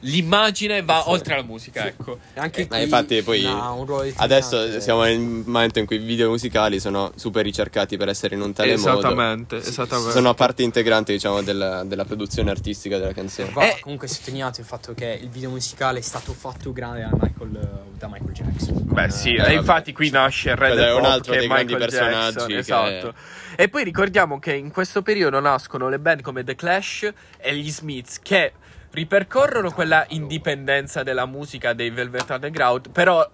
l'immagine 0.04 0.82
va 0.82 1.10
oltre 1.10 1.34
alla 1.34 1.42
musica, 1.42 1.86
ecco. 1.86 2.18
E 2.34 2.40
Anche 2.40 2.62
Ma 2.70 2.76
qui 2.76 2.82
infatti 2.84 3.22
poi 3.22 3.44
ha 3.44 3.70
un 3.72 3.84
ruolo 3.84 4.10
adesso 4.16 4.80
siamo 4.80 5.02
nel 5.02 5.18
momento 5.18 5.78
in 5.78 5.84
cui 5.84 5.96
i 5.96 5.98
video 5.98 6.30
musicali 6.30 6.80
sono 6.80 7.12
super 7.16 7.44
ricercati 7.44 7.98
per 7.98 8.08
essere 8.08 8.34
in 8.34 8.40
un 8.40 8.54
tale 8.54 8.72
Esattamente, 8.72 9.56
modo. 9.56 9.68
esattamente. 9.68 10.12
Sono 10.12 10.32
parte 10.32 10.62
integrante, 10.62 11.12
diciamo, 11.12 11.42
della, 11.42 11.84
della 11.84 12.06
produzione 12.06 12.50
artistica 12.50 12.96
della 12.96 13.12
canzone. 13.12 13.50
Va 13.52 13.62
Eh. 13.62 13.78
comunque 13.80 14.08
sottolineato 14.08 14.60
il 14.60 14.66
fatto 14.66 14.94
che 14.94 15.18
il 15.20 15.28
video 15.28 15.50
musicale 15.50 15.98
è 15.98 16.02
stato 16.02 16.32
fatto 16.32 16.72
grande 16.72 17.00
da 17.00 17.10
Michael, 17.20 17.56
eh, 17.56 17.98
da 17.98 18.08
Michael 18.08 18.32
Jackson. 18.32 18.78
Beh, 18.82 19.10
sì, 19.10 19.30
eh, 19.30 19.34
e 19.34 19.36
vabbè. 19.42 19.52
infatti 19.52 19.92
qui 19.92 20.08
nasce 20.08 20.48
il 20.48 20.56
re 20.56 20.68
Quello 20.68 20.80
del 20.80 20.90
è 20.90 20.94
un 20.94 21.04
altro 21.04 21.34
dei 21.34 21.46
grandi 21.46 21.74
Michael 21.74 21.90
personaggi 21.90 22.32
Jackson, 22.36 22.46
che- 22.48 22.56
esatto. 22.56 23.14
E 23.60 23.68
poi 23.68 23.84
ricordiamo 23.84 24.38
che 24.38 24.54
in 24.54 24.70
questo 24.70 25.02
periodo 25.02 25.38
nascono 25.38 25.90
le 25.90 25.98
band 25.98 26.22
come 26.22 26.42
The 26.44 26.54
Clash 26.54 27.12
e 27.36 27.54
gli 27.54 27.70
Smiths 27.70 28.18
che 28.22 28.54
ripercorrono 28.90 29.70
quella 29.70 30.06
indipendenza 30.08 31.02
della 31.02 31.26
musica 31.26 31.74
dei 31.74 31.90
Velvet 31.90 32.30
Underground, 32.30 32.88
però 32.88 33.28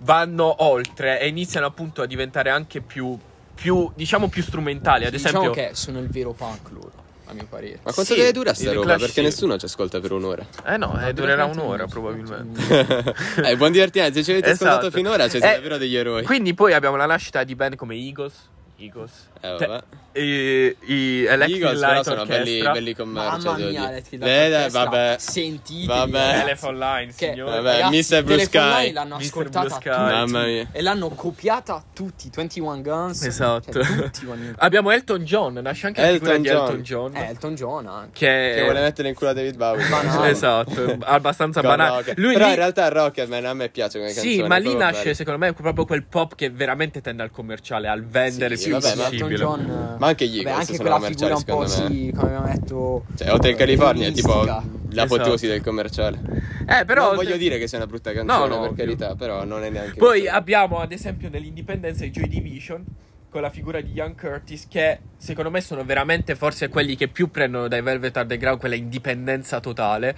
vanno 0.00 0.62
oltre 0.64 1.18
e 1.20 1.28
iniziano 1.28 1.64
appunto 1.64 2.02
a 2.02 2.06
diventare 2.06 2.50
anche 2.50 2.82
più, 2.82 3.18
più 3.54 3.90
diciamo 3.94 4.28
più 4.28 4.42
strumentali, 4.42 5.06
ad 5.06 5.10
diciamo 5.12 5.38
esempio 5.38 5.62
che 5.68 5.74
sono 5.74 6.00
il 6.00 6.08
vero 6.08 6.32
punk 6.32 6.68
loro, 6.68 6.92
a 7.24 7.32
mio 7.32 7.46
parere. 7.48 7.78
Ma 7.82 7.94
quanto 7.94 8.12
Sì, 8.12 8.18
deve 8.18 8.32
durare 8.32 8.54
sta 8.54 8.72
roba? 8.74 8.84
Clash 8.84 9.00
Perché 9.00 9.14
sì. 9.14 9.22
nessuno 9.22 9.56
ci 9.56 9.64
ascolta 9.64 10.00
per 10.00 10.12
un'ora. 10.12 10.46
Eh 10.66 10.76
no, 10.76 11.00
eh, 11.00 11.14
durerà 11.14 11.46
un'ora 11.46 11.86
probabilmente. 11.86 13.14
eh, 13.42 13.56
buon 13.56 13.72
divertimento. 13.72 14.18
Se 14.18 14.22
ci 14.22 14.32
avete 14.32 14.50
Esatto. 14.50 14.68
ascoltato 14.68 14.94
finora, 14.94 15.30
siete 15.30 15.50
Eh, 15.50 15.54
davvero 15.54 15.78
degli 15.78 15.96
eroi. 15.96 16.24
Quindi 16.24 16.52
poi 16.52 16.74
abbiamo 16.74 16.96
la 16.96 17.06
nascita 17.06 17.42
di 17.42 17.54
band 17.54 17.76
come 17.76 17.94
Eagles, 17.94 18.50
Eagles, 18.76 19.30
Eh, 19.44 19.56
Te- 19.58 19.66
vabbè. 19.66 19.82
i, 20.14 20.76
i 20.92 21.24
Electric 21.24 21.62
Eagles 21.62 21.80
Light 21.80 22.02
sono 22.04 22.24
belli, 22.26 22.60
belli 22.62 22.94
commerciali. 22.94 23.42
Mamma 23.42 23.56
mia. 23.56 23.90
Electric 23.90 24.22
Eh, 24.22 24.24
Light 24.26 24.50
dai, 24.50 24.54
Orchestra, 24.54 24.84
vabbè. 24.84 25.16
Sentite. 25.18 25.86
Vabbè. 25.86 26.38
Telephone 26.40 26.78
Line, 26.78 27.12
Che- 27.16 27.30
signore. 27.32 27.50
Vabbè, 27.60 27.80
Ragazzi, 27.80 28.14
Mr. 28.14 28.22
Blue 28.22 28.38
Sky. 28.44 28.58
Line 28.82 28.92
l'hanno 28.92 29.16
Mr. 29.16 29.22
ascoltata 29.22 29.68
tutti 29.74 29.88
Mamma 29.88 30.44
mia. 30.44 30.68
e 30.70 30.82
l'hanno 30.82 31.08
copiata 31.08 31.82
tutti, 31.92 32.30
21 32.32 32.82
Guns. 32.82 33.22
Esatto. 33.22 33.72
Cioè, 33.72 34.10
tutti 34.10 34.28
Abbiamo 34.58 34.90
Elton 34.92 35.24
John, 35.24 35.54
nasce 35.54 35.86
anche 35.88 36.02
Elton 36.02 36.42
John. 36.42 36.56
Elton 36.66 36.82
John. 36.82 37.16
Eh, 37.16 37.26
Elton 37.28 37.54
John 37.56 37.86
anche. 37.88 38.10
che, 38.12 38.52
Che 38.56 38.62
vuole 38.62 38.80
mettere 38.80 39.08
in 39.08 39.14
culo 39.14 39.30
a 39.30 39.32
David 39.32 39.56
Bowie. 39.56 39.88
Banale. 39.88 40.28
Esatto, 40.30 40.96
abbastanza 41.00 41.60
Con 41.62 41.70
banale. 41.70 41.96
Rocket. 41.96 42.18
Lui 42.18 42.32
Però 42.34 42.44
lì- 42.44 42.50
in 42.52 42.56
realtà 42.58 42.88
Rocketman 42.88 43.44
a 43.46 43.54
me 43.54 43.68
piace 43.70 43.98
come 43.98 44.12
canzone. 44.12 44.34
Sì, 44.34 44.42
ma 44.42 44.56
lì 44.58 44.76
nasce 44.76 45.02
bello. 45.02 45.14
secondo 45.14 45.38
me 45.40 45.52
proprio 45.52 45.84
quel 45.84 46.04
pop 46.04 46.34
che 46.36 46.50
veramente 46.50 47.00
tende 47.00 47.22
al 47.24 47.30
commerciale, 47.32 47.88
al 47.88 48.04
vendere 48.04 48.56
Sì, 48.56 48.68
più 48.68 48.78
vabbè, 48.78 48.94
ma 48.96 49.08
Elton 49.34 49.64
John. 49.66 49.96
Ma 49.98 50.06
anche 50.06 50.26
gli 50.26 50.36
Eagles 50.38 50.54
anche 50.54 50.74
sono 50.74 50.78
quella 50.96 51.06
figura 51.08 51.34
commerciali, 51.34 51.34
un 51.34 51.44
po' 51.58 51.66
secondo 51.66 51.94
sì, 51.94 52.12
come 52.14 52.34
abbiamo 52.36 52.46
detto. 52.52 53.04
Cioè, 53.16 53.32
Hotel 53.32 53.54
California 53.56 54.08
è 54.08 54.12
tipo 54.12 54.44
l'apoteosi 54.44 55.46
Esatto. 55.46 55.46
del 55.52 55.62
commerciale. 55.62 56.20
Eh, 56.68 56.84
però 56.84 57.06
non 57.08 57.16
voglio 57.16 57.36
dire 57.36 57.58
che 57.58 57.66
sia 57.66 57.78
una 57.78 57.86
brutta 57.86 58.12
canzone, 58.12 58.38
No, 58.38 58.46
no, 58.46 58.60
per 58.60 58.70
ovvio. 58.70 58.84
carità, 58.84 59.14
però 59.16 59.44
non 59.44 59.64
è 59.64 59.70
neanche 59.70 59.96
Poi 59.98 60.20
brutta. 60.22 60.34
abbiamo 60.36 60.78
ad 60.78 60.92
esempio 60.92 61.28
nell'indipendenza 61.28 62.04
i 62.04 62.10
Joy 62.10 62.28
Division 62.28 62.84
con 63.32 63.40
la 63.40 63.48
figura 63.48 63.80
di 63.80 63.92
Young 63.92 64.14
Curtis 64.14 64.68
che 64.68 64.98
secondo 65.16 65.50
me 65.50 65.62
sono 65.62 65.82
veramente 65.84 66.34
forse 66.36 66.68
quelli 66.68 66.96
che 66.96 67.08
più 67.08 67.30
prendono 67.30 67.66
dai 67.66 67.80
Velvet 67.80 68.14
Underground 68.14 68.60
quella 68.60 68.74
indipendenza 68.74 69.58
totale 69.58 70.14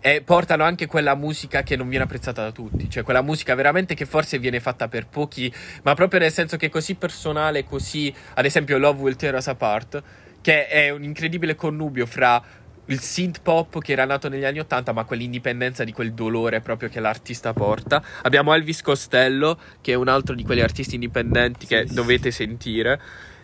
e 0.00 0.22
portano 0.22 0.64
anche 0.64 0.86
quella 0.86 1.14
musica 1.14 1.62
che 1.62 1.76
non 1.76 1.88
viene 1.88 2.02
apprezzata 2.02 2.42
da 2.42 2.50
tutti, 2.50 2.90
cioè 2.90 3.04
quella 3.04 3.22
musica 3.22 3.54
veramente 3.54 3.94
che 3.94 4.06
forse 4.06 4.40
viene 4.40 4.58
fatta 4.58 4.88
per 4.88 5.06
pochi, 5.06 5.54
ma 5.84 5.94
proprio 5.94 6.18
nel 6.18 6.32
senso 6.32 6.56
che 6.56 6.66
è 6.66 6.68
così 6.68 6.96
personale, 6.96 7.62
così 7.62 8.12
ad 8.34 8.44
esempio 8.44 8.76
Love 8.76 9.02
Will 9.02 9.14
Tear 9.14 9.36
Us 9.36 9.46
Apart, 9.46 10.02
che 10.40 10.66
è 10.66 10.90
un 10.90 11.04
incredibile 11.04 11.54
connubio 11.54 12.06
fra 12.06 12.42
il 12.88 13.00
synth 13.00 13.40
pop 13.42 13.80
che 13.80 13.92
era 13.92 14.04
nato 14.04 14.28
negli 14.28 14.44
anni 14.44 14.60
80, 14.60 14.92
ma 14.92 15.04
quell'indipendenza 15.04 15.84
di 15.84 15.92
quel 15.92 16.12
dolore 16.12 16.60
proprio 16.60 16.88
che 16.88 17.00
l'artista 17.00 17.52
porta. 17.52 18.02
Abbiamo 18.22 18.52
Elvis 18.54 18.82
Costello, 18.82 19.58
che 19.80 19.92
è 19.92 19.94
un 19.94 20.08
altro 20.08 20.34
di 20.34 20.44
quegli 20.44 20.60
artisti 20.60 20.94
indipendenti 20.94 21.66
che 21.66 21.86
sì. 21.86 21.94
dovete 21.94 22.30
sentire. 22.30 23.00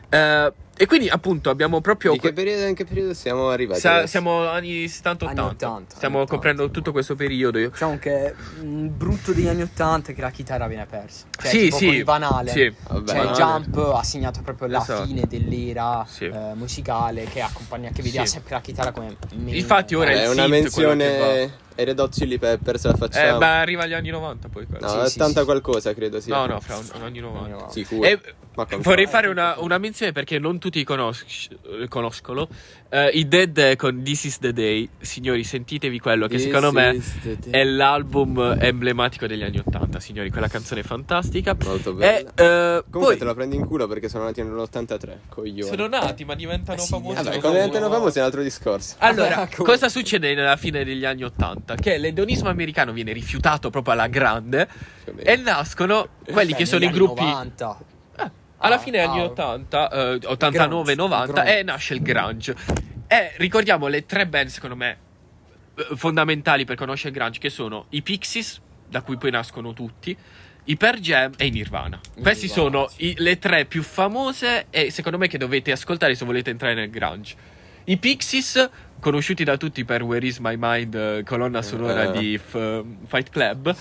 Eh, 0.09 0.53
e 0.77 0.87
quindi 0.87 1.09
appunto 1.09 1.51
abbiamo 1.51 1.81
proprio... 1.81 2.13
Di 2.13 2.19
che 2.19 2.33
periodo, 2.33 2.67
in 2.67 2.75
che 2.75 2.85
periodo 2.85 3.15
siamo 3.15 3.49
arrivati? 3.51 3.79
Sa- 3.81 4.07
siamo 4.07 4.49
anni 4.49 4.87
70-80. 4.87 5.27
Anni 5.29 5.41
80, 5.41 5.95
Stiamo 5.95 6.19
anni 6.19 6.27
coprendo 6.27 6.63
80. 6.63 6.79
tutto 6.79 6.93
questo 6.93 7.15
periodo. 7.15 7.59
Io- 7.59 7.71
Diciamo 7.71 7.99
che 7.99 8.35
il 8.61 8.91
brutto 8.91 9.33
degli 9.33 9.47
anni 9.47 9.63
80 9.63 10.11
è 10.11 10.15
che 10.15 10.21
la 10.21 10.31
chitarra 10.31 10.67
viene 10.67 10.87
persa. 10.87 11.27
Cioè, 11.31 11.49
Sì, 11.51 11.59
tipo 11.65 11.77
sì, 11.77 11.87
con 11.87 11.95
il 11.95 12.05
Vanale. 12.05 12.51
sì. 12.51 12.75
Vabbè, 12.89 13.09
Cioè, 13.13 13.25
no, 13.25 13.31
Jump 13.33 13.77
ha 13.95 14.03
segnato 14.03 14.41
proprio 14.43 14.69
la 14.69 14.81
Esatto. 14.83 15.05
fine 15.07 15.23
dell'era 15.29 16.05
Sì. 16.09 16.25
eh, 16.25 16.55
musicale 16.55 17.25
che 17.25 17.41
accompagna, 17.41 17.91
che 17.91 18.03
vedeva 18.03 18.25
Sì. 18.25 18.33
sempre 18.33 18.55
la 18.55 18.61
chitarra 18.61 18.91
come 18.91 19.17
main. 19.35 19.55
Infatti 19.57 19.95
ora 19.95 20.11
Eh, 20.11 20.15
il 20.15 20.21
è 20.23 20.29
una 20.29 20.47
menzione 20.49 21.51
ai 21.77 21.85
Red 21.85 21.99
Hot 21.99 22.13
Chili 22.13 22.39
Peppers, 22.39 22.85
la 22.85 22.93
Eh, 22.93 22.97
facciamo. 22.97 23.39
beh, 23.39 23.47
arriva 23.47 23.83
agli 23.83 23.95
anni 23.95 24.11
90 24.11 24.49
poi 24.49 24.65
quello. 24.67 24.87
no, 24.87 25.05
sì, 25.05 25.11
sì, 25.11 25.19
80 25.19 25.41
sì. 25.41 25.45
qualcosa 25.45 25.93
credo 25.95 26.21
sia. 26.21 26.37
No, 26.37 26.47
no, 26.47 26.61
fra 26.61 26.77
un, 26.77 26.85
un 26.95 27.03
anni 27.03 27.19
90. 27.19 27.57
No. 27.57 27.71
Sicuro. 27.71 28.07
E 28.07 28.21
Ma 28.55 28.65
con- 28.67 28.81
vorrei 28.81 29.07
fare 29.09 29.27
una, 29.27 29.57
una 29.59 29.79
menzione 29.79 30.13
perché 30.13 30.39
non 30.39 30.61
tutti 30.65 30.83
conos- 30.83 31.49
conoscono. 31.89 32.49
Eh, 32.89 33.09
I 33.13 33.29
Dead 33.29 33.77
con 33.77 34.03
This 34.03 34.25
is 34.25 34.39
the 34.39 34.55
Day. 34.55 34.89
Signori, 34.99 35.45
sentitevi 35.45 35.99
quello 35.99 36.27
che 36.27 36.37
This 36.37 36.45
secondo 36.47 36.73
me 36.73 36.99
è 37.51 37.65
l'album 37.65 38.57
emblematico 38.59 39.27
degli 39.27 39.43
anni 39.43 39.59
80. 39.59 40.01
Signori, 40.01 40.31
quella 40.31 40.49
canzone 40.49 40.81
è 40.81 40.85
fantastica. 40.85 41.55
Molto 41.65 41.91
E 41.91 41.95
bella. 41.95 42.31
eh, 42.35 42.85
Comunque 42.89 43.01
poi 43.15 43.19
te 43.19 43.25
la 43.25 43.35
prendi 43.35 43.57
in 43.57 43.67
culo 43.67 43.87
perché 43.87 44.09
sono 44.09 44.25
nati 44.25 44.43
nell'83, 44.43 45.17
coglioni. 45.29 45.69
sono 45.69 45.87
nati, 45.87 46.25
ma 46.25 46.35
diventano 46.35 46.79
Eh 46.79 46.83
sì, 46.83 46.89
famosi. 46.89 47.15
Vabbè, 47.23 47.41
quando 47.41 47.59
diventano 47.59 47.91
famosi 47.91 48.17
è 48.17 48.21
un 48.21 48.27
altro 48.27 48.43
discorso. 48.43 48.95
Allora, 49.01 49.47
cosa 49.55 49.91
succede 49.91 50.35
nella 50.35 50.57
fine 50.57 50.83
degli 50.83 51.05
anni 51.05 51.25
80? 51.25 51.75
Che 51.75 51.99
l'edonismo 51.99 52.49
americano 52.49 52.93
viene 52.93 53.13
rifiutato 53.13 53.69
proprio 53.69 53.93
alla 53.93 54.07
grande 54.07 54.67
e 55.17 55.37
nascono 55.37 56.09
quelli 56.25 56.53
Beh, 56.53 56.57
che 56.57 56.65
sono 56.65 56.85
i 56.85 56.91
gruppi. 56.91 57.21
anni 57.21 57.31
90. 57.33 57.79
Eh, 58.65 58.67
alla 58.67 58.77
Ah, 58.77 58.79
fine 58.79 58.99
degli 58.99 59.07
anni 59.09 59.21
ah. 59.21 59.25
80, 59.25 59.91
eh, 59.91 60.19
grunge, 60.19 60.27
89-90 60.29 61.25
grunge. 61.33 61.59
e 61.59 61.63
nasce 61.63 61.95
il 61.95 62.03
grunge. 62.03 62.55
E 63.07 63.33
ricordiamo 63.37 63.87
le 63.89 64.07
tre 64.07 64.27
band, 64.27 64.49
secondo 64.49 64.75
me, 64.77 64.97
eh, 65.77 65.87
fondamentali 65.97 66.65
per 66.65 66.77
conoscere 66.77 67.11
il 67.11 67.17
grunge, 67.17 67.39
che 67.39 67.51
sono 67.51 67.87
i 67.91 68.03
Pixies, 68.03 68.61
da 68.89 69.03
cui 69.03 69.17
poi 69.19 69.31
nascono 69.31 69.73
tutti, 69.75 70.17
i 70.67 70.77
Pearl 70.77 70.99
Jam 70.99 71.33
e 71.37 71.47
i 71.47 71.51
Nirvana. 71.51 72.01
I 72.17 72.23
Queste 72.23 72.47
Nirvana, 72.47 72.71
sono 72.71 72.89
sì. 72.89 73.09
i- 73.11 73.15
le 73.19 73.39
tre 73.39 73.67
più 73.67 73.83
famose 73.83 74.67
e 74.71 74.91
secondo 74.91 75.19
me 75.19 75.29
che 75.29 75.37
dovete 75.37 75.71
ascoltare 75.73 76.15
se 76.15 76.25
volete 76.25 76.49
entrare 76.51 76.73
nel 76.75 76.89
grunge. 76.91 77.35
I 77.85 77.99
Pixies, 77.99 78.71
conosciuti 78.99 79.45
da 79.45 79.59
tutti 79.59 79.85
per 79.85 80.03
Where 80.03 80.27
Is 80.27 80.39
My 80.39 80.55
Mind, 80.59 80.95
eh, 80.95 81.23
colonna 81.23 81.61
sonora 81.61 82.05
Eh. 82.15 82.19
di 82.19 82.39
F- 82.39 82.83
Fight 83.07 83.29
Club, 83.29 83.77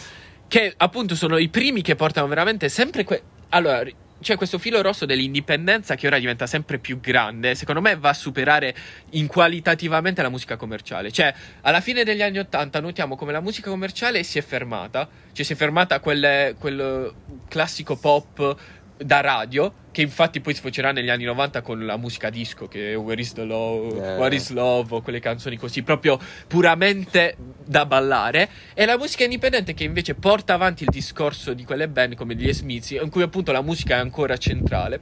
che 0.50 0.74
appunto 0.76 1.16
sono 1.16 1.38
i 1.38 1.48
primi 1.48 1.82
che 1.82 1.96
portano 1.96 2.28
veramente 2.28 2.68
sempre... 2.68 3.06
que- 3.06 3.24
allora, 3.50 3.82
c'è 4.24 4.36
questo 4.36 4.57
filo 4.57 4.82
rosso 4.82 5.05
dell'indipendenza 5.05 5.93
che 5.93 6.07
ora 6.07 6.17
diventa 6.17 6.47
sempre 6.47 6.80
più 6.80 6.99
grande. 6.99 7.53
Secondo 7.53 7.82
me 7.82 7.95
va 7.95 8.09
a 8.09 8.13
superare 8.13 8.76
in 9.11 9.28
qualitativamente 9.28 10.24
la 10.24 10.30
musica 10.30 10.55
commerciale. 10.55 11.11
Cioè, 11.11 11.32
alla 11.61 11.82
fine 11.82 12.03
degli 12.03 12.24
anni 12.24 12.39
Ottanta 12.39 12.80
notiamo 12.80 13.15
come 13.15 13.32
la 13.32 13.41
musica 13.41 13.69
commerciale 13.69 14.24
si 14.24 14.39
è 14.39 14.41
fermata. 14.41 15.07
Cioè, 15.32 15.45
si 15.45 15.53
è 15.53 15.55
fermata 15.55 15.99
quel, 15.99 16.55
quel 16.57 17.13
classico 17.47 17.95
pop 17.95 18.55
da 18.97 19.21
radio. 19.21 19.83
Che 19.94 20.02
infatti 20.02 20.41
poi 20.41 20.56
sfocerà 20.56 20.91
negli 20.91 21.12
anni 21.12 21.24
90 21.24 21.62
con 21.62 21.86
la 21.86 21.98
musica 21.98 22.32
disco, 22.32 22.68
che 22.68 22.94
è 22.94 22.98
Where 22.98 23.22
is 23.22 23.34
the 23.34 23.44
Love, 23.44 24.14
Eh. 24.14 24.18
What 24.18 24.34
is 24.34 24.50
Love, 24.50 24.96
o 24.96 25.02
quelle 25.04 25.20
canzoni 25.20 25.56
così, 25.56 25.84
proprio 25.84 26.18
puramente 26.48 27.38
da 27.64 27.86
ballare. 27.86 28.50
E 28.74 28.86
la 28.86 28.98
musica 28.98 29.24
indipendente 29.24 29.76
che 29.76 29.84
invece 29.84 30.16
porta 30.16 30.56
avanti 30.56 30.82
il 30.82 30.89
discorso 30.89 31.54
di 31.54 31.64
quelle 31.64 31.88
band 31.88 32.16
come 32.16 32.34
gli 32.34 32.52
Smiths, 32.52 32.89
in 32.89 33.12
cui 33.12 33.22
appunto 33.22 33.52
la 33.52 33.62
musica 33.62 33.98
è 33.98 34.00
ancora 34.00 34.36
centrale. 34.36 35.00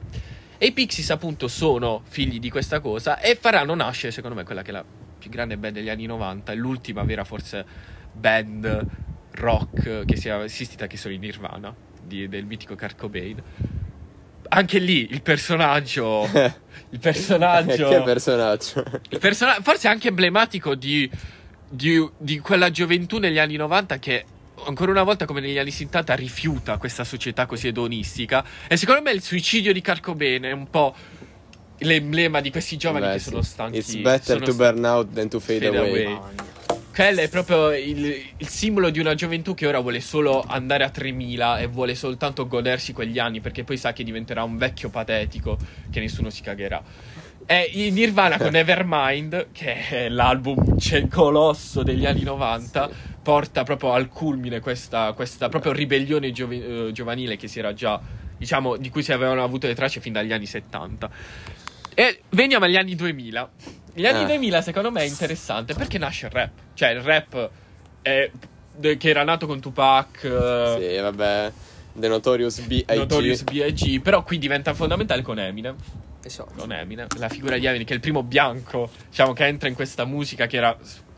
E 0.58 0.66
i 0.66 0.72
Pixies 0.72 1.08
appunto 1.10 1.48
sono 1.48 2.02
figli 2.06 2.38
di 2.38 2.50
questa 2.50 2.80
cosa 2.80 3.18
e 3.18 3.34
faranno 3.40 3.74
nascere 3.74 4.12
secondo 4.12 4.36
me 4.36 4.44
quella 4.44 4.60
che 4.60 4.68
è 4.68 4.72
la 4.74 4.84
più 5.18 5.30
grande 5.30 5.56
band 5.56 5.72
degli 5.74 5.88
anni 5.88 6.04
90 6.04 6.52
e 6.52 6.54
l'ultima 6.54 7.02
vera 7.02 7.24
forse 7.24 7.64
band 8.12 8.86
rock 9.30 10.04
che 10.04 10.16
sia 10.16 10.44
esistita 10.44 10.86
che 10.86 10.98
sono 10.98 11.14
i 11.14 11.18
Nirvana 11.18 11.74
di- 12.04 12.28
del 12.28 12.44
mitico 12.44 12.76
Kurt 12.76 12.96
Cobain. 12.98 13.42
Anche 14.54 14.78
lì 14.78 15.08
il 15.10 15.22
personaggio 15.22 16.28
il 16.90 16.98
personaggio 17.00 17.88
che 17.88 18.02
personaggio. 18.02 18.84
il 19.10 19.18
persona- 19.18 19.58
forse 19.62 19.88
anche 19.88 20.08
emblematico 20.08 20.74
di, 20.74 21.10
di, 21.68 22.06
di 22.18 22.38
quella 22.38 22.70
gioventù 22.70 23.18
negli 23.18 23.38
anni 23.38 23.56
90 23.56 23.98
che 23.98 24.24
ancora 24.66 24.90
una 24.90 25.02
volta 25.02 25.24
come 25.24 25.40
negli 25.40 25.58
anni 25.58 25.70
70 25.70 26.14
rifiuta 26.14 26.76
questa 26.76 27.02
società 27.04 27.46
così 27.46 27.68
edonistica 27.68 28.44
e 28.68 28.76
secondo 28.76 29.00
me 29.02 29.12
il 29.12 29.22
suicidio 29.22 29.72
di 29.72 29.82
Cobain 30.00 30.42
è 30.42 30.52
un 30.52 30.68
po' 30.68 30.94
l'emblema 31.78 32.40
di 32.40 32.50
questi 32.50 32.76
giovani 32.76 33.06
Beh, 33.06 33.12
che 33.14 33.18
sono 33.18 33.42
stanchi 33.42 33.78
It's 33.78 33.94
better 33.96 34.38
to 34.40 34.52
stanchi. 34.52 34.56
burn 34.56 34.84
out 34.84 35.12
than 35.14 35.28
to 35.30 35.40
fade, 35.40 35.64
Fade 35.66 35.78
away. 35.78 36.04
away. 36.04 36.20
Quello 36.92 37.20
è 37.20 37.28
proprio 37.30 37.72
il, 37.72 38.22
il 38.36 38.48
simbolo 38.48 38.90
di 38.90 39.00
una 39.00 39.14
gioventù 39.14 39.54
che 39.54 39.66
ora 39.66 39.80
vuole 39.80 39.98
solo 40.00 40.44
andare 40.46 40.84
a 40.84 40.90
3000 40.90 41.60
e 41.60 41.66
vuole 41.66 41.94
soltanto 41.94 42.46
godersi 42.46 42.92
quegli 42.92 43.18
anni 43.18 43.40
perché 43.40 43.64
poi 43.64 43.78
sa 43.78 43.94
che 43.94 44.04
diventerà 44.04 44.44
un 44.44 44.58
vecchio 44.58 44.90
patetico 44.90 45.56
che 45.90 46.00
nessuno 46.00 46.28
si 46.28 46.42
cagherà. 46.42 46.82
E 47.46 47.70
i 47.72 47.90
Nirvana 47.92 48.36
con 48.36 48.50
Nevermind, 48.52 49.52
che 49.52 49.88
è 49.88 50.08
l'album 50.10 50.76
c'è 50.76 51.08
colosso 51.08 51.82
degli 51.82 52.04
anni 52.04 52.24
90, 52.24 52.90
porta 53.22 53.62
proprio 53.62 53.94
al 53.94 54.08
culmine 54.08 54.60
questa, 54.60 55.14
questa 55.14 55.48
proprio 55.48 55.72
ribellione 55.72 56.30
giove- 56.30 56.88
eh, 56.88 56.92
giovanile 56.92 57.36
che 57.36 57.48
si 57.48 57.58
era 57.58 57.72
già, 57.72 57.98
diciamo, 58.36 58.76
di 58.76 58.90
cui 58.90 59.02
si 59.02 59.12
avevano 59.12 59.42
avuto 59.42 59.66
le 59.66 59.74
tracce 59.74 60.00
fin 60.00 60.12
dagli 60.12 60.32
anni 60.32 60.44
70. 60.44 61.10
E 61.94 62.20
veniamo 62.30 62.66
agli 62.66 62.76
anni 62.76 62.94
2000. 62.94 63.50
Gli 63.94 64.06
anni 64.06 64.22
Eh. 64.22 64.26
2000 64.26 64.62
secondo 64.62 64.90
me 64.90 65.02
è 65.02 65.06
interessante 65.06 65.74
perché 65.74 65.98
nasce 65.98 66.26
il 66.26 66.32
rap. 66.32 66.50
Cioè 66.74 66.90
il 66.90 67.00
rap 67.02 67.50
è- 68.02 68.30
de- 68.74 68.96
che 68.96 69.08
era 69.10 69.22
nato 69.24 69.46
con 69.46 69.60
Tupac, 69.60 70.24
eh, 70.24 70.76
Sì, 70.94 71.00
vabbè. 71.00 71.52
The 71.94 72.08
Notorious 72.08 72.60
B.I.G. 72.60 72.90
Notorious 72.94 73.42
B.I.G., 73.42 74.00
però 74.00 74.22
qui 74.22 74.38
diventa 74.38 74.72
fondamentale 74.72 75.20
con 75.20 75.38
Eminem. 75.38 75.76
Esatto. 76.24 76.52
Con 76.56 76.72
Eminem, 76.72 77.06
la 77.18 77.28
figura 77.28 77.58
di 77.58 77.66
Eminem 77.66 77.84
che 77.84 77.92
è 77.92 77.96
il 77.96 78.00
primo 78.00 78.22
bianco, 78.22 78.88
diciamo, 79.10 79.32
che 79.34 79.44
entra 79.44 79.68
in 79.68 79.74
questa 79.74 80.04
musica 80.06 80.46
che 80.46 80.56
era, 80.56 80.74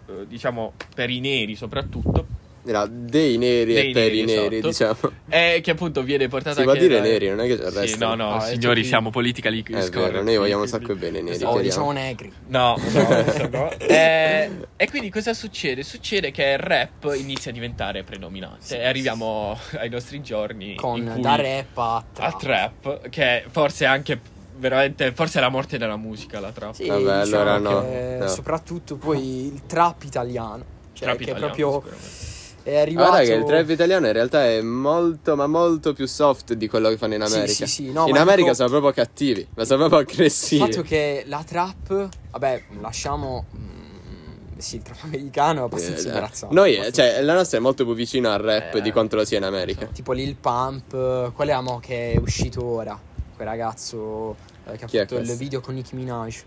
eh, 0.09 0.27
diciamo, 0.27 0.73
per 0.95 1.11
i 1.11 1.21
neri 1.21 1.55
soprattutto. 1.55 2.27
Era 2.67 2.87
dei 2.87 3.37
neri 3.37 3.75
Dei 3.75 3.91
e 3.91 3.93
per 3.93 4.15
i 4.15 4.25
neri, 4.25 4.57
esatto. 4.67 4.69
diciamo. 4.69 5.15
E 5.29 5.61
che 5.63 5.71
appunto 5.73 6.03
viene 6.03 6.29
portata 6.29 6.57
Si 6.57 6.63
può 6.63 6.73
anche 6.73 6.87
dire 6.87 6.99
da- 7.01 7.07
neri, 7.07 7.29
non 7.29 7.41
è 7.41 7.47
che 7.47 7.59
c'è 7.59 7.67
il 7.67 7.73
Sì, 7.73 7.79
resto. 7.81 8.07
no, 8.07 8.15
no, 8.15 8.35
Ah, 8.37 8.47
è 8.47 8.53
signori, 8.55 8.77
tutti- 8.77 8.87
siamo 8.89 9.11
politically 9.11 9.63
È 9.63 9.89
vero, 9.91 10.23
noi 10.23 10.37
vogliamo 10.39 10.63
un 10.63 10.69
sacco 10.69 10.95
bene 10.95 11.19
ai 11.19 11.25
neri. 11.25 11.45
Oh, 11.45 11.61
diciamo 11.61 11.93
negri. 11.93 12.33
No, 12.47 12.77
no, 12.79 13.49
no. 13.53 13.71
Eh, 13.79 14.51
e 14.77 14.89
quindi 14.89 15.11
cosa 15.11 15.35
succede? 15.35 15.83
Succede 15.83 16.31
che 16.31 16.43
il 16.53 16.59
rap 16.59 17.13
inizia 17.17 17.51
a 17.51 17.55
diventare 17.55 18.03
predominante 18.03 18.81
e 18.81 18.87
arriviamo 18.87 19.59
ai 19.79 19.91
nostri 19.91 20.23
giorni 20.23 20.75
Con 20.77 20.99
in 21.01 21.11
cui 21.13 21.21
da 21.21 21.35
rap 21.37 21.77
a 21.79 21.97
a 21.97 22.03
trap. 22.33 22.39
trap, 22.81 23.09
che 23.11 23.45
forse 23.51 23.85
è 23.85 23.89
anche 23.89 24.19
veramente 24.57 25.13
forse 25.13 25.39
è 25.39 25.41
la 25.43 25.49
morte 25.51 25.77
della 25.77 25.97
musica 25.99 26.41
la 26.41 26.51
trap. 26.51 26.73
Sì, 26.73 26.87
Vabbè, 26.87 27.01
diciamo 27.25 27.43
allora 27.43 27.59
no, 27.59 27.85
no. 28.21 28.27
Soprattutto 28.29 28.97
poi 28.97 29.47
il 29.53 29.63
trap 29.67 30.03
italiano. 30.05 30.73
Cioè, 30.95 31.09
Trap 31.09 31.17
che 31.17 31.23
italiano, 31.25 31.47
proprio 31.53 31.73
sicuramente. 31.83 32.33
È 32.65 32.77
arrivato. 32.79 33.09
Guarda 33.11 33.27
che 33.27 33.35
il 33.35 33.45
trap 33.45 33.69
italiano 33.69 34.07
in 34.07 34.13
realtà 34.13 34.45
è 34.47 34.61
molto, 34.63 35.37
ma 35.37 35.47
molto 35.47 35.93
più 35.93 36.07
soft 36.07 36.55
di 36.55 36.67
quello 36.67 36.89
che 36.89 36.97
fanno 36.97 37.15
in 37.15 37.25
Sì, 37.27 37.35
America. 37.35 37.53
sì, 37.53 37.67
sì, 37.67 37.93
no, 37.93 38.07
in 38.09 38.17
America 38.17 38.43
dico- 38.51 38.55
sono 38.55 38.69
proprio 38.71 38.91
cattivi, 38.93 39.47
ma 39.55 39.65
sono 39.65 39.87
proprio 39.87 40.01
Il 40.01 40.07
aggressivi. 40.11 40.61
fatto 40.73 40.83
che 40.83 41.23
la 41.27 41.45
trap, 41.47 42.09
vabbè, 42.33 42.63
lasciamo. 42.81 43.45
mm, 43.57 44.59
sì, 44.59 44.77
il 44.77 44.83
trap 44.83 44.99
americano 45.03 45.61
è 45.61 45.65
abbastanza 45.65 46.03
Eh, 46.03 46.07
imbarazzante. 46.07 46.55
Noi, 46.55 46.73
abbastanza- 46.77 47.13
cioè, 47.13 47.23
la 47.23 47.35
nostra 47.35 47.59
è 47.59 47.61
molto 47.61 47.85
più 47.85 47.95
vicina 47.95 48.33
al 48.33 48.41
rap 48.41 48.75
Eh, 48.75 48.81
di 48.81 48.91
quanto 48.93 49.17
lo 49.17 49.25
sia 49.25 49.37
in 49.39 49.45
America. 49.45 49.85
Tipo 49.87 50.13
Lil 50.13 50.35
Pump, 50.37 51.33
qual 51.33 51.49
è 51.49 51.61
mo 51.61 51.79
che 51.81 52.13
è 52.15 52.17
uscito 52.19 52.65
ora? 52.65 52.99
Quel 53.37 53.47
ragazzo 53.49 54.37
eh, 54.67 54.77
che 54.79 54.85
ha 54.85 54.87
Chi 54.89 54.99
fatto 54.99 55.17
il 55.19 55.37
video 55.37 55.61
con 55.61 55.75
Nicki 55.75 55.95
Minaj. 55.97 56.43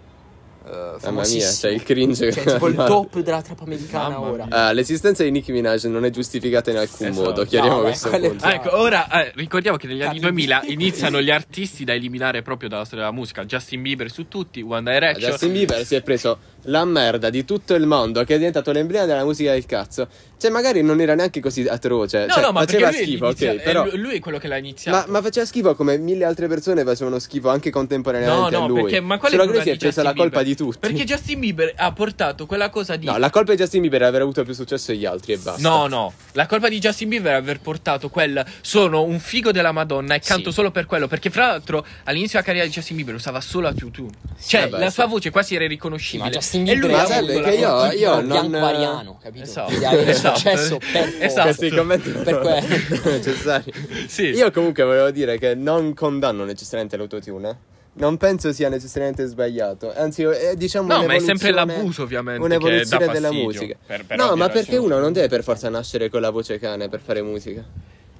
Eh, 0.67 0.69
Mamma 0.69 0.89
mia, 0.91 0.99
famosissimo. 0.99 1.51
cioè 1.53 1.71
il 1.71 1.83
cringe. 1.83 2.31
Cioè, 2.33 2.43
tipo 2.43 2.67
il 2.67 2.75
top 2.87 3.19
della 3.19 3.41
trap 3.41 3.61
americana 3.61 4.09
Mamma 4.19 4.29
ora. 4.31 4.45
Ah, 4.49 4.71
l'esistenza 4.73 5.23
di 5.23 5.31
Nicki 5.31 5.51
Minaj 5.51 5.85
non 5.85 6.03
è 6.03 6.09
giustificata 6.09 6.71
in 6.71 6.77
alcun 6.77 7.07
Esatto. 7.07 7.25
modo, 7.25 7.45
chiariamo 7.45 7.75
No, 7.77 7.81
questo 7.83 8.09
è 8.09 8.19
punto. 8.19 8.45
Ah, 8.45 8.53
ecco, 8.53 8.77
ora 8.77 9.09
eh, 9.25 9.31
ricordiamo 9.35 9.77
che 9.77 9.87
negli 9.87 10.01
anni 10.01 10.19
Cardi 10.19 10.43
B. 10.43 10.45
2000 10.47 10.61
iniziano 10.65 11.21
gli 11.21 11.31
artisti 11.31 11.83
da 11.85 11.93
eliminare 11.93 12.41
proprio 12.41 12.67
dalla 12.69 12.83
storia 12.85 13.05
della 13.05 13.15
musica. 13.17 13.45
Justin 13.45 13.81
Bieber 13.81 14.11
su 14.11 14.27
tutti, 14.27 14.61
One 14.61 14.91
Direction. 14.91 15.29
Justin 15.31 15.51
Bieber 15.53 15.85
si 15.85 15.95
è 15.95 16.01
preso 16.01 16.37
la 16.67 16.85
merda 16.85 17.29
di 17.29 17.43
tutto 17.45 17.73
il 17.75 17.85
mondo 17.85 18.23
che 18.23 18.35
è 18.35 18.37
diventato 18.37 18.71
l'emblema 18.71 19.05
della 19.05 19.23
musica 19.23 19.51
del 19.51 19.65
cazzo. 19.65 20.07
Cioè, 20.39 20.51
magari 20.51 20.83
non 20.83 21.01
era 21.01 21.15
neanche 21.15 21.39
così 21.39 21.61
atroce. 21.67 22.25
No, 22.27 22.33
cioè, 22.33 22.43
no, 22.43 22.51
ma 22.51 22.59
faceva 22.59 22.89
perché 22.89 22.97
lui, 23.05 23.07
schifo, 23.07 23.25
inizia- 23.25 23.51
ok, 23.53 23.61
però. 23.61 23.83
è 23.85 23.95
lui 23.95 24.15
è 24.15 24.19
quello 24.19 24.37
che 24.37 24.47
l'ha 24.47 24.57
iniziato. 24.57 24.97
Ma, 24.97 25.05
ma 25.13 25.21
faceva 25.23 25.45
schifo 25.47 25.73
come 25.75 25.97
mille 25.97 26.25
altre 26.25 26.47
persone 26.47 26.83
facevano 26.83 27.17
schifo 27.17 27.49
anche 27.49 27.71
contemporaneamente 27.71 28.51
no, 28.51 28.59
no, 28.59 28.65
a 28.65 28.67
lui. 28.67 28.81
perché 28.83 28.99
ma 28.99 29.17
qual 29.17 29.31
è 29.31 29.35
Solo 29.35 29.51
che 29.51 29.61
si 29.61 29.69
è 29.71 29.77
presa 29.77 30.03
la 30.03 30.13
colpa 30.13 30.41
Bieber? 30.41 30.43
di 30.45 30.55
tutti. 30.55 30.77
Perché 30.79 31.03
Justin 31.05 31.39
Bieber 31.39 31.73
ha 31.75 31.91
portato 31.91 32.45
quella 32.45 32.69
cosa 32.69 32.95
di 32.97 33.05
No, 33.07 33.17
la 33.17 33.29
colpa 33.31 33.53
di 33.53 33.57
Justin 33.57 33.81
Bieber 33.81 34.01
è 34.01 34.05
aver 34.05 34.21
avuto 34.21 34.43
più 34.43 34.53
successo 34.53 34.91
degli 34.91 35.05
altri 35.05 35.33
e 35.33 35.37
basta. 35.37 35.67
No, 35.67 35.87
no, 35.87 36.13
la 36.33 36.45
colpa 36.45 36.69
di 36.69 36.77
Justin 36.77 37.09
Bieber 37.09 37.31
è 37.33 37.35
aver 37.35 37.59
portato 37.59 38.09
quel 38.09 38.45
sono 38.61 39.01
un 39.03 39.17
figo 39.19 39.51
della 39.51 39.71
Madonna 39.71 40.13
e 40.13 40.19
canto 40.19 40.49
Sì. 40.49 40.55
solo 40.57 40.69
per 40.69 40.85
quello, 40.85 41.07
perché 41.07 41.31
fra 41.31 41.47
l'altro 41.47 41.83
all'inizio 42.03 42.33
della 42.33 42.43
carriera 42.43 42.67
di 42.67 42.73
Justin 42.73 42.95
Bieber 42.97 43.15
usava 43.15 43.41
solo 43.41 43.67
autotune. 43.67 44.11
Cioè, 44.45 44.69
vabbè, 44.69 44.83
la 44.83 44.89
sì. 44.89 44.93
sua 44.93 45.05
voce 45.07 45.31
quasi 45.31 45.55
era 45.55 45.63
Sì, 45.63 45.69
irriconoscibile. 45.71 46.29
ma 46.29 46.35
Justin 46.35 46.56
e 46.65 46.73
lui 46.75 46.87
Bieber 46.87 46.91
ha 46.95 47.01
Ma 47.01 47.05
sai, 47.05 47.17
avuto 47.17 47.33
perché 47.33 47.59
la 47.59 47.91
io- 47.93 47.99
io 47.99 48.15
non- 48.15 48.27
bianco 48.27 48.57
ariano, 48.65 49.17
capito? 49.21 49.43
Esatto. 49.43 49.73
Avere 49.85 50.11
Esatto. 50.11 50.37
successo 50.37 50.77
per. 50.91 51.15
Esatto. 51.19 51.43
Questi 51.55 51.69
commenti 51.75 52.09
Per 52.11 52.23
sono 52.25 52.39
quello. 52.39 52.99
necessari. 53.17 53.73
Sì. 54.07 54.23
Io 54.29 54.51
comunque 54.51 54.83
volevo 54.83 55.11
dire 55.11 55.37
che 55.37 55.55
non 55.55 55.93
condanno 55.93 56.43
necessariamente 56.45 56.97
l'autotune. 56.97 57.49
eh. 57.49 57.55
Non 57.99 58.17
penso 58.17 58.51
sia 58.53 58.69
necessariamente 58.69 59.25
sbagliato. 59.25 59.91
Anzi, 59.95 60.21
è 60.21 60.53
diciamo 60.55 60.87
No, 60.87 61.03
ma 61.07 61.15
è 61.15 61.19
sempre 61.19 61.49
l'abuso, 61.51 62.03
ovviamente, 62.03 62.43
Un'evoluzione 62.43 62.99
che 62.99 63.05
dà 63.07 63.11
della 63.11 63.31
musica. 63.31 63.75
Per- 63.87 64.05
per 64.05 64.17
no, 64.17 64.35
ma 64.35 64.49
perché 64.49 64.73
ragioni. 64.75 64.85
uno 64.85 64.99
non 64.99 65.13
deve 65.13 65.27
per 65.27 65.41
forza 65.43 65.67
nascere 65.69 66.07
con 66.09 66.21
la 66.21 66.29
voce 66.29 66.59
cane 66.59 66.89
per 66.89 66.99
fare 67.03 67.23
musica? 67.23 67.63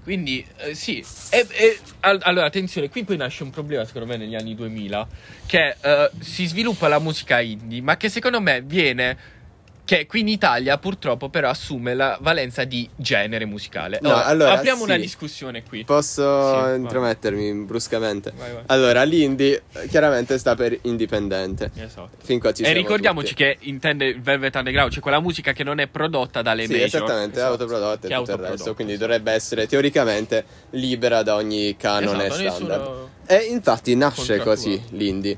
Quindi, 0.08 0.46
eh, 0.60 0.74
sì. 0.74 1.04
E, 1.32 1.46
e- 1.50 1.80
al- 2.00 2.22
allora, 2.24 2.46
attenzione, 2.46 2.88
qui 2.88 3.04
poi 3.04 3.18
nasce 3.18 3.44
un 3.44 3.50
problema, 3.50 3.84
secondo 3.84 4.08
me, 4.08 4.16
negli 4.16 4.36
anni 4.36 4.56
2000, 4.56 5.06
che 5.46 5.76
eh, 5.82 6.10
si 6.22 6.46
sviluppa 6.46 6.88
la 6.88 7.00
musica 7.00 7.42
indie, 7.42 7.82
ma 7.82 7.98
che 7.98 8.08
secondo 8.08 8.40
me 8.40 8.62
viene... 8.62 9.18
Che 9.88 10.06
qui 10.06 10.20
in 10.20 10.28
Italia 10.28 10.78
purtroppo 10.78 11.30
però 11.30 11.48
assume 11.48 11.94
la 11.94 12.18
valenza 12.20 12.66
di 12.66 12.90
genere 12.94 13.46
musicale. 13.46 14.00
No, 14.02 14.10
Ora, 14.10 14.26
allora, 14.26 14.52
apriamo 14.56 14.80
sì. 14.80 14.84
una 14.84 14.98
discussione 14.98 15.64
qui. 15.64 15.86
Posso 15.86 16.22
Sì, 16.24 16.56
vai. 16.60 16.76
intromettermi 16.76 17.54
bruscamente? 17.64 18.34
Vai, 18.36 18.52
vai. 18.52 18.64
Allora, 18.66 19.04
l'indie 19.04 19.64
eh, 19.72 19.88
chiaramente 19.88 20.38
sta 20.40 20.56
per 20.56 20.78
indipendente. 20.82 21.72
Esatto. 21.74 22.10
Fin 22.22 22.38
qua 22.38 22.52
ci 22.52 22.64
e 22.64 22.74
ricordiamoci 22.74 23.30
tutti. 23.30 23.44
che 23.44 23.58
intende 23.62 24.08
il 24.08 24.22
Velvet 24.22 24.54
Underground, 24.56 24.92
cioè 24.92 25.02
quella 25.02 25.22
musica 25.22 25.54
che 25.54 25.64
non 25.64 25.80
è 25.80 25.88
prodotta 25.88 26.42
dalle 26.42 26.66
Sì, 26.66 26.72
major. 26.74 26.86
esattamente, 26.88 27.36
è 27.36 27.44
Esatto. 27.44 27.52
autoprodotta 27.54 28.08
e 28.10 28.14
tutto 28.14 28.32
il 28.34 28.38
resto, 28.40 28.74
quindi 28.76 28.98
dovrebbe 28.98 29.32
essere 29.32 29.68
teoricamente 29.68 30.44
libera 30.72 31.24
da 31.24 31.36
ogni 31.36 31.78
canone 31.78 32.26
Esatto, 32.26 32.50
standard. 32.50 32.80
nessuno- 32.82 33.10
E 33.26 33.36
infatti 33.52 33.96
nasce 33.96 34.38
così 34.40 34.82
l'indie. 34.90 35.38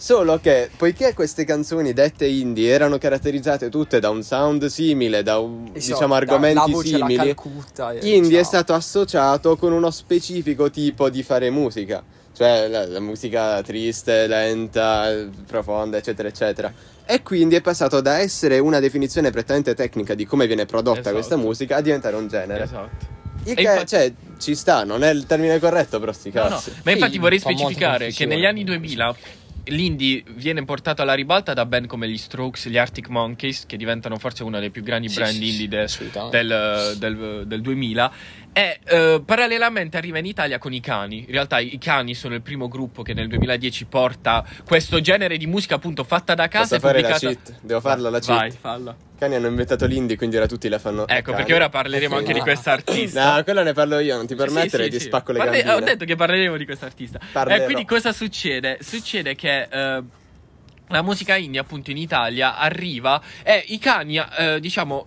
Solo 0.00 0.38
che, 0.38 0.70
poiché 0.76 1.12
queste 1.12 1.44
canzoni 1.44 1.92
dette 1.92 2.24
indie 2.24 2.70
erano 2.70 2.98
caratterizzate 2.98 3.68
tutte 3.68 3.98
da 3.98 4.10
un 4.10 4.22
sound 4.22 4.66
simile, 4.66 5.24
da 5.24 5.38
un- 5.38 5.70
Esatto, 5.72 5.92
diciamo 5.94 6.12
la 6.14 6.20
argomenti 6.20 6.70
voce 6.70 6.94
alla 6.94 7.06
simili, 7.06 7.26
Calcutta, 7.34 7.92
eh, 7.92 8.14
indie 8.16 8.38
è 8.38 8.42
ciao. 8.42 8.48
stato 8.48 8.74
associato 8.74 9.56
con 9.56 9.72
uno 9.72 9.90
specifico 9.90 10.70
tipo 10.70 11.10
di 11.10 11.24
fare 11.24 11.50
musica. 11.50 12.02
Cioè 12.32 12.68
la, 12.68 12.86
la 12.86 13.00
musica 13.00 13.60
triste, 13.62 14.28
lenta, 14.28 15.08
profonda, 15.44 15.96
eccetera, 15.96 16.28
eccetera. 16.28 16.72
E 17.04 17.20
quindi 17.22 17.56
è 17.56 17.60
passato 17.60 18.00
da 18.00 18.18
essere 18.18 18.60
una 18.60 18.78
definizione 18.78 19.32
prettamente 19.32 19.74
tecnica 19.74 20.14
di 20.14 20.24
come 20.24 20.46
viene 20.46 20.64
prodotta 20.64 21.00
Esatto. 21.00 21.14
questa 21.16 21.36
musica 21.36 21.74
a 21.76 21.80
diventare 21.80 22.14
un 22.14 22.28
genere. 22.28 22.62
Esatto. 22.62 23.16
Il 23.42 23.54
che, 23.54 23.62
infatti- 23.62 23.86
cioè, 23.88 24.12
ci 24.38 24.54
sta, 24.54 24.84
non 24.84 25.02
è 25.02 25.10
il 25.10 25.26
termine 25.26 25.58
corretto, 25.58 25.98
però 25.98 26.12
sti 26.12 26.30
No, 26.34 26.48
no. 26.50 26.62
Ma 26.84 26.92
infatti 26.92 27.18
vorrei 27.18 27.40
specificare 27.40 28.12
che 28.12 28.24
negli 28.26 28.44
anni 28.44 28.62
2000 28.62 29.16
l'indie 29.70 30.22
viene 30.34 30.64
portato 30.64 31.02
alla 31.02 31.14
ribalta 31.14 31.54
da 31.54 31.64
band 31.66 31.86
come 31.86 32.08
gli 32.08 32.16
Strokes, 32.18 32.68
gli 32.68 32.76
Arctic 32.78 33.08
Monkeys, 33.08 33.66
che 33.66 33.76
diventano 33.76 34.16
forse 34.18 34.42
uno 34.42 34.58
dei 34.60 34.70
più 34.70 34.82
grandi 34.82 35.08
Sì, 35.08 35.14
brand 35.16 35.34
sì, 35.34 35.38
indie 35.48 35.56
sì, 35.56 35.68
de- 35.68 35.80
assolutamente. 35.82 36.36
del, 36.36 36.94
del- 36.98 37.44
del 37.46 37.60
2000. 37.60 38.12
E 38.52 38.80
eh, 38.84 39.22
parallelamente 39.24 39.96
arriva 39.96 40.18
in 40.18 40.26
Italia 40.26 40.58
con 40.58 40.72
i 40.72 40.80
cani. 40.80 41.18
In 41.20 41.30
realtà 41.32 41.60
i 41.60 41.78
cani 41.78 42.14
sono 42.14 42.34
il 42.34 42.42
primo 42.42 42.66
gruppo 42.66 43.02
che 43.02 43.14
nel 43.14 43.28
2010 43.28 43.84
porta 43.84 44.44
questo 44.64 45.00
genere 45.00 45.36
di 45.36 45.46
musica 45.46 45.76
appunto 45.76 46.02
fatta 46.02 46.34
da 46.34 46.48
casa 46.48 46.74
Posso 46.74 46.74
e 46.76 46.80
fare 46.80 47.00
la 47.00 47.08
pubblicata... 47.10 47.40
cheat? 47.52 47.60
Devo 47.62 47.80
farla 47.80 48.10
la 48.10 48.18
cheat? 48.18 48.38
Vai, 48.38 48.50
falla. 48.50 48.90
I 48.90 49.18
cani 49.18 49.34
hanno 49.36 49.46
inventato 49.46 49.86
l'indie, 49.86 50.16
quindi 50.16 50.36
ora 50.36 50.46
tutti 50.46 50.68
la 50.68 50.78
fanno. 50.80 51.06
Ecco, 51.06 51.32
perché 51.34 51.54
ora 51.54 51.68
parleremo 51.68 52.16
anche 52.16 52.32
di 52.32 52.40
questa 52.40 52.72
artista. 52.72 53.36
No, 53.36 53.44
quello 53.44 53.62
ne 53.62 53.72
parlo 53.74 53.98
io, 54.00 54.16
non 54.16 54.26
ti 54.26 54.34
permettere, 54.34 54.84
Sì, 54.84 54.90
sì, 54.90 54.96
ti 54.96 55.00
sì. 55.02 55.06
spacco 55.06 55.32
le 55.32 55.38
Parle- 55.38 55.62
gambine. 55.62 55.74
Ho 55.76 55.80
detto 55.84 56.04
che 56.04 56.16
parleremo 56.16 56.56
di 56.56 56.64
questo 56.64 56.84
artista. 56.84 57.20
Parlerò. 57.32 57.62
E 57.62 57.64
quindi 57.64 57.84
cosa 57.84 58.12
succede? 58.12 58.78
Succede 58.80 59.34
che 59.36 59.68
eh, 59.70 60.02
la 60.88 61.02
musica 61.02 61.36
indie, 61.36 61.60
appunto, 61.60 61.90
in 61.92 61.96
Italia 61.96 62.56
arriva 62.56 63.20
e 63.44 63.62
i 63.68 63.78
cani, 63.78 64.18
eh, 64.18 64.58
diciamo. 64.60 65.06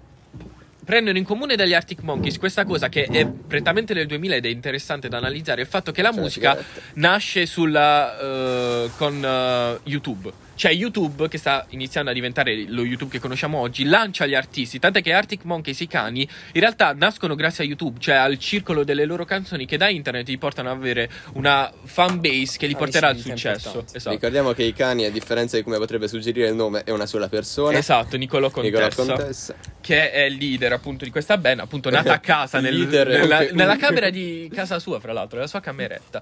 Prendono 0.84 1.17
in 1.17 1.23
comune 1.23 1.55
dagli 1.55 1.73
Arctic 1.73 2.01
Monkeys 2.01 2.38
questa 2.39 2.65
cosa 2.65 2.89
che 2.89 3.03
è 3.05 3.25
prettamente 3.27 3.93
del 3.93 4.07
2000 4.07 4.36
ed 4.36 4.45
è 4.45 4.49
interessante 4.49 5.09
da 5.09 5.17
analizzare: 5.17 5.61
il 5.61 5.67
fatto 5.67 5.91
che 5.91 6.01
la 6.01 6.11
Cioè, 6.11 6.21
musica 6.21 6.49
sigarette. 6.57 6.82
nasce 6.95 7.45
sulla, 7.45 8.19
eh, 8.19 8.89
con 8.97 9.23
eh, 9.23 9.79
YouTube. 9.84 10.32
Cioè, 10.62 10.72
YouTube, 10.74 11.28
che 11.28 11.39
sta 11.39 11.66
iniziando 11.70 12.12
a 12.12 12.14
diventare 12.14 12.66
lo 12.68 12.84
YouTube 12.84 13.09
che 13.14 13.18
conosciamo 13.18 13.57
oggi, 13.57 13.84
lancia 13.84 14.28
gli 14.28 14.36
artisti. 14.36 14.78
Tant'è 14.78 15.01
che 15.01 15.12
Arctic 15.12 15.43
Monkeys, 15.43 15.80
i 15.80 15.88
cani, 15.88 16.22
in 16.22 16.59
realtà 16.62 16.93
nascono 16.93 17.34
grazie 17.34 17.64
a 17.64 17.68
YouTube, 17.68 17.97
cioè 17.99 18.14
al 18.14 18.38
circolo 18.38 18.84
delle 18.84 19.05
loro 19.05 19.26
canzoni 19.26 19.66
che 19.66 19.78
da 19.78 19.89
internet 19.89 20.28
li 20.28 20.38
portano 20.38 20.70
ad 20.70 20.78
avere 20.78 21.09
una 21.34 21.74
fan 21.86 22.20
base 22.20 22.59
che 22.59 22.68
li 22.68 22.74
Ah, 22.74 22.78
porterà 22.78 23.07
al 23.07 23.18
successo. 23.18 23.86
Esatto. 23.91 24.12
Ricordiamo 24.12 24.51
che 24.51 24.62
i 24.62 24.74
cani, 24.74 25.05
a 25.05 25.09
differenza 25.09 25.57
di 25.57 25.64
come 25.64 25.78
potrebbe 25.80 26.07
suggerire 26.07 26.49
il 26.49 26.53
nome, 26.53 26.84
è 26.84 26.91
una 26.91 27.07
sola 27.07 27.28
persona. 27.28 27.76
Esatto, 27.76 28.16
Niccolò 28.18 28.51
Nicola 28.57 28.88
Contessa, 28.89 29.16
Contessa. 29.16 29.55
che 29.82 30.12
è 30.12 30.26
il 30.26 30.36
leader 30.36 30.74
appunto 30.74 31.05
di 31.05 31.09
questa 31.09 31.39
band, 31.39 31.62
appunto 31.62 31.89
nata 31.89 32.14
a 32.14 32.20
casa, 32.22 32.59
nel- 32.59 32.88
nella, 32.88 33.47
nella 33.51 33.78
camera 33.78 34.12
di 34.12 34.47
casa 34.53 34.78
sua, 34.78 34.99
fra 34.99 35.12
l'altro, 35.12 35.38
nella 35.38 35.49
sua 35.49 35.59
cameretta. 35.59 36.22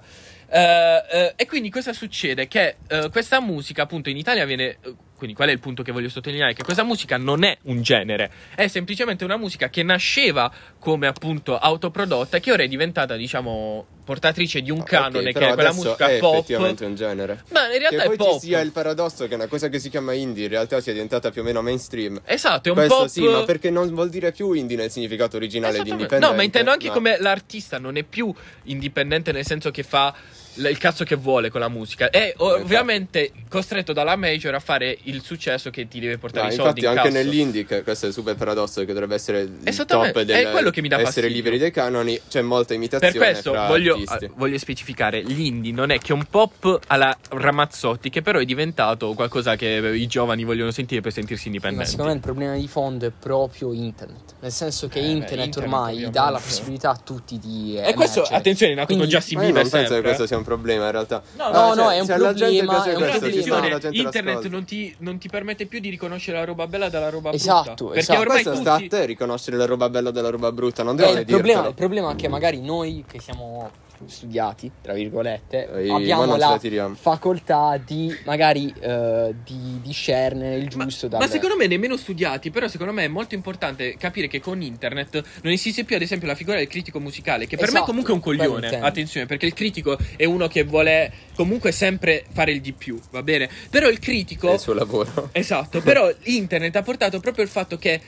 Eh, 0.52 1.04
eh, 1.10 1.32
e 1.36 1.46
quindi 1.46 1.70
cosa 1.70 1.92
succede? 1.92 2.48
Che 2.48 2.76
eh, 2.88 3.08
questa 3.10 3.40
musica, 3.40 3.82
appunto, 3.82 4.10
in 4.10 4.16
Italia 4.16 4.44
viene. 4.44 4.78
Quindi, 5.20 5.36
qual 5.36 5.50
è 5.50 5.52
il 5.52 5.60
punto 5.60 5.82
che 5.82 5.92
voglio 5.92 6.08
sottolineare? 6.08 6.54
Che 6.54 6.62
questa 6.62 6.82
musica 6.82 7.18
non 7.18 7.44
è 7.44 7.58
un 7.64 7.82
genere, 7.82 8.30
è 8.54 8.68
semplicemente 8.68 9.22
una 9.22 9.36
musica 9.36 9.68
che 9.68 9.82
nasceva 9.82 10.50
come 10.78 11.06
appunto 11.06 11.58
autoprodotta 11.58 12.38
e 12.38 12.40
che 12.40 12.50
ora 12.52 12.62
è 12.62 12.68
diventata, 12.68 13.16
diciamo, 13.16 13.86
portatrice 14.02 14.62
di 14.62 14.70
un 14.70 14.82
canone 14.82 15.26
che 15.26 15.32
però 15.38 15.50
è 15.50 15.54
quella 15.54 15.74
musica 15.74 16.08
è 16.08 16.18
pop. 16.18 16.34
effettivamente 16.36 16.86
un 16.86 16.94
genere. 16.94 17.44
Ma 17.50 17.66
in 17.66 17.72
Che 17.72 17.78
realtà 17.78 18.04
poi 18.04 18.14
è 18.14 18.16
pop. 18.16 18.32
ci 18.40 18.46
sia 18.46 18.60
il 18.60 18.72
paradosso 18.72 19.28
che 19.28 19.34
una 19.34 19.46
cosa 19.46 19.68
che 19.68 19.78
si 19.78 19.90
chiama 19.90 20.14
indie 20.14 20.44
in 20.44 20.50
realtà 20.50 20.80
sia 20.80 20.92
diventata 20.94 21.30
più 21.30 21.42
o 21.42 21.44
meno 21.44 21.60
mainstream. 21.60 22.18
Esatto, 22.24 22.68
è 22.68 22.70
un 22.72 22.78
Questo 22.78 22.96
pop. 22.96 23.06
sì, 23.08 23.20
ma 23.28 23.42
perché 23.44 23.68
non 23.68 23.92
vuol 23.92 24.08
dire 24.08 24.32
più 24.32 24.52
indie 24.52 24.78
nel 24.78 24.90
significato 24.90 25.36
originale 25.36 25.82
di 25.82 25.90
indipendente. 25.90 26.26
No, 26.26 26.34
ma 26.34 26.42
intendo 26.42 26.70
anche 26.70 26.86
ma- 26.88 26.94
come 26.94 27.18
l'artista 27.20 27.78
non 27.78 27.96
è 27.98 28.02
più 28.02 28.32
indipendente 28.64 29.32
nel 29.32 29.44
senso 29.44 29.70
che 29.70 29.82
fa 29.82 30.14
il 30.54 30.78
cazzo 30.78 31.04
che 31.04 31.14
vuole 31.16 31.48
con 31.50 31.60
la 31.60 31.68
musica. 31.68 32.10
È 32.10 32.34
o- 32.38 32.44
infatti. 32.46 32.62
ovviamente 32.62 33.32
costretto 33.48 33.92
dalla 33.92 34.16
major 34.16 34.54
a 34.54 34.60
fare 34.60 34.96
il 35.04 35.22
successo 35.22 35.70
che 35.70 35.88
ti 35.88 36.00
deve 36.00 36.18
portare 36.18 36.46
No, 36.48 36.52
i 36.52 36.56
soldi 36.56 36.80
infatti 36.80 36.92
in 36.92 36.98
anche 36.98 37.02
cazzo. 37.18 37.22
nell'indie, 37.30 37.64
che 37.64 37.82
questo 37.82 38.04
è 38.06 38.08
il 38.08 38.14
super 38.14 38.34
paradosso 38.36 38.80
che 38.84 38.92
dovrebbe 38.92 39.14
essere 39.14 39.40
il 39.40 39.84
top 39.86 40.20
del 40.22 40.46
è 40.46 40.50
quello 40.50 40.70
che 40.70 40.80
mi 40.82 40.88
dà 40.88 40.96
essere 40.96 41.12
fastidio. 41.12 41.36
liberi 41.36 41.58
dei 41.58 41.70
canoni, 41.70 42.20
c'è 42.28 42.42
molta 42.42 42.68
Per 42.68 42.76
imitazione 42.76 43.16
questo 43.16 43.52
fra 43.52 43.66
voglio, 43.66 43.96
eh, 43.96 44.30
voglio 44.34 44.58
specificare, 44.58 45.20
l'indie 45.22 45.72
non 45.72 45.90
è 45.90 45.98
che 45.98 46.12
un 46.12 46.24
pop 46.28 46.80
alla 46.88 47.16
Ramazzotti, 47.30 48.10
che 48.10 48.22
però 48.22 48.38
è 48.38 48.44
diventato 48.44 49.12
qualcosa 49.14 49.56
che 49.56 49.66
i 49.94 50.06
giovani 50.06 50.44
vogliono 50.44 50.70
sentire 50.70 51.00
per 51.00 51.12
sentirsi 51.12 51.48
Ma 51.48 51.54
indipendenti. 51.54 51.90
secondo 51.90 52.10
me 52.10 52.16
il 52.16 52.22
problema 52.22 52.54
di 52.54 52.68
fondo 52.68 53.06
è 53.06 53.10
proprio 53.10 53.72
internet. 53.72 54.34
Nel 54.40 54.52
senso 54.52 54.88
che 54.88 54.98
Eh, 54.98 55.02
beh, 55.02 55.08
internet, 55.08 55.46
internet 55.46 55.56
ormai 55.56 56.10
dà 56.10 56.30
la 56.30 56.38
possibilità 56.38 56.90
a 56.90 56.96
tutti 56.96 57.38
di. 57.38 57.76
e 57.76 57.92
questo, 57.94 58.18
emergere. 58.20 58.38
attenzione, 58.38 58.72
è 58.72 58.76
Justin 59.06 59.36
Ma 59.38 59.44
io 59.44 59.52
Bieber 59.52 59.62
non 59.62 59.70
penso 59.80 59.94
che 59.94 60.00
questo 60.02 60.26
sia 60.26 60.36
un 60.40 60.44
problema 60.44 60.86
in 60.86 60.90
realtà. 60.90 61.22
No, 61.36 61.44
No, 61.50 61.52
cioè, 61.52 61.76
no, 61.76 61.90
è 61.90 62.00
un 62.00 62.06
problema, 62.06 62.84
è 62.84 62.94
un 62.94 63.02
questo, 63.02 63.42
sta, 63.42 63.88
internet 63.90 64.46
non 64.48 64.64
ti, 64.64 64.94
non 64.98 65.18
ti 65.18 65.28
permette 65.28 65.66
più 65.66 65.78
di 65.80 65.88
riconoscere 65.90 66.38
la 66.38 66.44
roba 66.44 66.66
bella 66.66 66.88
dalla 66.88 67.10
roba 67.10 67.32
Esatto, 67.32 67.62
brutta. 67.62 67.84
Perché 67.84 67.98
esatto. 68.00 68.20
ormai 68.20 68.42
Questo 68.42 68.50
tutti... 68.50 68.62
sta 68.64 68.74
a 68.74 69.00
te 69.00 69.06
riconoscere 69.06 69.56
la 69.56 69.66
roba 69.66 69.88
bella 69.88 70.10
dalla 70.10 70.30
roba 70.30 70.52
brutta, 70.52 70.82
non 70.82 70.94
Eh, 70.94 70.98
devono 70.98 71.18
il, 71.20 71.26
problema, 71.26 71.68
il 71.68 71.74
problema 71.74 72.12
è 72.12 72.16
che 72.16 72.28
magari 72.28 72.60
noi 72.60 73.04
che 73.06 73.20
siamo 73.20 73.70
studiati, 74.06 74.70
tra 74.82 74.92
virgolette, 74.92 75.68
Eh, 75.84 75.90
abbiamo 75.90 76.26
ma 76.26 76.36
la 76.36 76.60
facoltà 76.94 77.80
di 77.84 78.14
magari 78.24 78.72
eh, 78.80 79.34
di 79.44 79.80
discernere 79.82 80.56
il 80.56 80.74
Ma, 80.76 80.84
giusto 80.84 81.08
ma 81.08 81.18
dalle- 81.18 81.30
secondo 81.30 81.56
me 81.56 81.66
nemmeno 81.66 81.96
studiati, 81.96 82.50
però 82.50 82.68
secondo 82.68 82.92
me 82.92 83.04
è 83.04 83.08
molto 83.08 83.34
importante 83.34 83.96
capire 83.96 84.28
che 84.28 84.40
con 84.40 84.60
internet 84.62 85.22
non 85.42 85.52
esiste 85.52 85.84
più 85.84 85.96
ad 85.96 86.02
esempio 86.02 86.26
la 86.26 86.34
figura 86.34 86.56
del 86.56 86.68
critico 86.68 87.00
musicale, 87.00 87.46
che 87.46 87.56
per 87.56 87.66
me 87.66 87.70
Esatto, 87.72 87.86
comunque 87.86 88.12
è 88.12 88.14
un 88.16 88.20
quello 88.22 88.44
coglione. 88.44 88.80
Attenzione, 88.80 89.26
perché 89.26 89.46
il 89.46 89.54
critico 89.54 89.98
è 90.16 90.24
uno 90.24 90.48
che 90.48 90.64
vuole 90.64 91.12
comunque 91.34 91.72
sempre 91.72 92.24
fare 92.32 92.52
il 92.52 92.60
di 92.60 92.72
più, 92.72 92.98
va 93.10 93.22
bene? 93.22 93.48
Però 93.70 93.88
il 93.88 93.98
critico... 93.98 94.50
È 94.50 94.54
il 94.54 94.58
suo 94.58 94.74
lavoro. 94.74 95.28
Esatto, 95.32 95.80
però 95.80 96.10
internet 96.24 96.76
ha 96.76 96.82
portato 96.82 97.20
proprio 97.20 97.44
il 97.44 97.50
fatto 97.50 97.76
che 97.78 98.00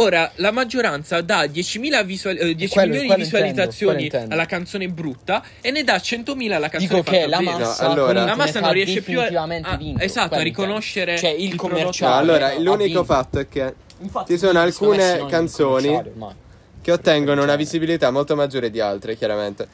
ora 0.00 0.30
la 0.36 0.50
maggioranza 0.50 1.20
dà 1.20 1.44
10.000 1.46 2.02
visual- 2.04 2.36
eh, 2.38 2.54
10 2.54 2.72
Quello- 2.72 2.94
milioni 2.94 3.14
di 3.14 3.22
visualizzazioni 3.22 4.02
intendo. 4.04 4.32
alla 4.34 4.46
canzone 4.46 4.88
brutta 4.88 5.42
e 5.60 5.70
ne 5.70 5.84
dà 5.84 5.96
100.000 5.98 6.56
alla 6.56 6.68
canzone 6.68 7.00
Dico 7.00 7.10
che 7.10 7.26
la 7.26 7.40
massa, 7.40 7.86
No, 7.86 7.92
allora- 7.92 8.24
La 8.24 8.36
massa 8.36 8.60
non 8.60 8.72
riesce 8.72 9.02
più 9.02 9.20
a- 9.20 9.26
a- 9.26 9.76
vinto, 9.76 10.02
esatto, 10.02 10.34
a 10.36 10.42
riconoscere 10.42 11.16
cioè 11.18 11.30
il, 11.30 11.42
il 11.50 11.56
prodotto. 11.56 11.66
No, 11.74 11.78
commerciale. 11.80 12.14
allora, 12.20 12.58
l'unico 12.58 13.04
fatto 13.04 13.38
è 13.40 13.48
che 13.48 13.74
Infatti, 14.00 14.32
ci 14.32 14.38
sono 14.38 14.60
alcune 14.60 15.24
canzoni 15.28 15.88
commerciale 15.88 16.46
che 16.80 16.92
ottengono 16.92 17.42
una 17.42 17.52
Commerciale. 17.52 17.56
visibilità 17.56 18.10
molto 18.10 18.36
maggiore 18.36 18.70
di 18.70 18.80
altre, 18.80 19.16
chiaramente. 19.16 19.66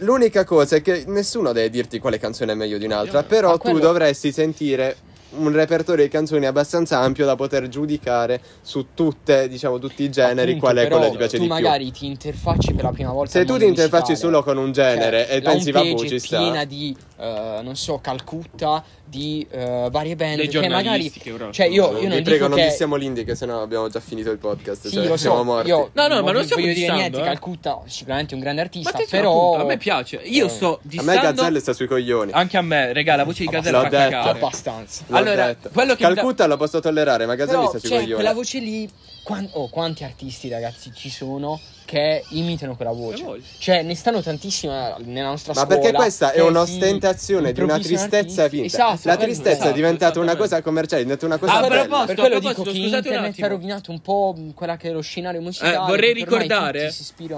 L'unica 0.00 0.44
cosa 0.44 0.76
è 0.76 0.82
che 0.82 1.04
nessuno 1.06 1.52
deve 1.52 1.70
dirti 1.70 1.98
quale 1.98 2.18
canzone 2.18 2.52
è 2.52 2.54
meglio 2.54 2.78
di 2.78 2.84
un'altra, 2.84 3.22
però 3.22 3.52
tu 3.52 3.58
quello- 3.58 3.78
dovresti 3.80 4.30
sentire 4.32 4.96
un 5.30 5.52
repertorio 5.52 6.04
di 6.04 6.10
canzoni 6.10 6.46
abbastanza 6.46 6.98
ampio 7.00 7.26
da 7.26 7.36
poter 7.36 7.68
giudicare 7.68 8.40
su 8.62 8.86
tutte, 8.94 9.48
diciamo, 9.48 9.78
tutti 9.78 10.02
i 10.02 10.10
generi 10.10 10.52
Appunto, 10.52 10.58
quale 10.60 10.82
però 10.84 10.96
quella 10.96 11.10
ti 11.10 11.16
piace 11.18 11.36
tu 11.36 11.42
di 11.42 11.48
più. 11.48 11.54
magari 11.54 11.90
ti 11.92 12.06
interfacci 12.06 12.72
per 12.74 12.84
la 12.84 12.90
prima 12.92 13.12
volta 13.12 13.32
Se 13.32 13.44
tu 13.44 13.58
ti 13.58 13.66
interfacci 13.66 14.10
musicale. 14.12 14.16
solo 14.34 14.42
con 14.42 14.56
un 14.56 14.72
genere 14.72 15.26
Cioè, 15.26 15.36
e 15.36 15.40
pensi, 15.42 15.70
vabbè, 15.70 15.94
ci 15.96 16.14
è 16.14 16.18
sta. 16.18 16.38
piena 16.38 16.64
di 16.64 16.96
eh, 17.20 17.60
non 17.62 17.74
so 17.76 17.98
Calcutta 17.98 18.84
di 19.04 19.44
eh, 19.50 19.88
varie 19.90 20.14
band 20.16 20.36
Dei 20.36 20.48
che 20.48 20.68
magari 20.68 21.10
cioè 21.50 21.66
io, 21.66 21.96
io 21.98 22.08
non 22.08 22.16
Vi 22.18 22.22
prego, 22.22 22.30
dico 22.30 22.46
non 22.48 22.58
che 22.58 22.68
dissiamo 22.68 22.94
l'indie, 22.96 23.24
che 23.24 23.34
sennò 23.34 23.62
abbiamo 23.62 23.88
già 23.88 24.00
finito 24.00 24.30
il 24.30 24.38
podcast. 24.38 24.86
sì, 24.86 24.94
cioè, 24.94 25.06
lo 25.06 25.16
siamo 25.16 25.36
so, 25.38 25.44
morti. 25.44 25.68
io 25.68 25.90
No, 25.94 26.06
no, 26.08 26.22
ma 26.22 26.32
non 26.32 26.44
stiamo 26.44 26.62
voglio 26.62 26.74
dire 26.74 26.92
dissando, 26.92 26.94
niente, 27.00 27.18
eh. 27.20 27.24
Calcutta 27.24 27.80
sicuramente 27.86 28.34
un 28.34 28.40
grande 28.40 28.60
artista, 28.60 28.98
però 29.08 29.30
appunto, 29.48 29.62
a 29.62 29.66
me 29.66 29.76
piace. 29.78 30.16
Io 30.24 30.46
eh, 30.46 30.48
sto 30.48 30.74
A 30.74 30.78
dissando 30.82 31.10
me 31.12 31.20
Gazzelle 31.20 31.60
sta 31.60 31.72
sui 31.72 31.86
coglioni. 31.86 32.32
anche 32.32 32.56
a 32.56 32.62
me, 32.62 32.92
regà, 32.92 33.16
la 33.16 33.24
voce 33.24 33.44
di 33.44 33.48
Gazzelle 33.50 33.76
L'ho 33.78 33.82
fa 33.84 33.88
cagare. 33.88 34.28
abbastanza. 34.30 35.04
L'ho 35.06 35.16
allora, 35.16 35.46
detto. 35.46 35.70
quello 35.72 35.94
che 35.94 36.02
Calcutta 36.04 36.46
lo 36.46 36.56
posso 36.56 36.80
tollerare, 36.80 37.26
ma 37.26 37.34
Gazzelle 37.34 37.58
Però 37.58 37.68
sta 37.70 37.78
sui 37.78 37.88
cioè, 37.88 37.98
coglioni. 37.98 38.14
quella 38.14 38.34
voce 38.34 38.58
lì 38.58 38.88
quan- 39.24 39.48
oh, 39.52 39.68
quanti 39.68 40.04
artisti 40.04 40.48
ragazzi 40.48 40.92
ci 40.94 41.10
sono 41.10 41.58
che 41.88 42.22
imitano 42.30 42.76
quella 42.76 42.92
voce? 42.92 43.24
Cioè, 43.56 43.80
ne 43.82 43.94
stanno 43.94 44.20
tantissime 44.20 44.94
nella 45.04 45.28
nostra 45.30 45.54
Ma 45.54 45.60
scuola. 45.62 45.80
perché 45.80 45.96
questa 45.96 46.32
è 46.32 46.40
un'ostentazione 46.42 47.52
di 47.52 47.62
una 47.62 47.78
tristezza 47.78 48.42
artisti. 48.44 48.68
finta. 48.68 48.92
Esatto, 48.92 49.08
la 49.08 49.16
tristezza 49.16 49.50
esatto, 49.52 49.68
è 49.70 49.72
diventata 49.72 50.20
una 50.20 50.36
cosa 50.36 50.60
commerciale, 50.60 51.00
è 51.00 51.04
diventata 51.04 51.26
una 51.26 51.38
cosa 51.38 51.52
a 51.54 51.60
bella. 51.66 51.82
proposito, 51.86 52.06
Per 52.06 52.16
quello 52.16 52.38
dico 52.40 52.62
che 52.62 52.70
internet 52.76 53.42
ha 53.42 53.46
rovinato 53.48 53.90
un 53.90 54.00
po' 54.00 54.36
quella 54.54 54.76
che 54.76 54.90
è 54.90 54.92
lo 54.92 55.00
scenario 55.00 55.40
musicale. 55.40 55.74
Eh, 55.76 55.78
vorrei 55.78 56.12
ricordare, 56.12 56.92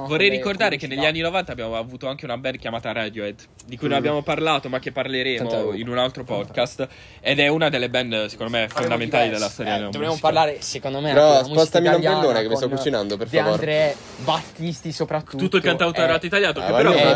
vorrei 0.06 0.28
ricordare 0.30 0.76
che 0.76 0.86
negli 0.88 1.04
anni 1.04 1.20
90 1.20 1.52
abbiamo 1.52 1.76
avuto 1.76 2.08
anche 2.08 2.24
una 2.24 2.36
band 2.36 2.56
chiamata 2.58 2.90
Radiohead, 2.92 3.36
di 3.66 3.76
cui 3.76 3.86
Mm. 3.86 3.90
non 3.90 3.98
abbiamo 3.98 4.22
parlato, 4.22 4.68
ma 4.68 4.78
che 4.80 4.90
Tanta 4.92 5.00
parleremo 5.02 5.50
roba. 5.50 5.76
in 5.76 5.88
un 5.88 5.98
altro 5.98 6.24
podcast. 6.24 6.88
Ed 7.20 7.38
è 7.38 7.46
una 7.48 7.68
delle 7.68 7.88
band, 7.88 8.26
secondo 8.26 8.50
me, 8.52 8.66
fondamentali 8.68 9.28
della 9.30 9.48
storia 9.48 9.76
Eh, 9.76 9.80
dovremmo 9.82 10.06
musica. 10.08 10.20
parlare, 10.26 10.60
secondo 10.60 11.00
me, 11.00 11.12
Però 11.12 11.44
spostami 11.44 11.88
l'ombrellone 11.88 12.42
che 12.42 12.48
mi 12.48 12.56
sto 12.56 12.68
cucinando, 12.68 13.16
per 13.16 13.28
favore. 13.28 13.52
Andre 13.52 13.96
Battisti 14.40 14.92
soprattutto. 14.92 15.36
Tutto 15.36 15.56
il 15.56 15.62
cantautorato 15.62 16.24
Eh, 16.24 16.26
italiano, 16.28 16.58
Ah, 16.58 16.64
che 16.64 16.70
ma 16.70 16.76
però 16.76 16.90
in 16.92 16.98
un 16.98 17.06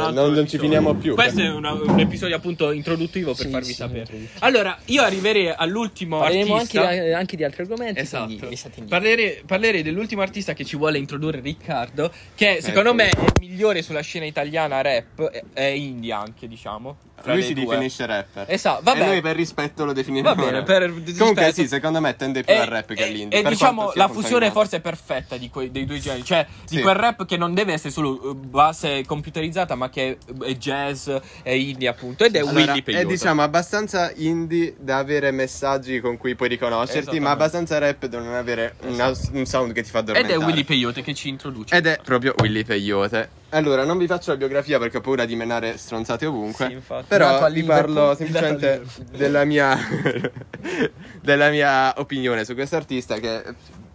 altro 0.00 0.22
non- 0.22 0.32
non 0.32 0.48
ci 0.48 0.58
finiamo 0.58 0.94
più. 0.94 1.14
Questo 1.14 1.40
è 1.40 1.50
una- 1.50 1.72
un 1.72 1.98
episodio 1.98 2.36
appunto 2.36 2.70
introduttivo 2.70 3.34
per 3.34 3.46
Sì, 3.46 3.50
farvi 3.50 3.66
sì, 3.66 3.74
sapere. 3.74 4.06
Allora, 4.40 4.78
io 4.86 5.02
arriverei 5.02 5.52
all'ultimo 5.54 6.18
Parleremo 6.20 6.54
artista. 6.56 6.88
anche, 6.88 7.02
di- 7.04 7.12
anche 7.12 7.36
di 7.36 7.44
altri 7.44 7.62
argomenti. 7.62 8.00
Esatto. 8.00 8.26
quindi. 8.36 8.56
Parlerei, 8.88 9.42
parlerei 9.44 9.82
dell'ultimo 9.82 10.22
artista 10.22 10.52
che 10.52 10.64
ci 10.64 10.76
vuole 10.76 10.98
introdurre 10.98 11.40
Riccardo, 11.40 12.10
che 12.34 12.58
secondo 12.60 12.90
Ecco. 12.90 12.94
me 12.94 13.08
è 13.10 13.20
il 13.20 13.32
migliore 13.40 13.82
sulla 13.82 14.00
scena 14.00 14.24
italiana 14.24 14.80
rap, 14.80 15.28
è, 15.30 15.42
è 15.52 15.62
indie 15.64 16.12
anche, 16.12 16.46
diciamo. 16.46 16.96
Lui 17.24 17.42
si 17.42 17.52
due. 17.52 17.64
definisce 17.66 18.06
rapper. 18.06 18.44
Esatto, 18.48 18.80
vabbè. 18.84 19.02
E 19.02 19.06
noi 19.06 19.20
per 19.20 19.34
rispetto 19.34 19.84
lo 19.84 19.92
definiremo 19.92 20.32
Va 20.34 20.40
bene, 20.40 20.62
per 20.62 20.88
Comunque 21.18 21.52
sì, 21.52 21.66
secondo 21.66 22.00
me 22.00 22.14
tende 22.14 22.44
più 22.44 22.54
E, 22.54 22.58
al 22.58 22.66
rap 22.66 22.92
che 22.94 23.02
e- 23.02 23.08
all'indie. 23.08 23.40
e 23.40 23.42
diciamo 23.42 23.90
la 23.94 24.06
fusione 24.06 24.52
forse 24.52 24.76
è 24.76 24.80
perfetta 24.80 25.36
di 25.36 25.48
quei- 25.50 25.72
dei 25.72 25.84
due 25.84 25.98
generi, 25.98 26.22
cioè 26.24 26.46
di 26.68 26.76
Sì. 26.76 26.82
quel 26.82 26.94
rap 26.94 27.24
che 27.24 27.36
non 27.36 27.54
deve 27.54 27.72
essere 27.72 27.90
solo 27.90 28.18
uh, 28.22 28.34
base 28.34 29.04
computerizzata, 29.06 29.74
ma 29.74 29.88
che 29.88 30.18
è 30.42 30.52
jazz, 30.56 31.08
è 31.42 31.50
indie 31.50 31.88
appunto, 31.88 32.24
ed 32.24 32.34
è 32.36 32.40
Allora, 32.40 32.54
Willy 32.54 32.78
è 32.80 32.82
Peyote. 32.82 33.06
diciamo 33.06 33.42
abbastanza 33.42 34.12
indie 34.16 34.76
da 34.78 34.98
avere 34.98 35.30
messaggi 35.30 36.00
con 36.00 36.16
cui 36.16 36.34
puoi 36.34 36.48
riconoscerti, 36.50 37.18
ma 37.20 37.30
abbastanza 37.30 37.78
rap 37.78 38.04
da 38.06 38.18
non 38.18 38.34
avere 38.34 38.74
una- 38.82 39.12
un 39.32 39.46
sound 39.46 39.72
che 39.72 39.82
ti 39.82 39.90
fa 39.90 40.00
Ed 40.00 40.08
addormentare. 40.10 40.40
è 40.42 40.44
Willy 40.44 40.64
Peyote 40.64 41.02
che 41.02 41.14
ci 41.14 41.28
introduce. 41.28 41.74
Ed 41.74 41.86
è 41.86 41.98
proprio 42.04 42.34
Willy 42.40 42.64
Peyote. 42.64 43.36
Allora, 43.50 43.82
non 43.84 43.96
vi 43.96 44.06
faccio 44.06 44.30
la 44.32 44.36
biografia 44.36 44.78
perché 44.78 44.98
ho 44.98 45.00
paura 45.00 45.24
di 45.24 45.34
menare 45.34 45.78
stronzate 45.78 46.26
ovunque. 46.26 46.66
Sì, 46.68 46.78
Però 47.08 47.50
vi 47.50 47.62
parlo 47.62 48.14
semplicemente 48.14 48.84
della 49.16 49.44
mia 49.44 49.74
della 51.22 51.48
mia 51.48 51.94
opinione 51.98 52.44
su 52.44 52.52
questo 52.54 52.76
artista 52.76 53.16
che 53.18 53.42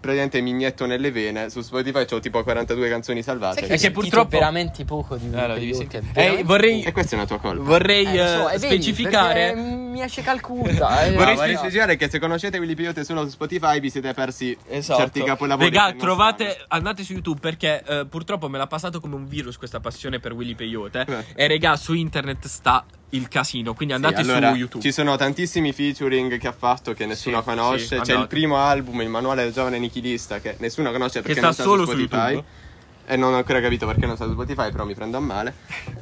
praticamente 0.03 0.41
mi 0.41 0.49
inietto 0.49 0.85
nelle 0.85 1.11
vene. 1.11 1.49
Su 1.49 1.61
Spotify 1.61 2.05
ho 2.11 2.19
tipo 2.19 2.43
42 2.43 2.89
canzoni 2.89 3.23
salvate. 3.23 3.61
Sai 3.61 3.69
E 3.69 3.75
che, 3.77 3.81
che 3.87 3.91
purtroppo- 3.91 4.29
veramente 4.37 4.83
poco 4.83 5.15
di 5.15 5.27
Eh, 5.27 5.29
devi 5.29 5.53
Peyote, 5.71 5.73
sentire. 5.75 6.03
veramente 6.13 6.39
Eh, 6.41 6.43
vorrei, 6.43 6.81
E 6.83 6.91
questa 6.91 7.15
è 7.15 7.17
una 7.17 7.27
tua 7.27 7.39
colpa. 7.39 7.63
vorrei 7.63 8.05
Eh, 8.05 8.27
so, 8.27 8.49
eh, 8.49 8.55
e 8.55 8.59
vedi, 8.59 8.81
specificare. 8.81 9.53
perché 9.53 9.81
Mi 9.93 10.01
esce 10.01 10.21
Calcutta. 10.23 10.69
eh, 11.05 11.09
No, 11.11 11.15
Vorrei 11.17 11.35
vorrei 11.35 11.53
no. 11.53 11.59
specificare 11.59 11.95
che 11.95 12.09
se 12.09 12.19
conoscete 12.19 12.57
Willy 12.57 12.73
Peyote 12.75 13.03
solo 13.05 13.23
su 13.23 13.29
Spotify 13.29 13.79
vi 13.79 13.89
siete 13.89 14.13
persi 14.13 14.57
Esatto. 14.67 14.99
certi 14.99 15.23
capolavori. 15.23 15.69
Regà, 15.69 15.93
trovate, 15.93 16.49
stanno. 16.49 16.65
andate 16.69 17.03
su 17.03 17.13
YouTube 17.13 17.39
perché 17.39 17.81
eh, 17.87 18.05
purtroppo 18.09 18.49
me 18.49 18.57
l'ha 18.57 18.67
passato 18.67 18.99
come 18.99 19.15
un 19.15 19.27
virus 19.27 19.57
questa 19.57 19.79
passione 19.79 20.19
per 20.19 20.33
Willy 20.33 20.55
Peyote. 20.55 21.05
Eh. 21.07 21.25
E 21.35 21.47
regà, 21.47 21.75
su 21.75 21.93
internet 21.93 22.45
sta 22.47 22.83
il 23.13 23.27
casino, 23.27 23.73
quindi 23.73 23.93
Sì, 23.95 24.01
andate 24.03 24.21
allora, 24.21 24.51
su 24.51 24.57
YouTube. 24.57 24.83
Ci 24.83 24.91
sono 24.91 25.15
tantissimi 25.15 25.71
featuring 25.73 26.37
che 26.37 26.47
ha 26.47 26.51
fatto 26.57 26.93
che 26.93 27.05
nessuno 27.05 27.39
Sì, 27.39 27.43
conosce. 27.43 27.95
sì, 27.97 28.01
C'è 28.01 28.15
il 28.17 28.27
primo 28.27 28.57
album, 28.57 29.01
il 29.01 29.09
manuale 29.09 29.43
del 29.43 29.53
giovane 29.53 29.79
nichilista, 29.79 30.39
che 30.39 30.55
nessuno 30.59 30.91
conosce 30.91 31.21
perché 31.21 31.33
sta 31.37 31.41
non 31.45 31.53
sta 31.53 31.63
solo 31.63 31.85
su 31.85 31.91
su 31.91 31.97
Spotify. 31.97 32.31
YouTube. 32.33 32.61
E 33.05 33.17
non 33.17 33.33
ho 33.33 33.35
ancora 33.35 33.59
capito 33.59 33.85
perché 33.85 34.05
non 34.05 34.15
sta 34.15 34.23
su 34.25 34.31
Spotify, 34.31 34.71
però 34.71 34.85
mi 34.85 34.93
prendo 34.95 35.17
a 35.17 35.19
male. 35.19 35.53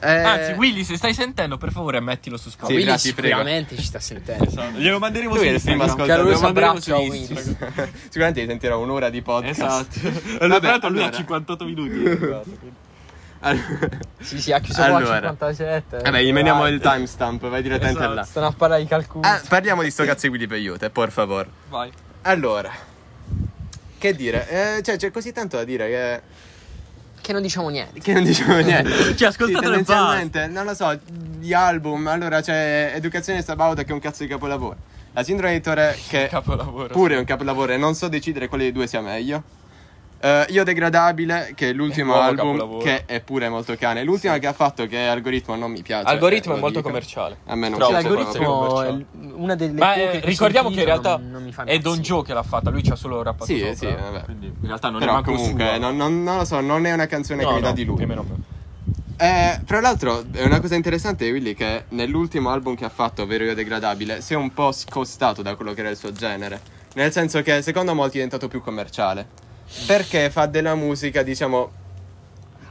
Eh, 0.01 0.07
Anzi, 0.21 0.51
Willy, 0.51 0.83
se 0.83 0.97
stai 0.97 1.15
sentendo, 1.15 1.57
per 1.57 1.71
favore, 1.71 1.99
mettilo 1.99 2.37
su 2.37 2.43
Ma 2.45 2.51
Sì, 2.51 2.57
Spotify. 2.57 2.73
Willy 2.75 2.87
grazie, 2.89 3.13
prego. 3.13 3.35
sicuramente 3.37 3.75
ci 3.75 3.83
sta 3.83 3.99
sentendo. 3.99 4.43
Esatto. 4.43 4.77
Glielo 4.77 4.99
manderemo 4.99 5.33
Lui 5.33 5.39
su 5.43 5.49
è 5.49 5.53
il 5.55 5.61
primo 5.61 5.83
Instagram. 5.83 6.09
ascoltatore. 6.11 6.29
Glielo 6.29 6.41
manderemo 6.41 6.79
su. 6.79 7.13
Instagram. 7.33 7.89
Sicuramente 8.03 8.45
sentirò 8.45 8.79
un'ora 8.79 9.09
di 9.09 9.21
podcast. 9.23 9.59
Esatto. 9.61 9.99
Vabbè, 10.03 10.43
Allora, 10.43 10.59
tra 10.59 10.69
l'altro 10.69 10.89
lui 10.89 10.99
ha 10.99 11.03
allora. 11.05 11.17
58 11.17 11.65
minuti. 11.65 12.79
Allora- 13.41 13.89
Sì, 14.19 14.39
sì, 14.39 14.51
ha 14.51 14.59
chiuso 14.59 14.81
Allora. 14.83 15.19
57. 15.19 15.97
Vabbè, 16.03 16.21
gli 16.21 16.31
meniamo 16.31 16.61
Vai. 16.61 16.73
il 16.73 16.79
timestamp, 16.79 17.47
vai 17.49 17.61
direttamente 17.61 17.99
Esatto. 17.99 18.13
là. 18.15 18.23
Stanno 18.23 18.47
a 18.47 18.53
parlare 18.55 18.81
di 18.81 18.87
Calcutta. 18.87 19.29
Ah, 19.35 19.41
parliamo 19.47 19.81
di 19.83 19.91
sto 19.91 20.03
cazzo 20.03 20.27
di 20.29 20.47
Peyote, 20.47 20.89
por 20.89 21.09
favor. 21.11 21.47
Vai. 21.69 21.91
Allora, 22.23 22.71
che 23.97 24.15
dire? 24.15 24.77
Eh, 24.77 24.81
cioè, 24.83 24.97
c'è 24.97 25.11
così 25.11 25.31
tanto 25.31 25.57
da 25.57 25.63
dire 25.63 25.87
che, 25.87 26.21
Che 27.21 27.33
non 27.33 27.41
diciamo 27.41 27.69
niente. 27.69 27.99
che 27.99 28.13
non 28.13 28.23
diciamo 28.23 28.57
niente. 28.61 29.15
Ci 29.15 29.25
ascoltate 29.25 29.57
sì, 29.57 29.63
tendenzialmente, 29.63 30.47
non 30.47 30.65
lo 30.65 30.73
so, 30.75 30.97
gli 31.39 31.53
album. 31.53 32.07
Allora 32.07 32.41
c'è 32.41 32.91
Educazione 32.95 33.41
Sabauta 33.41 33.83
che 33.83 33.89
è 33.89 33.93
un 33.93 33.99
cazzo 33.99 34.23
di 34.23 34.29
capolavoro. 34.29 34.77
La 35.13 35.23
Sindrome 35.23 35.53
di 35.53 35.61
Tore 35.61 35.97
che 36.07 36.27
Capolavoro. 36.29 36.87
pure 36.93 37.15
è 37.15 37.17
un 37.17 37.25
capolavoro 37.25 37.73
e 37.73 37.77
non 37.77 37.95
so 37.95 38.07
decidere 38.07 38.47
quale 38.47 38.63
dei 38.63 38.71
due 38.71 38.87
sia 38.87 39.01
meglio. 39.01 39.43
Eh, 40.23 40.45
Io 40.49 40.63
Degradabile, 40.63 41.53
che 41.55 41.69
è 41.69 41.73
l'ultimo 41.73 42.11
Nuovo 42.13 42.27
album, 42.27 42.45
capolavoro. 42.57 42.83
che 42.83 43.05
è 43.05 43.21
pure 43.21 43.49
molto 43.49 43.75
cane. 43.75 44.03
L'ultima 44.03 44.37
che 44.37 44.45
ha 44.45 44.53
fatto, 44.53 44.85
che 44.85 44.97
è 44.97 45.07
Algoritmo, 45.07 45.55
non 45.55 45.71
mi 45.71 45.81
piace. 45.81 46.05
Algoritmo 46.07 46.51
eh, 46.51 46.53
è 46.53 46.59
lo 46.59 46.61
molto 46.61 46.77
dico. 46.77 46.89
commerciale. 46.89 47.37
A 47.45 47.55
me 47.55 47.69
non 47.69 47.79
Troppo 47.79 47.93
piace. 47.93 48.07
L'algoritmo 48.07 48.81
è 48.83 48.91
l- 48.91 49.05
una 49.33 49.55
delle 49.55 49.71
Ma 49.79 49.87
poche 49.93 50.11
eh, 50.11 50.19
che 50.19 50.25
ricordiamo 50.27 50.67
ho 50.67 50.71
che 50.71 50.79
in 50.79 50.85
sentito 50.85 51.01
realtà 51.07 51.23
non, 51.23 51.31
non 51.31 51.43
mi 51.43 51.51
fa 51.51 51.63
è 51.63 51.65
Don 51.65 51.75
impazzire. 51.93 52.01
Joe 52.03 52.23
che 52.23 52.33
l'ha 52.35 52.43
fatta, 52.43 52.69
lui 52.69 52.83
ci 52.83 52.91
ha 52.91 52.95
solo 52.95 53.23
rappato 53.23 53.45
Sì, 53.45 53.57
sopra. 53.59 53.73
sì, 53.75 53.85
vabbè. 53.85 54.23
Quindi 54.25 54.45
in 54.45 54.67
realtà 54.67 54.89
non 54.89 54.97
è 54.97 55.05
Però 55.05 55.13
manco 55.15 55.31
comunque, 55.33 55.65
sua. 55.67 55.77
non, 55.79 55.95
non- 55.97 56.23
non 56.23 56.37
lo 56.37 56.45
so, 56.45 56.59
non 56.61 56.85
è 56.85 56.93
una 56.93 57.07
canzone 57.07 57.41
No, 57.41 57.49
che 57.49 57.55
mi 57.55 57.61
dà 57.61 57.71
di 57.71 57.83
lui. 57.83 57.97
nemmeno 57.97 58.21
me. 58.23 58.35
Eh, 59.17 59.59
fra 59.65 59.81
l'altro, 59.81 60.23
è 60.31 60.43
una 60.43 60.59
cosa 60.59 60.75
interessante 60.75 61.29
Willy 61.29 61.53
che 61.55 61.85
nell'ultimo 61.89 62.49
album 62.51 62.75
che 62.75 62.85
ha 62.85 62.89
fatto, 62.89 63.23
ovvero 63.23 63.43
Io 63.43 63.53
Degradabile, 63.55 64.21
si 64.21 64.33
è 64.33 64.35
un 64.35 64.53
po' 64.53 64.71
scostato 64.71 65.41
da 65.41 65.55
quello 65.55 65.73
che 65.73 65.79
era 65.81 65.89
il 65.89 65.97
suo 65.97 66.11
genere. 66.11 66.59
Nel 66.93 67.11
senso 67.11 67.41
che 67.41 67.61
secondo 67.63 67.93
molti 67.95 68.11
è 68.11 68.23
diventato 68.23 68.47
più 68.47 68.61
commerciale. 68.61 69.49
Perché 69.85 70.29
fa 70.29 70.45
della 70.45 70.75
musica, 70.75 71.23
diciamo, 71.23 71.71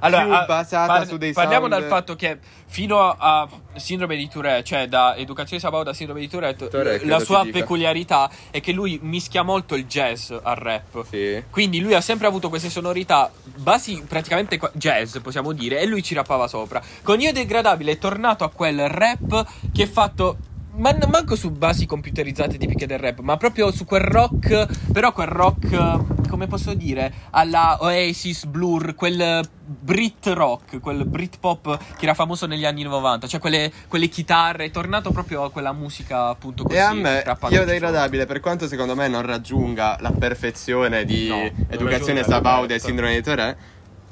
Allora, 0.00 0.24
più 0.24 0.32
ah, 0.32 0.44
basata 0.44 1.04
su 1.04 1.16
dei 1.16 1.32
Parliamo 1.32 1.68
sound- 1.68 1.80
dal 1.80 1.88
fatto 1.88 2.16
che 2.16 2.38
fino 2.66 2.98
a 3.00 3.48
Sindrome 3.74 4.16
di 4.16 4.28
Tourette, 4.28 4.64
cioè 4.64 4.86
da 4.86 5.16
Educazione 5.16 5.60
Sabauta 5.60 5.90
a 5.90 5.92
Sindrome 5.92 6.20
di 6.20 6.28
Tourette, 6.28 6.68
Tourette, 6.68 7.04
la 7.04 7.18
sua 7.18 7.42
dica. 7.42 7.58
peculiarità 7.58 8.30
è 8.50 8.60
che 8.60 8.72
lui 8.72 8.98
mischia 9.02 9.42
molto 9.42 9.74
il 9.74 9.86
jazz 9.86 10.30
al 10.30 10.56
rap. 10.56 11.04
sì. 11.08 11.42
Quindi 11.50 11.80
lui 11.80 11.94
ha 11.94 12.00
sempre 12.00 12.26
avuto 12.26 12.48
queste 12.48 12.70
sonorità 12.70 13.30
basi 13.42 14.02
praticamente 14.06 14.58
jazz, 14.74 15.18
possiamo 15.18 15.52
dire, 15.52 15.80
e 15.80 15.86
lui 15.86 16.02
ci 16.02 16.14
rappava 16.14 16.46
sopra. 16.46 16.80
Con 17.02 17.20
Io 17.20 17.32
Degradabile 17.32 17.92
è 17.92 17.98
tornato 17.98 18.44
a 18.44 18.50
quel 18.50 18.88
rap 18.88 19.46
che 19.72 19.82
è 19.82 19.88
fatto 19.88 20.36
man- 20.80 21.06
manco 21.08 21.36
su 21.36 21.50
basi 21.50 21.86
computerizzate 21.86 22.58
tipiche 22.58 22.86
del 22.86 22.98
rap, 22.98 23.20
ma 23.20 23.36
proprio 23.36 23.70
su 23.70 23.84
quel 23.84 24.02
rock, 24.02 24.66
però 24.92 25.12
quel 25.12 25.28
rock, 25.28 25.72
eh, 25.72 26.28
come 26.28 26.46
posso 26.46 26.74
dire, 26.74 27.12
alla 27.30 27.76
Oasis, 27.80 28.46
Blur, 28.46 28.94
quel 28.94 29.46
Brit 29.62 30.26
rock, 30.28 30.80
quel 30.80 31.04
Brit 31.06 31.38
pop 31.38 31.78
che 31.96 32.04
era 32.04 32.14
famoso 32.14 32.46
negli 32.46 32.64
anni 32.64 32.82
90, 32.82 33.26
cioè 33.28 33.38
quelle, 33.38 33.70
quelle 33.86 34.08
chitarre, 34.08 34.64
è 34.64 34.70
tornato 34.70 35.12
proprio 35.12 35.44
a 35.44 35.50
quella 35.50 35.72
musica 35.72 36.28
appunto 36.28 36.64
così. 36.64 36.76
E 36.76 36.80
a 36.80 36.92
me, 36.92 37.22
io 37.50 37.62
irradabile, 37.72 38.26
per 38.26 38.40
quanto 38.40 38.66
secondo 38.66 38.96
me 38.96 39.06
non 39.06 39.22
raggiunga 39.22 39.98
la 40.00 40.10
perfezione 40.10 41.04
di 41.04 41.28
No, 41.28 41.50
Educazione 41.68 42.24
Sabaude 42.24 42.74
e. 42.74 42.78
Sindrome 42.80 43.14
di 43.14 43.22
Torre, 43.22 43.56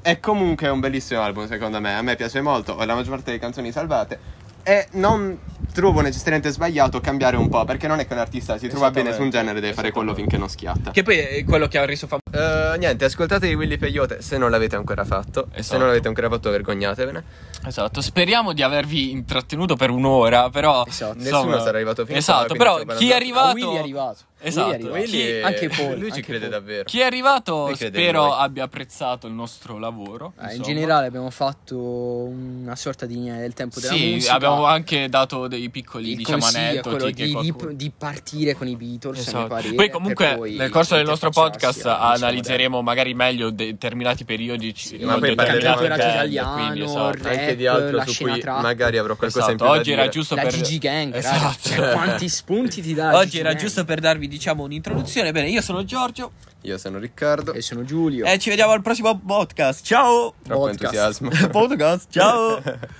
è 0.03 0.21
comunque 0.21 0.69
un 0.69 0.81
bellissimo 0.81 1.23
album 1.23 1.47
secondo 1.49 1.81
me. 1.81 1.95
A 1.95 2.03
me 2.03 2.15
piace 2.15 2.41
molto, 2.41 2.73
ho 2.73 2.85
la 2.85 2.95
maggior 2.95 3.15
parte 3.15 3.27
delle 3.27 3.39
canzoni 3.39 3.73
salvate. 3.73 4.47
E 4.69 4.87
non 4.93 5.39
trovo 5.73 6.03
necessariamente 6.03 6.51
sbagliato 6.51 7.01
cambiare 7.01 7.37
un 7.39 7.49
po', 7.49 7.65
perché 7.65 7.87
non 7.87 8.01
è 8.01 8.07
che 8.07 8.13
un 8.13 8.19
artista 8.19 8.59
si 8.59 8.69
trova 8.69 8.91
bene 8.91 9.15
su 9.15 9.23
un 9.23 9.31
genere, 9.31 9.61
deve 9.61 9.73
fare 9.73 9.91
quello 9.93 10.13
finché 10.13 10.37
non 10.37 10.51
schiatta. 10.51 10.91
Che 10.91 11.03
poi 11.03 11.17
è 11.19 11.45
quello 11.45 11.69
che 11.69 11.79
ha 11.79 11.87
reso 11.87 12.07
famoso. 12.07 12.75
Eh, 12.75 12.77
niente, 12.77 13.07
ascoltate 13.07 13.55
Willy 13.55 13.79
Peyote 13.79 14.21
se 14.21 14.37
non 14.37 14.51
l'avete 14.51 14.77
ancora 14.77 15.05
fatto. 15.07 15.49
Se 15.53 15.61
Esatto. 15.61 15.79
non 15.79 15.87
l'avete 15.87 16.09
ancora 16.09 16.29
fatto, 16.29 16.51
vergognatevene. 16.51 17.25
Esatto, 17.67 18.03
speriamo 18.03 18.53
di 18.53 18.63
avervi 18.63 19.11
intrattenuto 19.11 19.75
per 19.75 19.89
un'ora, 19.89 20.51
però... 20.51 20.85
Esatto. 20.87 21.17
Nessuno 21.19 21.59
sarà 21.61 21.77
arrivato 21.79 22.05
fino 22.05 22.17
a 22.17 22.19
Esatto, 22.19 22.55
però 22.55 22.77
chi 22.77 22.83
è 22.83 22.85
parlando- 22.85 23.13
Ah, 23.15 23.17
arrivato... 23.17 23.55
Willy 23.55 23.75
è 23.75 23.79
arrivato. 23.79 24.19
Esatto. 24.41 24.93
È 24.95 25.41
Anche 25.43 25.69
Paul, 25.69 25.99
Lui 25.99 26.07
ci 26.11 26.17
anche 26.17 26.23
crede 26.23 26.39
Paul. 26.49 26.51
davvero. 26.51 26.85
Chi 26.85 27.01
è 27.01 27.05
arrivato 27.05 27.69
in 27.71 27.77
spero 27.77 28.35
abbia 28.35 28.65
apprezzato 28.65 29.27
il 29.27 29.33
nostro 29.33 29.79
lavoro. 29.79 30.33
Eh, 30.41 30.55
in 30.57 30.63
generale 30.63 31.07
abbiamo 31.07 31.31
fatto 31.31 31.77
una 31.79 32.77
sorta 32.77 33.07
di 33.07 33.15
linea 33.15 33.37
del 33.39 33.53
tempo 33.55 33.81
della 33.81 33.93
Sì, 33.93 34.13
musica. 34.13 34.35
abbiamo 34.35 34.65
anche 34.65 35.09
dato 35.09 35.49
dei 35.49 35.69
piccoli 35.71 36.11
il 36.11 36.17
diciamo 36.17 36.47
aneddoti 36.47 37.13
di, 37.13 37.25
di- 37.25 37.33
qualcuno- 37.33 37.73
di 37.73 37.93
partire 37.97 38.55
con 38.55 38.69
i 38.69 38.77
Beatles, 38.77 39.19
Esatto. 39.27 39.47
parere, 39.49 39.75
Poi 39.75 39.91
comunque 39.91 40.35
poi 40.37 40.55
nel 40.55 40.71
corso 40.71 40.95
del 40.95 41.05
nostro 41.07 41.31
podcast 41.31 41.87
analizzeremo 41.87 42.81
magari 42.83 43.15
meglio 43.15 43.51
determinati 43.51 44.25
periodi 44.25 44.73
Sì, 44.77 44.99
non 44.99 45.15
ma 45.15 45.19
poi 45.19 45.35
parleremo 45.35 45.75
anche- 45.77 45.95
italiano, 45.95 46.53
quindi, 46.55 46.83
esatto. 46.83 47.11
rap, 47.13 47.27
Anche 47.27 47.57
di 47.57 47.67
altro 47.67 47.97
la 47.97 48.07
su 48.07 48.23
cui 48.25 48.41
trap. 48.41 48.61
magari 48.63 48.99
avrò 48.99 49.17
qualcosa 49.17 49.51
in 49.51 49.55
Esatto, 49.57 49.65
più 49.65 49.73
da 49.75 49.81
oggi 49.81 49.93
era 49.93 50.09
giusto 50.09 50.35
La 50.35 50.43
per 50.43 50.53
GG 50.57 50.79
Gang. 50.79 51.15
Esatto. 51.15 51.69
Cioè, 51.69 51.93
quanti 51.93 52.29
spunti 52.29 52.83
ti 52.83 52.95
dà 52.95 53.11
la 53.11 53.19
Oggi 53.19 53.31
GG 53.31 53.41
era 53.41 53.55
giusto 53.55 53.85
per 53.85 54.01
darvi 54.01 54.28
diciamo 54.29 54.63
un'introduzione. 54.63 55.33
Bene, 55.33 55.49
io 55.49 55.61
sono 55.63 55.85
Giorgio 55.85 56.33
Io 56.63 56.79
sono 56.79 56.99
Riccardo. 56.99 57.53
E 57.53 57.63
sono 57.63 57.85
Giulio. 57.85 58.25
e 58.27 58.39
ci 58.39 58.51
vediamo 58.51 58.73
al 58.73 58.83
prossimo 58.83 59.19
podcast. 59.19 59.85
Ciao! 59.85 60.35
Troppo 60.43 60.61
podcast. 60.67 60.83
entusiasmo. 60.83 61.31
podcast, 61.51 62.07
ciao! 62.11 62.63